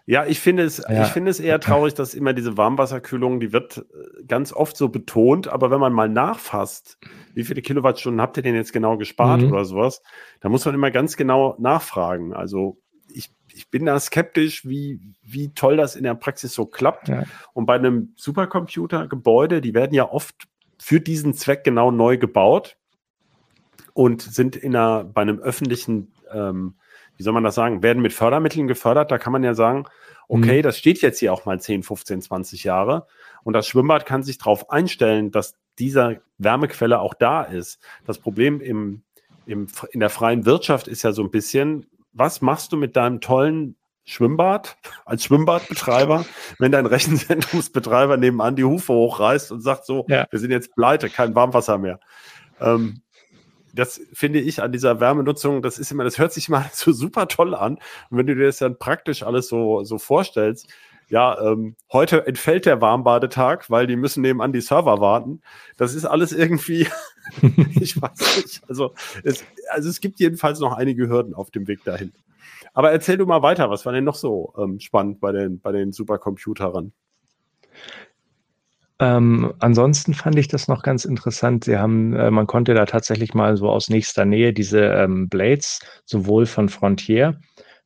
Ja, 0.06 0.26
ich 0.26 0.40
finde 0.40 0.64
es, 0.64 0.80
ja. 0.80 1.04
ich 1.04 1.10
finde 1.10 1.30
es 1.30 1.40
eher 1.40 1.60
traurig, 1.60 1.94
dass 1.94 2.16
immer 2.16 2.34
diese 2.34 2.58
Warmwasserkühlung, 2.58 3.40
die 3.40 3.54
wird 3.54 3.78
äh, 3.78 4.24
ganz 4.26 4.52
oft 4.52 4.76
so 4.76 4.90
betont, 4.90 5.48
aber 5.48 5.70
wenn 5.70 5.80
man 5.80 5.94
mal 5.94 6.10
nachfasst, 6.10 6.98
wie 7.36 7.44
viele 7.44 7.62
Kilowattstunden 7.62 8.20
habt 8.20 8.38
ihr 8.38 8.44
denn 8.44 8.56
jetzt 8.56 8.74
genau 8.74 8.98
gespart 8.98 9.42
mhm. 9.42 9.52
oder 9.52 9.66
sowas, 9.66 10.02
da 10.42 10.50
muss 10.50 10.66
man 10.66 10.74
immer 10.74 10.90
ganz 10.90 11.18
genau 11.18 11.56
nachfragen. 11.60 12.34
Also 12.34 12.80
ich 13.14 13.30
ich 13.60 13.70
bin 13.70 13.86
da 13.86 14.00
skeptisch, 14.00 14.66
wie, 14.66 15.02
wie 15.22 15.54
toll 15.54 15.76
das 15.76 15.98
in 15.98 16.04
der 16.04 16.16
Praxis 16.16 16.54
so 16.54 16.66
klappt. 16.66 17.10
Ja. 17.10 17.24
Und 17.52 17.66
bei 17.66 17.76
einem 17.76 18.14
Supercomputer-Gebäude, 18.16 19.60
die 19.60 19.74
werden 19.74 19.94
ja 19.94 20.10
oft 20.10 20.48
für 20.78 21.02
diesen 21.02 21.34
Zweck 21.34 21.66
genau 21.66 21.92
neu 21.92 22.18
gebaut 22.18 22.78
und 23.92 24.22
sind 24.22 24.56
in 24.56 24.78
einer, 24.78 25.04
bei 25.04 25.24
einem 25.24 25.40
öffentlichen, 25.40 26.14
ähm, 26.32 26.76
wie 27.18 27.24
soll 27.24 27.34
man 27.34 27.44
das 27.44 27.56
sagen, 27.56 27.84
werden 27.84 28.02
mit 28.02 28.14
Fördermitteln 28.14 28.70
gefördert. 28.70 29.12
Da 29.12 29.18
kann 29.18 29.34
man 29.34 29.44
ja 29.44 29.54
sagen, 29.54 29.84
okay, 30.30 30.60
mhm. 30.60 30.64
das 30.64 30.78
steht 30.78 31.02
jetzt 31.02 31.20
hier 31.20 31.34
auch 31.34 31.44
mal 31.44 31.60
10, 31.60 31.84
15, 31.84 32.22
20 32.22 32.64
Jahre. 32.64 33.08
Und 33.44 33.52
das 33.52 33.68
Schwimmbad 33.68 34.06
kann 34.06 34.24
sich 34.24 34.38
darauf 34.38 34.70
einstellen, 34.70 35.32
dass 35.32 35.56
dieser 35.80 36.22
Wärmequelle 36.38 37.02
auch 37.02 37.14
da 37.14 37.44
ist. 37.44 37.82
Das 38.06 38.20
Problem 38.20 38.62
im, 38.62 39.04
im, 39.46 39.68
in 39.92 40.00
der 40.00 40.10
freien 40.10 40.46
Wirtschaft 40.46 40.88
ist 40.88 41.04
ja 41.04 41.12
so 41.12 41.24
ein 41.24 41.32
bisschen, 41.32 41.88
was 42.14 42.42
machst 42.42 42.72
du 42.72 42.78
mit 42.78 42.96
deinem 42.96 43.22
tollen 43.22 43.76
Schwimmbad 44.06 44.78
als 45.06 45.24
Schwimmbadbetreiber, 45.24 46.26
wenn 46.58 46.72
dein 46.72 46.88
Rechenzentrumsbetreiber 46.88 48.18
nebenan 48.18 48.56
die 48.56 48.64
Hufe 48.64 48.94
hochreißt 48.94 49.52
und 49.52 49.62
sagt 49.62 49.86
so, 49.86 50.06
ja. 50.08 50.28
wir 50.32 50.40
sind 50.40 50.52
jetzt 50.52 50.76
pleite, 50.76 51.10
kein 51.10 51.36
Warmwasser 51.36 51.78
mehr. 51.78 52.00
Ähm, 52.60 53.02
das 53.74 54.02
finde 54.14 54.40
ich 54.40 54.64
an 54.64 54.72
dieser 54.72 55.00
Wärmenutzung, 55.00 55.62
das 55.62 55.78
ist 55.78 55.92
immer, 55.92 56.04
das 56.04 56.18
hört 56.18 56.34
sich 56.34 56.50
mal 56.50 56.66
so 56.74 56.92
super 56.92 57.28
toll 57.28 57.54
an. 57.54 57.76
Und 58.10 58.18
wenn 58.18 58.26
du 58.26 58.36
dir 58.36 58.48
das 58.48 58.58
dann 58.58 58.80
praktisch 58.80 59.24
alles 59.24 59.48
so, 59.48 59.84
so 59.84 60.00
vorstellst, 60.00 60.68
ja, 61.10 61.40
ähm, 61.42 61.76
heute 61.92 62.26
entfällt 62.28 62.66
der 62.66 62.82
Warmbadetag, 62.82 63.70
weil 63.70 63.88
die 63.88 63.96
müssen 63.96 64.22
nebenan 64.22 64.54
die 64.54 64.62
Server 64.62 65.02
warten. 65.02 65.42
Das 65.78 65.96
ist 65.96 66.06
alles 66.06 66.32
irgendwie, 66.32 66.88
ich 67.80 68.02
weiß 68.02 68.38
nicht. 68.38 68.62
Also 68.68 68.94
es, 69.24 69.44
also 69.70 69.90
es 69.90 70.02
gibt 70.02 70.20
jedenfalls 70.20 70.60
noch 70.60 70.74
einige 70.74 71.10
Hürden 71.10 71.34
auf 71.34 71.52
dem 71.52 71.68
Weg 71.68 71.84
dahin. 71.84 72.14
Aber 72.74 72.92
erzähl 72.92 73.18
du 73.18 73.26
mal 73.26 73.42
weiter, 73.42 73.70
was 73.70 73.86
war 73.86 73.94
denn 73.94 74.04
noch 74.04 74.16
so 74.16 74.54
ähm, 74.58 74.80
spannend 74.80 75.20
bei 75.20 75.32
den, 75.32 75.60
bei 75.60 75.72
den 75.72 75.92
Supercomputerern? 75.92 76.94
Ähm, 79.02 79.54
ansonsten 79.60 80.14
fand 80.14 80.38
ich 80.38 80.50
das 80.50 80.68
noch 80.68 80.84
ganz 80.84 81.06
interessant. 81.06 81.64
Sie 81.64 81.78
haben, 81.78 82.14
äh, 82.14 82.30
man 82.32 82.48
konnte 82.48 82.74
da 82.74 82.86
tatsächlich 82.86 83.34
mal 83.34 83.56
so 83.56 83.70
aus 83.70 83.90
nächster 83.90 84.26
Nähe 84.26 84.54
diese 84.54 84.82
ähm, 84.82 85.30
Blades 85.30 85.80
sowohl 86.06 86.46
von 86.46 86.68
Frontier 86.68 87.40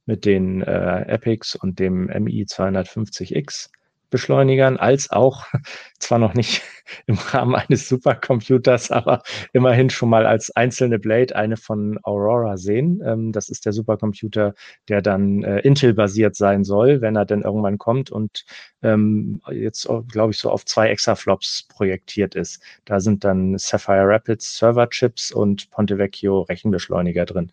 mit 0.06 0.26
den 0.26 0.62
äh, 0.62 1.02
Epics 1.08 1.56
und 1.56 1.80
dem 1.80 2.06
MI 2.06 2.46
250X 2.50 3.70
Beschleunigern, 4.14 4.78
als 4.78 5.10
auch 5.10 5.48
zwar 6.00 6.20
noch 6.20 6.36
nicht 6.36 6.62
im 7.08 7.16
Rahmen 7.16 7.56
eines 7.56 7.90
Supercomputers, 7.90 8.92
aber 8.92 9.24
immerhin 9.54 9.90
schon 9.90 10.10
mal 10.10 10.28
als 10.28 10.56
einzelne 10.56 11.00
Blade 11.00 11.36
eine 11.36 11.58
von 11.58 12.00
Aurora 12.04 12.58
sehen. 12.58 13.02
Ähm, 13.04 13.32
das 13.32 13.50
ist 13.50 13.66
der 13.66 13.74
Supercomputer, 13.74 14.54
der 14.88 15.02
dann 15.02 15.44
äh, 15.44 15.60
Intel-basiert 15.62 16.36
sein 16.36 16.64
soll, 16.64 17.02
wenn 17.02 17.16
er 17.16 17.26
denn 17.26 17.42
irgendwann 17.42 17.80
kommt 17.80 18.12
und 18.12 18.46
ähm, 18.84 19.42
jetzt, 19.50 19.90
glaube 20.10 20.32
ich, 20.32 20.38
so 20.38 20.52
auf 20.52 20.64
zwei 20.64 20.90
Exaflops 20.90 21.64
projektiert 21.64 22.36
ist. 22.36 22.62
Da 22.86 23.00
sind 23.00 23.24
dann 23.24 23.58
Sapphire 23.58 24.08
Rapids 24.08 24.58
Server-Chips 24.58 25.32
und 25.32 25.72
Ponte 25.72 25.98
Vecchio 25.98 26.42
Rechenbeschleuniger 26.42 27.26
drin. 27.26 27.52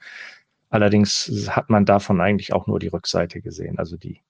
Allerdings 0.70 1.48
hat 1.50 1.68
man 1.68 1.84
davon 1.84 2.20
eigentlich 2.20 2.52
auch 2.52 2.66
nur 2.66 2.78
die 2.78 2.88
Rückseite 2.88 3.40
gesehen, 3.42 3.78
also 3.78 3.96
die 3.96 4.20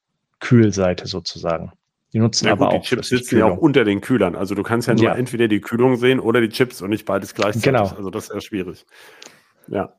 Kühlseite 0.40 1.06
sozusagen. 1.06 1.72
Die 2.12 2.18
nutzen 2.18 2.46
ja, 2.46 2.52
aber 2.52 2.70
gut, 2.70 2.74
auch. 2.74 2.82
Die 2.82 2.88
Chips 2.88 3.08
sitzen 3.08 3.38
ja 3.38 3.46
auch 3.46 3.58
unter 3.58 3.84
den 3.84 4.00
Kühlern. 4.00 4.34
Also 4.34 4.54
du 4.54 4.62
kannst 4.62 4.88
ja 4.88 4.94
nur 4.94 5.04
ja. 5.04 5.14
entweder 5.14 5.46
die 5.46 5.60
Kühlung 5.60 5.96
sehen 5.96 6.18
oder 6.18 6.40
die 6.40 6.48
Chips 6.48 6.82
und 6.82 6.90
nicht 6.90 7.04
beides 7.04 7.34
gleichzeitig. 7.34 7.62
Genau. 7.62 7.86
Also 7.86 8.10
das 8.10 8.24
ist 8.24 8.34
ja 8.34 8.40
schwierig. 8.40 8.84
Ja. 9.68 9.94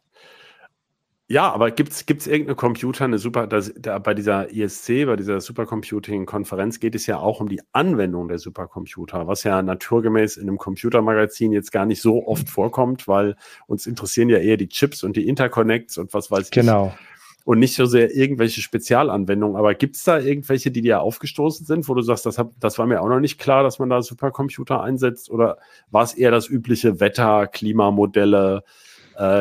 Ja, 1.31 1.49
aber 1.49 1.71
gibt 1.71 1.93
es 1.93 2.27
irgendeine 2.27 2.55
Computer, 2.55 3.05
eine 3.05 3.17
super, 3.17 3.47
das, 3.47 3.73
da, 3.77 3.99
bei 3.99 4.13
dieser 4.13 4.51
ISC, 4.51 5.05
bei 5.05 5.15
dieser 5.15 5.39
Supercomputing-Konferenz 5.39 6.81
geht 6.81 6.93
es 6.93 7.05
ja 7.05 7.19
auch 7.19 7.39
um 7.39 7.47
die 7.47 7.61
Anwendung 7.71 8.27
der 8.27 8.37
Supercomputer, 8.37 9.27
was 9.27 9.45
ja 9.45 9.61
naturgemäß 9.61 10.35
in 10.35 10.49
einem 10.49 10.57
Computermagazin 10.57 11.53
jetzt 11.53 11.71
gar 11.71 11.85
nicht 11.85 12.01
so 12.01 12.27
oft 12.27 12.49
vorkommt, 12.49 13.07
weil 13.07 13.37
uns 13.65 13.87
interessieren 13.87 14.27
ja 14.27 14.39
eher 14.39 14.57
die 14.57 14.67
Chips 14.67 15.05
und 15.05 15.15
die 15.15 15.25
Interconnects 15.25 15.97
und 15.97 16.13
was 16.13 16.31
weiß 16.31 16.51
genau. 16.51 16.87
ich. 16.87 16.91
Genau. 16.91 16.97
Und 17.45 17.59
nicht 17.59 17.75
so 17.75 17.85
sehr 17.85 18.13
irgendwelche 18.13 18.61
Spezialanwendungen. 18.61 19.55
Aber 19.55 19.73
gibt 19.73 19.95
es 19.95 20.03
da 20.03 20.19
irgendwelche, 20.19 20.69
die 20.69 20.81
dir 20.81 21.01
aufgestoßen 21.01 21.65
sind, 21.65 21.87
wo 21.87 21.93
du 21.93 22.01
sagst, 22.01 22.25
das, 22.25 22.37
hab, 22.37 22.51
das 22.59 22.77
war 22.77 22.85
mir 22.85 23.01
auch 23.01 23.07
noch 23.07 23.21
nicht 23.21 23.39
klar, 23.39 23.63
dass 23.63 23.79
man 23.79 23.89
da 23.89 24.01
Supercomputer 24.01 24.83
einsetzt? 24.83 25.31
Oder 25.31 25.57
war 25.89 26.03
es 26.03 26.13
eher 26.13 26.29
das 26.29 26.49
übliche 26.49 26.99
Wetter, 26.99 27.47
Klimamodelle, 27.47 28.63
äh, 28.67 28.90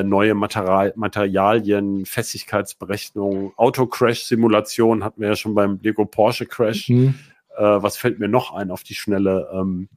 neue 0.02 0.34
Material 0.34 0.92
Materialien, 0.96 2.04
Festigkeitsberechnung, 2.06 3.52
Autocrash-Simulation 3.56 5.04
hatten 5.04 5.20
wir 5.20 5.28
ja 5.28 5.36
schon 5.36 5.54
beim 5.54 5.78
Lego 5.82 6.04
Porsche 6.04 6.46
Crash. 6.46 6.88
Mhm. 6.88 7.14
Äh, 7.56 7.62
was 7.62 7.96
fällt 7.96 8.18
mir 8.18 8.28
noch 8.28 8.52
ein 8.52 8.70
auf 8.70 8.82
die 8.82 8.94
Schnelle? 8.94 9.48
Ähm, 9.52 9.88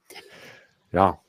ja, 0.91 1.19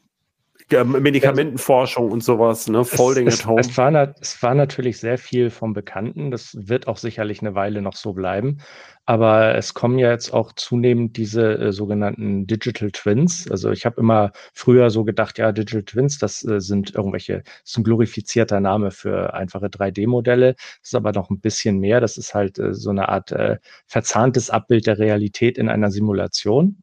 Medikamentenforschung 0.71 2.11
und 2.11 2.25
sowas, 2.25 2.69
ne? 2.69 2.85
Folding 2.85 3.27
es, 3.27 3.41
at 3.41 3.47
Home. 3.47 3.61
Es 3.61 3.77
war, 3.77 4.15
es 4.21 4.43
war 4.43 4.55
natürlich 4.55 4.99
sehr 4.99 5.19
viel 5.19 5.51
vom 5.51 5.75
Bekannten. 5.75 6.31
Das 6.31 6.57
wird 6.59 6.89
auch 6.89 6.97
sicherlich 6.97 7.41
eine 7.41 7.55
Weile 7.55 7.83
noch 7.83 7.97
so 7.97 8.13
bleiben. 8.15 8.59
Aber 9.07 9.55
es 9.55 9.75
kommen 9.75 9.99
ja 9.99 10.11
jetzt 10.11 10.33
auch 10.33 10.53
zunehmend 10.55 11.19
diese 11.19 11.59
äh, 11.59 11.73
sogenannten 11.73 12.47
Digital 12.47 12.91
Twins. 12.91 13.51
Also 13.51 13.71
ich 13.71 13.85
habe 13.85 14.01
immer 14.01 14.33
früher 14.55 14.89
so 14.89 15.05
gedacht, 15.05 15.37
ja, 15.39 15.53
Digital 15.53 15.83
Twins, 15.83 16.19
das 16.19 16.43
äh, 16.45 16.61
sind 16.61 16.95
irgendwelche, 16.95 17.43
das 17.43 17.71
ist 17.73 17.79
ein 17.79 17.85
glorifizierter 17.85 18.61
Name 18.61 18.91
für 18.91 19.35
einfache 19.35 19.67
3D-Modelle. 19.67 20.55
Das 20.55 20.79
ist 20.85 20.95
aber 20.95 21.13
noch 21.13 21.29
ein 21.29 21.41
bisschen 21.41 21.79
mehr. 21.79 22.01
Das 22.01 22.17
ist 22.17 22.35
halt 22.35 22.59
äh, 22.59 22.73
so 22.73 22.91
eine 22.91 23.11
Art 23.11 23.31
äh, 23.33 23.59
verzahntes 23.87 24.49
Abbild 24.49 24.87
der 24.87 24.99
Realität 24.99 25.59
in 25.59 25.69
einer 25.69 25.91
Simulation. 25.91 26.83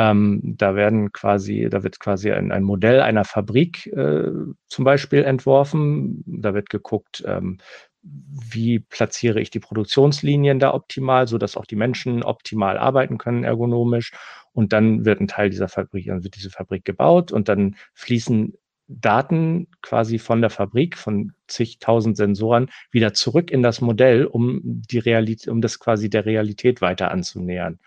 Ähm, 0.00 0.40
da 0.42 0.74
werden 0.76 1.12
quasi, 1.12 1.68
da 1.70 1.82
wird 1.82 2.00
quasi 2.00 2.32
ein, 2.32 2.52
ein 2.52 2.62
Modell 2.62 3.02
einer 3.02 3.26
Fabrik 3.26 3.86
äh, 3.88 4.30
zum 4.66 4.84
Beispiel 4.84 5.24
entworfen. 5.24 6.24
Da 6.26 6.54
wird 6.54 6.70
geguckt, 6.70 7.22
ähm, 7.26 7.58
wie 8.02 8.78
platziere 8.78 9.42
ich 9.42 9.50
die 9.50 9.60
Produktionslinien 9.60 10.58
da 10.58 10.72
optimal, 10.72 11.28
so 11.28 11.36
dass 11.36 11.58
auch 11.58 11.66
die 11.66 11.76
Menschen 11.76 12.22
optimal 12.22 12.78
arbeiten 12.78 13.18
können 13.18 13.44
ergonomisch. 13.44 14.12
Und 14.54 14.72
dann 14.72 15.04
wird 15.04 15.20
ein 15.20 15.28
Teil 15.28 15.50
dieser 15.50 15.68
Fabrik, 15.68 16.06
dann 16.06 16.24
wird 16.24 16.34
diese 16.34 16.48
Fabrik 16.48 16.86
gebaut 16.86 17.30
und 17.30 17.50
dann 17.50 17.76
fließen 17.92 18.54
Daten 18.88 19.68
quasi 19.82 20.18
von 20.18 20.40
der 20.40 20.50
Fabrik, 20.50 20.96
von 20.96 21.32
zigtausend 21.46 22.16
Sensoren, 22.16 22.70
wieder 22.90 23.12
zurück 23.12 23.50
in 23.50 23.62
das 23.62 23.82
Modell, 23.82 24.24
um 24.24 24.60
die 24.64 24.98
Realität, 24.98 25.48
um 25.48 25.60
das 25.60 25.78
quasi 25.78 26.08
der 26.08 26.24
Realität 26.24 26.80
weiter 26.80 27.10
anzunähern. 27.10 27.78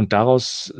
Und 0.00 0.14
daraus 0.14 0.72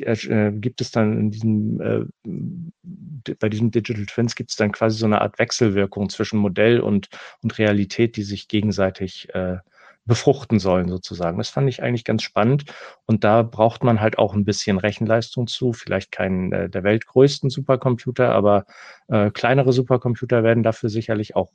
äh, 0.00 0.10
äh, 0.10 0.50
gibt 0.50 0.80
es 0.80 0.90
dann 0.90 1.16
in 1.16 1.30
diesem, 1.30 1.80
äh, 1.80 3.34
bei 3.38 3.48
diesem 3.48 3.70
Digital 3.70 4.04
Twins 4.06 4.34
gibt 4.34 4.50
es 4.50 4.56
dann 4.56 4.72
quasi 4.72 4.98
so 4.98 5.06
eine 5.06 5.20
Art 5.20 5.38
Wechselwirkung 5.38 6.08
zwischen 6.08 6.40
Modell 6.40 6.80
und, 6.80 7.08
und 7.40 7.56
Realität, 7.56 8.16
die 8.16 8.24
sich 8.24 8.48
gegenseitig 8.48 9.32
äh, 9.32 9.58
befruchten 10.06 10.58
sollen 10.58 10.88
sozusagen. 10.88 11.38
Das 11.38 11.50
fand 11.50 11.68
ich 11.68 11.84
eigentlich 11.84 12.02
ganz 12.02 12.24
spannend. 12.24 12.64
Und 13.06 13.22
da 13.22 13.44
braucht 13.44 13.84
man 13.84 14.00
halt 14.00 14.18
auch 14.18 14.34
ein 14.34 14.44
bisschen 14.44 14.78
Rechenleistung 14.78 15.46
zu. 15.46 15.72
Vielleicht 15.72 16.10
keinen 16.10 16.50
äh, 16.50 16.68
der 16.68 16.82
weltgrößten 16.82 17.50
Supercomputer, 17.50 18.32
aber 18.32 18.66
äh, 19.06 19.30
kleinere 19.30 19.72
Supercomputer 19.72 20.42
werden 20.42 20.64
dafür 20.64 20.88
sicherlich 20.88 21.36
auch 21.36 21.52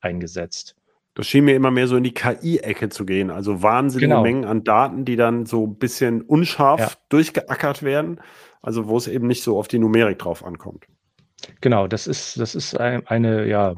eingesetzt. 0.00 0.76
Das 1.16 1.26
schien 1.26 1.46
mir 1.46 1.54
immer 1.54 1.70
mehr 1.70 1.88
so 1.88 1.96
in 1.96 2.04
die 2.04 2.12
KI-Ecke 2.12 2.90
zu 2.90 3.06
gehen. 3.06 3.30
Also 3.30 3.62
wahnsinnige 3.62 4.08
genau. 4.08 4.22
Mengen 4.22 4.44
an 4.44 4.64
Daten, 4.64 5.06
die 5.06 5.16
dann 5.16 5.46
so 5.46 5.66
ein 5.66 5.78
bisschen 5.78 6.20
unscharf 6.20 6.80
ja. 6.80 6.90
durchgeackert 7.08 7.82
werden. 7.82 8.20
Also 8.60 8.86
wo 8.86 8.98
es 8.98 9.08
eben 9.08 9.26
nicht 9.26 9.42
so 9.42 9.58
auf 9.58 9.66
die 9.66 9.78
Numerik 9.78 10.18
drauf 10.18 10.44
ankommt. 10.44 10.84
Genau, 11.62 11.86
das 11.86 12.06
ist, 12.06 12.38
das 12.38 12.54
ist 12.54 12.78
ein, 12.78 13.06
eine 13.06 13.46
ja, 13.46 13.74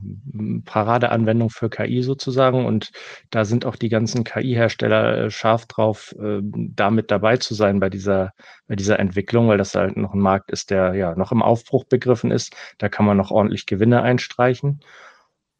Paradeanwendung 0.65 1.51
für 1.51 1.71
KI 1.71 2.03
sozusagen. 2.03 2.67
Und 2.67 2.91
da 3.31 3.45
sind 3.45 3.65
auch 3.67 3.77
die 3.77 3.89
ganzen 3.89 4.25
KI-Hersteller 4.25 5.27
äh, 5.27 5.31
scharf 5.31 5.67
drauf, 5.67 6.17
äh, 6.19 6.41
damit 6.43 7.13
dabei 7.13 7.37
zu 7.37 7.55
sein 7.55 7.79
bei 7.79 7.89
dieser, 7.89 8.33
bei 8.67 8.75
dieser 8.75 8.99
Entwicklung, 8.99 9.47
weil 9.47 9.59
das 9.59 9.77
halt 9.77 9.97
noch 9.97 10.13
ein 10.13 10.21
Markt 10.21 10.51
ist, 10.51 10.71
der 10.71 10.95
ja 10.95 11.15
noch 11.15 11.31
im 11.31 11.43
Aufbruch 11.43 11.85
begriffen 11.85 12.33
ist. 12.33 12.53
Da 12.79 12.89
kann 12.89 13.07
man 13.07 13.17
noch 13.17 13.31
ordentlich 13.31 13.67
Gewinne 13.67 14.03
einstreichen. 14.03 14.81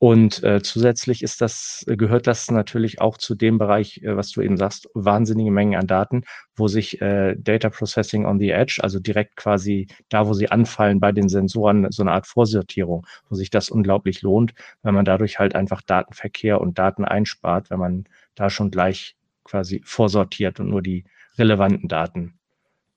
Und 0.01 0.45
äh, 0.45 0.63
zusätzlich 0.63 1.25
ist 1.25 1.41
das, 1.41 1.85
gehört 1.89 2.29
das 2.29 2.49
natürlich 2.53 3.01
auch 3.01 3.19
zu 3.19 3.35
dem 3.35 3.59
Bereich, 3.59 4.01
äh, 4.05 4.17
was 4.17 4.31
du 4.31 4.41
eben 4.43 4.57
sagst, 4.57 4.89
wahnsinnige 4.95 5.51
Mengen 5.51 5.75
an 5.75 5.89
Daten, 5.89 6.23
wo 6.55 6.69
sich 6.69 7.01
äh, 7.03 7.35
Data 7.37 7.69
Processing 7.69 8.25
on 8.25 8.39
the 8.39 8.51
Edge, 8.51 8.79
also 8.81 9.01
direkt 9.01 9.35
quasi 9.35 9.89
da, 10.09 10.29
wo 10.29 10.35
sie 10.35 10.51
anfallen 10.51 11.01
bei 11.01 11.11
den 11.11 11.29
Sensoren, 11.29 11.91
so 11.91 12.03
eine 12.03 12.13
Art 12.13 12.29
Vorsortierung, 12.29 13.07
wo 13.29 13.35
sich 13.35 13.51
das 13.51 13.71
unglaublich 13.71 14.23
lohnt, 14.23 14.55
weil 14.83 14.93
man 14.93 15.05
dadurch 15.05 15.41
halt 15.41 15.57
einfach 15.57 15.83
Datenverkehr 15.83 16.61
und 16.61 16.79
Daten 16.79 17.05
einspart, 17.05 17.69
wenn 17.71 17.81
man 17.81 18.05
da 18.37 18.51
schon 18.51 18.71
gleich 18.71 19.17
quasi 19.43 19.83
vorsortiert 19.85 20.61
und 20.61 20.69
nur 20.69 20.83
die 20.83 21.05
relevanten 21.39 21.89
Daten 21.89 22.39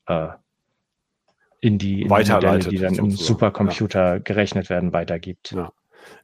äh, 0.06 0.28
in 1.62 1.80
die, 1.80 2.04
in 2.04 2.10
die 2.10 2.32
Modelle, 2.32 2.60
die 2.60 2.78
dann 2.78 2.96
im 2.96 3.10
Supercomputer 3.10 4.14
ja. 4.14 4.18
gerechnet 4.20 4.70
werden, 4.70 4.94
weitergibt. 4.94 5.52
Ja. 5.52 5.72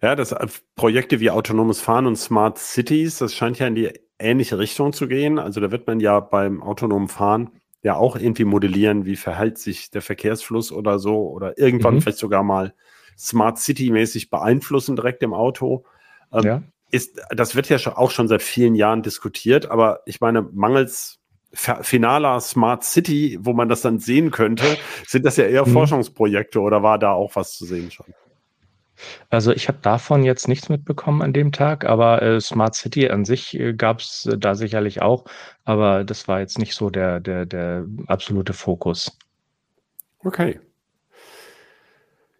Ja, 0.02 0.16
das 0.16 0.32
äh, 0.32 0.48
Projekte 0.76 1.20
wie 1.20 1.32
autonomes 1.32 1.80
Fahren 1.82 2.06
und 2.06 2.16
Smart 2.16 2.58
Cities, 2.58 3.18
das 3.20 3.36
scheint 3.36 3.60
ja 3.60 3.68
in 3.68 3.76
die 3.76 3.92
ähnliche 4.20 4.58
Richtung 4.58 4.94
zu 4.94 5.08
gehen. 5.08 5.40
Also 5.40 5.60
da 5.60 5.72
wird 5.72 5.88
man 5.88 6.00
ja 6.00 6.20
beim 6.20 6.62
autonomen 6.62 7.08
Fahren 7.08 7.52
ja 7.84 7.96
auch 7.96 8.16
irgendwie 8.16 8.46
modellieren, 8.46 9.06
wie 9.06 9.16
verhält 9.16 9.58
sich 9.58 9.92
der 9.92 10.02
Verkehrsfluss 10.02 10.72
oder 10.72 11.00
so 11.00 11.30
oder 11.30 11.58
irgendwann 11.58 11.96
mhm. 11.96 12.02
vielleicht 12.02 12.18
sogar 12.18 12.44
mal 12.44 12.74
Smart 13.18 13.58
City 13.60 13.90
mäßig 13.90 14.30
beeinflussen 14.30 14.96
direkt 14.96 15.24
im 15.24 15.34
Auto. 15.34 15.86
Ähm, 16.32 16.44
ja. 16.44 16.64
Ist, 16.90 17.20
das 17.30 17.56
wird 17.56 17.70
ja 17.70 17.78
auch 17.98 18.12
schon 18.12 18.28
seit 18.28 18.42
vielen 18.42 18.76
Jahren 18.76 19.04
diskutiert, 19.04 19.70
aber 19.70 20.02
ich 20.06 20.22
meine, 20.22 20.42
mangels 20.42 21.20
finaler 21.54 22.40
Smart 22.40 22.84
City, 22.84 23.38
wo 23.42 23.54
man 23.54 23.70
das 23.70 23.82
dann 23.82 24.00
sehen 24.00 24.32
könnte, 24.32 24.78
sind 25.06 25.26
das 25.26 25.38
ja 25.38 25.46
eher 25.46 25.66
mhm. 25.66 25.74
Forschungsprojekte 25.74 26.60
oder 26.60 26.84
war 26.84 27.00
da 27.00 27.12
auch 27.12 27.36
was 27.36 27.58
zu 27.58 27.66
sehen 27.66 27.90
schon? 27.92 28.06
Also 29.30 29.52
ich 29.52 29.68
habe 29.68 29.80
davon 29.82 30.24
jetzt 30.24 30.48
nichts 30.48 30.70
mitbekommen 30.70 31.22
an 31.22 31.34
dem 31.34 31.52
Tag, 31.52 31.86
aber 31.86 32.22
äh, 32.22 32.40
Smart 32.42 32.76
City 32.76 33.10
an 33.10 33.26
sich 33.26 33.58
äh, 33.60 33.74
gab 33.74 34.00
es 34.00 34.26
äh, 34.26 34.38
da 34.38 34.56
sicherlich 34.56 35.02
auch, 35.02 35.26
aber 35.66 36.04
das 36.04 36.28
war 36.28 36.40
jetzt 36.40 36.60
nicht 36.60 36.76
so 36.76 36.90
der, 36.90 37.20
der, 37.20 37.46
der 37.46 37.86
absolute 38.08 38.54
Fokus. 38.54 39.18
Okay. 40.24 40.60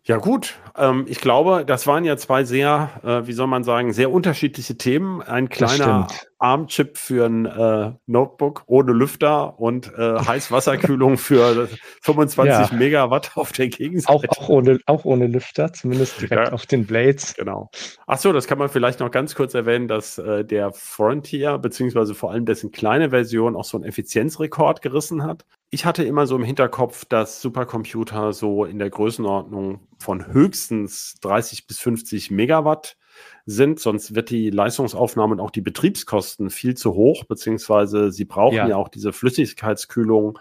Ja 0.08 0.16
gut, 0.16 0.56
ähm, 0.78 1.04
ich 1.10 1.20
glaube, 1.20 1.66
das 1.66 1.86
waren 1.86 2.06
ja 2.06 2.16
zwei 2.16 2.46
sehr, 2.46 2.92
äh, 3.04 3.28
wie 3.28 3.34
soll 3.34 3.48
man 3.48 3.66
sagen, 3.66 3.92
sehr 3.92 4.10
unterschiedliche 4.10 4.78
Themen. 4.78 5.22
Ein 5.22 5.50
kleiner 5.50 6.08
ARM-Chip 6.40 6.98
für 6.98 7.26
ein 7.26 7.46
äh, 7.46 7.92
Notebook 8.06 8.64
ohne 8.68 8.94
Lüfter 8.94 9.60
und 9.60 9.92
äh, 9.98 10.20
Heißwasserkühlung 10.20 11.18
für 11.18 11.68
25 12.04 12.72
ja. 12.72 12.78
Megawatt 12.78 13.36
auf 13.36 13.52
der 13.52 13.68
Gegenseite. 13.68 14.30
Auch, 14.30 14.44
auch, 14.44 14.48
ohne, 14.48 14.80
auch 14.86 15.04
ohne 15.04 15.28
Lüfter, 15.28 15.74
zumindest 15.74 16.22
direkt 16.22 16.48
ja. 16.48 16.54
auf 16.54 16.66
den 16.66 16.86
Blades. 16.86 17.34
Genau. 17.36 17.70
Ach 18.06 18.18
so, 18.18 18.32
das 18.32 18.48
kann 18.48 18.60
man 18.60 18.70
vielleicht 18.70 19.02
noch 19.02 19.12
ganz 19.12 19.36
kurz 19.36 19.56
erwähnen, 19.56 19.90
dass 19.90 20.18
äh, 20.20 20.46
der 20.46 20.72
Frontier, 20.72 21.58
beziehungsweise 21.58 22.16
vor 22.16 22.32
allem 22.32 22.46
dessen 22.46 22.72
kleine 22.72 23.10
Version, 23.10 23.58
auch 23.58 23.66
so 23.66 23.76
einen 23.76 23.84
Effizienzrekord 23.84 24.82
gerissen 24.82 25.24
hat 25.24 25.44
ich 25.70 25.86
hatte 25.86 26.04
immer 26.04 26.28
so 26.28 26.36
im 26.36 26.44
Hinterkopf, 26.44 27.06
dass 27.06 27.42
Supercomputer 27.42 28.32
so 28.32 28.64
in 28.64 28.80
der 28.80 28.90
Größenordnung 28.90 29.82
von 30.00 30.32
höchstens 30.32 31.16
30 31.22 31.68
bis 31.68 31.80
50 31.80 32.32
Megawatt 32.32 32.98
sind, 33.46 33.80
sonst 33.80 34.16
wird 34.16 34.30
die 34.30 34.50
Leistungsaufnahme 34.50 35.34
und 35.34 35.40
auch 35.40 35.52
die 35.52 35.62
Betriebskosten 35.62 36.50
viel 36.50 36.76
zu 36.76 36.94
hoch, 36.94 37.26
beziehungsweise 37.26 38.12
sie 38.12 38.26
brauchen 38.26 38.56
ja, 38.56 38.68
ja 38.68 38.76
auch 38.78 38.90
diese 38.90 39.12
Flüssigkeitskühlung, 39.12 40.40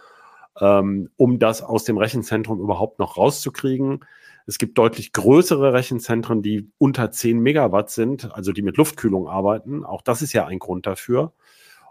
ähm, 0.61 1.11
um 1.17 1.39
das 1.39 1.63
aus 1.63 1.85
dem 1.85 1.99
Rechenzentrum 1.99 2.61
überhaupt 2.61 2.99
noch 2.99 3.17
rauszukriegen. 3.17 4.05
Es 4.47 4.59
gibt 4.59 4.79
deutlich 4.79 5.13
größere 5.13 5.73
Rechenzentren, 5.73 6.43
die 6.43 6.71
unter 6.79 7.11
10 7.11 7.41
Megawatt 7.41 7.91
sind, 7.91 8.33
also 8.33 8.53
die 8.53 8.63
mit 8.63 8.77
Luftkühlung 8.77 9.29
arbeiten. 9.29 9.85
Auch 9.85 10.03
das 10.03 10.23
ist 10.23 10.33
ja 10.33 10.47
ein 10.47 10.61
Grund 10.61 10.87
dafür. 10.87 11.33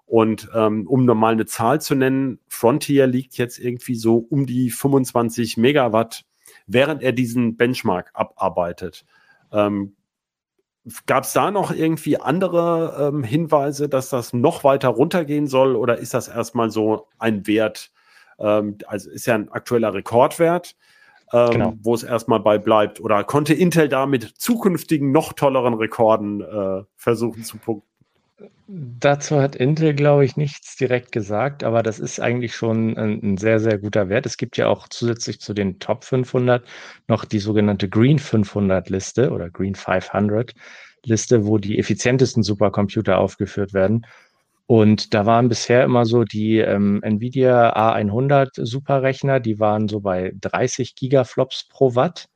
Und 0.06 0.50
ähm, 0.54 0.88
um 0.88 1.06
nochmal 1.06 1.34
eine 1.34 1.46
Zahl 1.46 1.82
zu 1.82 1.96
nennen, 1.96 2.40
Frontier 2.48 3.08
liegt 3.08 3.38
jetzt 3.38 3.58
irgendwie 3.58 3.96
so 3.96 4.18
um 4.18 4.46
die 4.46 4.70
25 4.70 5.58
Megawatt, 5.58 6.26
während 6.68 7.02
er 7.02 7.12
diesen 7.12 7.58
Benchmark 7.58 8.12
abarbeitet. 8.14 9.06
Ähm, 9.52 9.96
Gab 11.08 11.24
es 11.24 11.34
da 11.34 11.50
noch 11.50 11.72
irgendwie 11.72 12.18
andere 12.18 13.10
ähm, 13.12 13.24
Hinweise, 13.24 13.90
dass 13.90 14.10
das 14.10 14.34
noch 14.34 14.64
weiter 14.64 14.90
runtergehen 14.90 15.48
soll 15.48 15.76
oder 15.76 15.98
ist 15.98 16.14
das 16.14 16.28
erstmal 16.28 16.70
so 16.70 17.08
ein 17.18 17.48
Wert, 17.48 17.92
ähm, 18.38 18.78
also 18.86 19.10
ist 19.10 19.26
ja 19.26 19.34
ein 19.34 19.50
aktueller 19.50 19.96
Rekordwert, 19.96 20.76
ähm, 21.34 21.50
genau. 21.50 21.74
wo 21.82 21.96
es 21.96 22.04
erstmal 22.04 22.40
bei 22.40 22.60
bleibt? 22.60 23.02
Oder 23.02 23.24
konnte 23.24 23.56
Intel 23.56 23.90
da 23.90 24.06
mit 24.06 24.24
zukünftigen 24.38 25.12
noch 25.12 25.34
tolleren 25.34 25.74
Rekorden 25.74 26.42
äh, 26.42 26.84
versuchen 26.96 27.44
zu 27.44 27.58
punkten? 27.58 27.95
Dazu 28.68 29.40
hat 29.40 29.56
Intel, 29.56 29.94
glaube 29.94 30.26
ich, 30.26 30.36
nichts 30.36 30.76
direkt 30.76 31.12
gesagt, 31.12 31.64
aber 31.64 31.84
das 31.84 32.00
ist 32.00 32.20
eigentlich 32.20 32.56
schon 32.56 32.98
ein, 32.98 33.22
ein, 33.24 33.38
sehr, 33.38 33.60
sehr 33.60 33.78
guter 33.78 34.10
Wert. 34.10 34.26
Es 34.26 34.38
gibt 34.38 34.58
ja 34.58 34.68
auch 34.68 34.90
zusätzlich 34.90 35.40
zu 35.40 35.54
den 35.54 35.80
Top 35.80 36.04
500 36.04 36.68
noch 37.08 37.24
die 37.24 37.40
sogenannte 37.40 37.88
Green 37.88 38.20
500 38.20 38.90
Liste 38.90 39.32
oder 39.32 39.50
Green 39.50 39.76
500 39.76 40.54
Liste, 41.06 41.46
wo 41.46 41.58
die 41.60 41.80
effizientesten 41.80 42.44
Supercomputer 42.44 43.20
aufgeführt 43.20 43.74
werden. 43.74 44.06
Und 44.68 45.14
da 45.14 45.26
waren 45.26 45.48
bisher 45.48 45.84
immer 45.84 46.06
so 46.06 46.24
die 46.24 46.58
ähm, 46.58 47.02
Nvidia 47.04 47.76
A100 47.76 48.66
Superrechner, 48.66 49.40
die 49.40 49.60
waren 49.60 49.88
so 49.88 50.02
bei 50.02 50.34
30 50.42 50.96
Gigaflops 50.96 51.68
pro 51.70 51.96
Watt. 51.96 52.28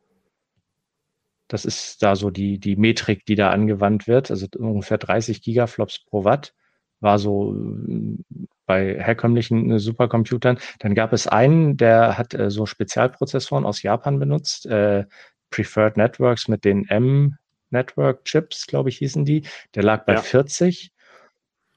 Das 1.49 1.65
ist 1.65 2.01
da 2.03 2.15
so 2.15 2.29
die, 2.29 2.59
die 2.59 2.77
Metrik, 2.77 3.25
die 3.25 3.35
da 3.35 3.49
angewandt 3.49 4.07
wird. 4.07 4.31
Also 4.31 4.47
ungefähr 4.57 4.99
30 4.99 5.41
Gigaflops 5.41 6.05
pro 6.05 6.23
Watt 6.23 6.53
war 7.01 7.19
so 7.19 7.55
äh, 7.55 8.17
bei 8.65 8.95
herkömmlichen 9.01 9.71
äh, 9.71 9.79
Supercomputern. 9.79 10.59
Dann 10.77 10.95
gab 10.95 11.11
es 11.11 11.27
einen, 11.27 11.75
der 11.75 12.17
hat 12.17 12.33
äh, 12.35 12.51
so 12.51 12.65
Spezialprozessoren 12.65 13.65
aus 13.65 13.81
Japan 13.81 14.19
benutzt, 14.19 14.67
äh, 14.67 15.05
Preferred 15.49 15.97
Networks 15.97 16.47
mit 16.47 16.63
den 16.63 16.87
M-Network-Chips, 16.87 18.67
glaube 18.67 18.89
ich, 18.89 18.99
hießen 18.99 19.25
die. 19.25 19.43
Der 19.73 19.81
lag 19.83 20.05
bei 20.05 20.13
ja. 20.13 20.21
40. 20.21 20.91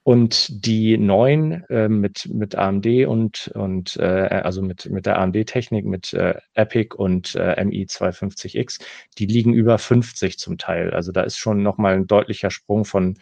Und 0.03 0.65
die 0.65 0.97
neuen 0.97 1.63
äh, 1.69 1.87
mit, 1.87 2.27
mit 2.29 2.55
AMD 2.55 3.07
und, 3.07 3.47
und 3.55 3.95
äh, 3.95 4.03
also 4.43 4.61
mit, 4.61 4.89
mit 4.89 5.05
der 5.05 5.17
AMD-Technik, 5.17 5.85
mit 5.85 6.13
äh, 6.13 6.35
Epic 6.55 6.93
und 6.93 7.35
äh, 7.35 7.55
MI250X, 7.61 8.81
die 9.17 9.25
liegen 9.25 9.53
über 9.53 9.77
50 9.77 10.37
zum 10.37 10.57
Teil. 10.57 10.93
Also 10.93 11.13
da 11.13 11.21
ist 11.21 11.37
schon 11.37 11.63
nochmal 11.63 11.93
ein 11.95 12.07
deutlicher 12.07 12.51
Sprung 12.51 12.83
von, 12.83 13.17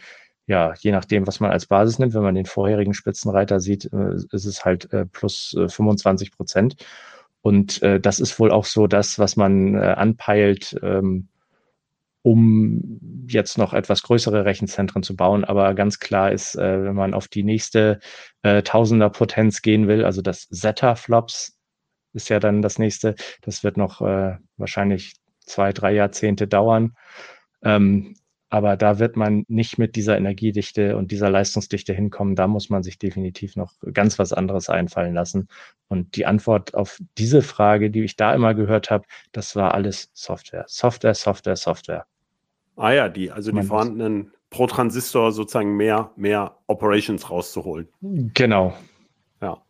ja, 0.46 0.74
je 0.80 0.90
nachdem, 0.90 1.24
was 1.28 1.38
man 1.38 1.52
als 1.52 1.66
Basis 1.66 2.00
nimmt, 2.00 2.14
wenn 2.14 2.22
man 2.22 2.34
den 2.34 2.46
vorherigen 2.46 2.94
Spitzenreiter 2.94 3.60
sieht, 3.60 3.88
äh, 3.92 4.16
ist 4.32 4.44
es 4.44 4.64
halt 4.64 4.92
äh, 4.92 5.06
plus 5.06 5.54
äh, 5.56 5.68
25 5.68 6.32
Prozent. 6.32 6.74
Und 7.42 7.80
äh, 7.82 8.00
das 8.00 8.18
ist 8.18 8.38
wohl 8.40 8.50
auch 8.50 8.64
so 8.64 8.88
das, 8.88 9.20
was 9.20 9.36
man 9.36 9.74
äh, 9.76 9.78
anpeilt, 9.78 10.76
ähm, 10.82 11.28
um 12.22 13.26
jetzt 13.28 13.58
noch 13.58 13.74
etwas 13.74 14.02
größere 14.02 14.44
Rechenzentren 14.44 15.02
zu 15.02 15.16
bauen. 15.16 15.44
Aber 15.44 15.74
ganz 15.74 15.98
klar 15.98 16.32
ist, 16.32 16.54
äh, 16.56 16.84
wenn 16.84 16.94
man 16.94 17.14
auf 17.14 17.28
die 17.28 17.42
nächste 17.42 18.00
äh, 18.42 18.62
Tausender-Potenz 18.62 19.62
gehen 19.62 19.88
will, 19.88 20.04
also 20.04 20.22
das 20.22 20.48
Zeta-Flops 20.48 21.58
ist 22.14 22.28
ja 22.28 22.38
dann 22.38 22.62
das 22.62 22.78
nächste, 22.78 23.14
das 23.40 23.64
wird 23.64 23.76
noch 23.76 24.00
äh, 24.02 24.36
wahrscheinlich 24.56 25.14
zwei, 25.40 25.72
drei 25.72 25.92
Jahrzehnte 25.94 26.46
dauern. 26.46 26.94
Ähm, 27.62 28.14
aber 28.52 28.76
da 28.76 28.98
wird 28.98 29.16
man 29.16 29.44
nicht 29.48 29.78
mit 29.78 29.96
dieser 29.96 30.18
Energiedichte 30.18 30.98
und 30.98 31.10
dieser 31.10 31.30
Leistungsdichte 31.30 31.94
hinkommen. 31.94 32.36
Da 32.36 32.46
muss 32.46 32.68
man 32.68 32.82
sich 32.82 32.98
definitiv 32.98 33.56
noch 33.56 33.72
ganz 33.94 34.18
was 34.18 34.34
anderes 34.34 34.68
einfallen 34.68 35.14
lassen. 35.14 35.48
Und 35.88 36.16
die 36.16 36.26
Antwort 36.26 36.74
auf 36.74 37.00
diese 37.16 37.40
Frage, 37.40 37.90
die 37.90 38.02
ich 38.02 38.16
da 38.16 38.34
immer 38.34 38.52
gehört 38.52 38.90
habe, 38.90 39.06
das 39.32 39.56
war 39.56 39.72
alles 39.72 40.10
Software. 40.12 40.66
Software, 40.68 41.14
Software, 41.14 41.56
Software. 41.56 42.06
Ah 42.76 42.92
ja, 42.92 43.08
die, 43.08 43.30
also 43.30 43.52
die 43.52 43.62
vorhandenen 43.62 44.32
pro 44.50 44.66
Transistor 44.66 45.32
sozusagen 45.32 45.76
mehr, 45.76 46.10
mehr 46.16 46.56
Operations 46.66 47.30
rauszuholen. 47.30 47.88
Genau. 48.00 48.74
Ja. 49.40 49.62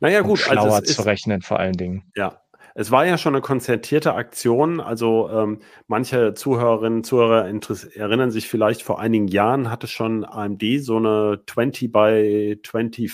Naja, 0.00 0.22
gut. 0.22 0.40
Und 0.40 0.50
also 0.50 0.62
schlauer 0.62 0.76
also 0.76 0.92
zu 0.92 1.00
ist, 1.02 1.06
rechnen 1.06 1.42
vor 1.42 1.58
allen 1.58 1.74
Dingen. 1.74 2.04
Ja. 2.16 2.40
Es 2.74 2.90
war 2.90 3.04
ja 3.04 3.18
schon 3.18 3.34
eine 3.34 3.42
konzertierte 3.42 4.14
Aktion. 4.14 4.80
Also 4.80 5.28
ähm, 5.30 5.58
manche 5.88 6.34
Zuhörerinnen 6.34 6.98
und 7.00 7.04
Zuhörer 7.04 7.46
erinnern 7.94 8.30
sich 8.30 8.48
vielleicht, 8.48 8.82
vor 8.82 9.00
einigen 9.00 9.28
Jahren 9.28 9.70
hatte 9.70 9.86
schon 9.86 10.24
AMD 10.24 10.62
so 10.78 10.96
eine 10.96 11.40
20 11.46 11.92
by 11.92 12.58
25 12.64 13.12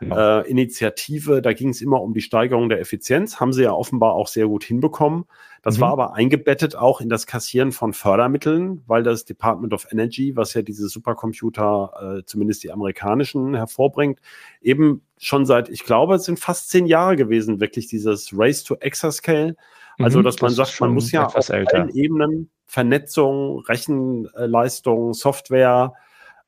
äh, 0.00 0.50
Initiative. 0.50 1.42
Da 1.42 1.52
ging 1.52 1.70
es 1.70 1.80
immer 1.80 2.00
um 2.00 2.14
die 2.14 2.20
Steigerung 2.20 2.68
der 2.68 2.80
Effizienz. 2.80 3.40
Haben 3.40 3.52
sie 3.52 3.62
ja 3.62 3.72
offenbar 3.72 4.14
auch 4.14 4.28
sehr 4.28 4.46
gut 4.46 4.64
hinbekommen. 4.64 5.24
Das 5.62 5.78
mhm. 5.78 5.82
war 5.82 5.92
aber 5.92 6.14
eingebettet 6.14 6.76
auch 6.76 7.00
in 7.00 7.08
das 7.08 7.26
Kassieren 7.26 7.72
von 7.72 7.92
Fördermitteln, 7.92 8.82
weil 8.86 9.02
das 9.02 9.24
Department 9.24 9.72
of 9.72 9.86
Energy, 9.90 10.36
was 10.36 10.54
ja 10.54 10.62
diese 10.62 10.88
Supercomputer, 10.88 12.18
äh, 12.18 12.24
zumindest 12.26 12.64
die 12.64 12.72
amerikanischen, 12.72 13.54
hervorbringt, 13.54 14.20
eben 14.60 15.02
schon 15.18 15.46
seit, 15.46 15.68
ich 15.70 15.84
glaube, 15.84 16.16
es 16.16 16.24
sind 16.24 16.38
fast 16.38 16.70
zehn 16.70 16.86
Jahre 16.86 17.16
gewesen, 17.16 17.60
wirklich 17.60 17.86
dieses 17.86 18.30
Race 18.34 18.62
to 18.64 18.76
Exascale. 18.76 19.56
Also, 19.98 20.18
mhm, 20.18 20.24
dass 20.24 20.40
man 20.40 20.50
sagt, 20.50 20.80
man 20.80 20.92
muss 20.92 21.12
ja 21.12 21.26
auf 21.26 21.48
älter. 21.48 21.78
allen 21.78 21.94
Ebenen 21.94 22.50
Vernetzung, 22.66 23.60
Rechenleistung, 23.60 25.14
Software, 25.14 25.92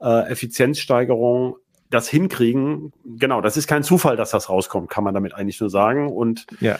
äh, 0.01 0.29
Effizienzsteigerung, 0.29 1.57
das 1.91 2.09
hinkriegen. 2.09 2.93
Genau, 3.05 3.41
das 3.41 3.57
ist 3.57 3.67
kein 3.67 3.83
Zufall, 3.83 4.17
dass 4.17 4.31
das 4.31 4.49
rauskommt, 4.49 4.91
kann 4.91 5.05
man 5.05 5.15
damit 5.15 5.35
eigentlich 5.35 5.61
nur 5.61 5.71
sagen. 5.71 6.11
Und 6.11 6.47
ja 6.61 6.79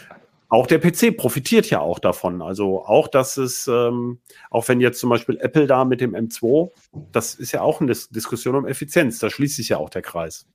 auch 0.49 0.67
der 0.67 0.79
PC 0.79 1.17
profitiert 1.17 1.71
ja 1.71 1.81
auch 1.81 1.99
davon. 1.99 2.41
Also 2.41 2.85
auch, 2.85 3.09
dass 3.09 3.37
es, 3.37 3.67
ähm, 3.67 4.21
auch 4.51 4.69
wenn 4.69 4.81
jetzt 4.81 5.01
zum 5.01 5.11
Beispiel 5.11 5.39
Apple 5.41 5.67
da 5.67 5.85
mit 5.85 6.01
dem 6.01 6.15
M2, 6.15 6.71
das 7.13 7.35
ist 7.35 7.53
ja 7.53 7.63
auch 7.63 7.81
eine 7.81 7.93
Diskussion 8.11 8.55
um 8.55 8.67
Effizienz. 8.67 9.19
Da 9.19 9.29
schließt 9.29 9.57
sich 9.57 9.71
ja 9.71 9.79
auch 9.79 9.91
der 9.91 10.03
Kreis. 10.03 10.47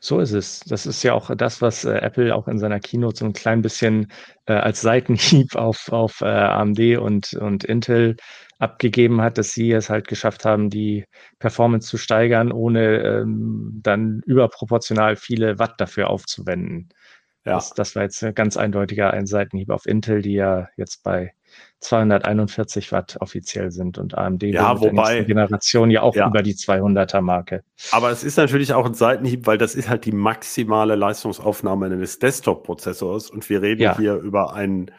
So 0.00 0.20
ist 0.20 0.32
es. 0.32 0.60
Das 0.60 0.86
ist 0.86 1.02
ja 1.02 1.14
auch 1.14 1.34
das, 1.36 1.62
was 1.62 1.84
äh, 1.84 1.92
Apple 1.98 2.34
auch 2.34 2.48
in 2.48 2.58
seiner 2.58 2.80
Keynote 2.80 3.18
so 3.18 3.24
ein 3.24 3.32
klein 3.32 3.62
bisschen 3.62 4.10
äh, 4.46 4.52
als 4.54 4.80
Seitenhieb 4.80 5.54
auf, 5.56 5.90
auf 5.90 6.20
äh, 6.20 6.26
AMD 6.26 6.98
und, 6.98 7.34
und 7.34 7.64
Intel 7.64 8.16
abgegeben 8.58 9.22
hat, 9.22 9.38
dass 9.38 9.52
sie 9.52 9.72
es 9.72 9.88
halt 9.88 10.06
geschafft 10.08 10.44
haben, 10.44 10.68
die 10.68 11.04
Performance 11.38 11.88
zu 11.88 11.96
steigern, 11.96 12.52
ohne 12.52 12.98
ähm, 13.02 13.80
dann 13.82 14.20
überproportional 14.26 15.16
viele 15.16 15.58
Watt 15.58 15.80
dafür 15.80 16.10
aufzuwenden. 16.10 16.90
Ja. 17.44 17.54
Das, 17.54 17.72
das 17.72 17.96
war 17.96 18.02
jetzt 18.02 18.22
ein 18.22 18.34
ganz 18.34 18.56
eindeutiger 18.56 19.12
ein 19.12 19.26
Seitenhieb 19.26 19.70
auf 19.70 19.86
Intel, 19.86 20.20
die 20.20 20.34
ja 20.34 20.68
jetzt 20.76 21.02
bei 21.02 21.32
241 21.80 22.92
Watt 22.92 23.16
offiziell 23.20 23.70
sind 23.70 23.96
und 23.96 24.16
AMD 24.16 24.42
ja, 24.42 24.78
wobei, 24.80 25.16
der 25.16 25.24
Generation 25.24 25.90
ja 25.90 26.02
auch 26.02 26.14
ja. 26.14 26.28
über 26.28 26.42
die 26.42 26.54
200er 26.54 27.22
Marke. 27.22 27.64
Aber 27.92 28.10
es 28.10 28.22
ist 28.22 28.36
natürlich 28.36 28.74
auch 28.74 28.84
ein 28.84 28.94
Seitenhieb, 28.94 29.46
weil 29.46 29.56
das 29.56 29.74
ist 29.74 29.88
halt 29.88 30.04
die 30.04 30.12
maximale 30.12 30.94
Leistungsaufnahme 30.96 31.86
eines 31.86 32.18
Desktop-Prozessors 32.18 33.30
und 33.30 33.48
wir 33.48 33.62
reden 33.62 33.82
ja. 33.82 33.96
hier 33.96 34.14
über 34.16 34.52
einen 34.52 34.90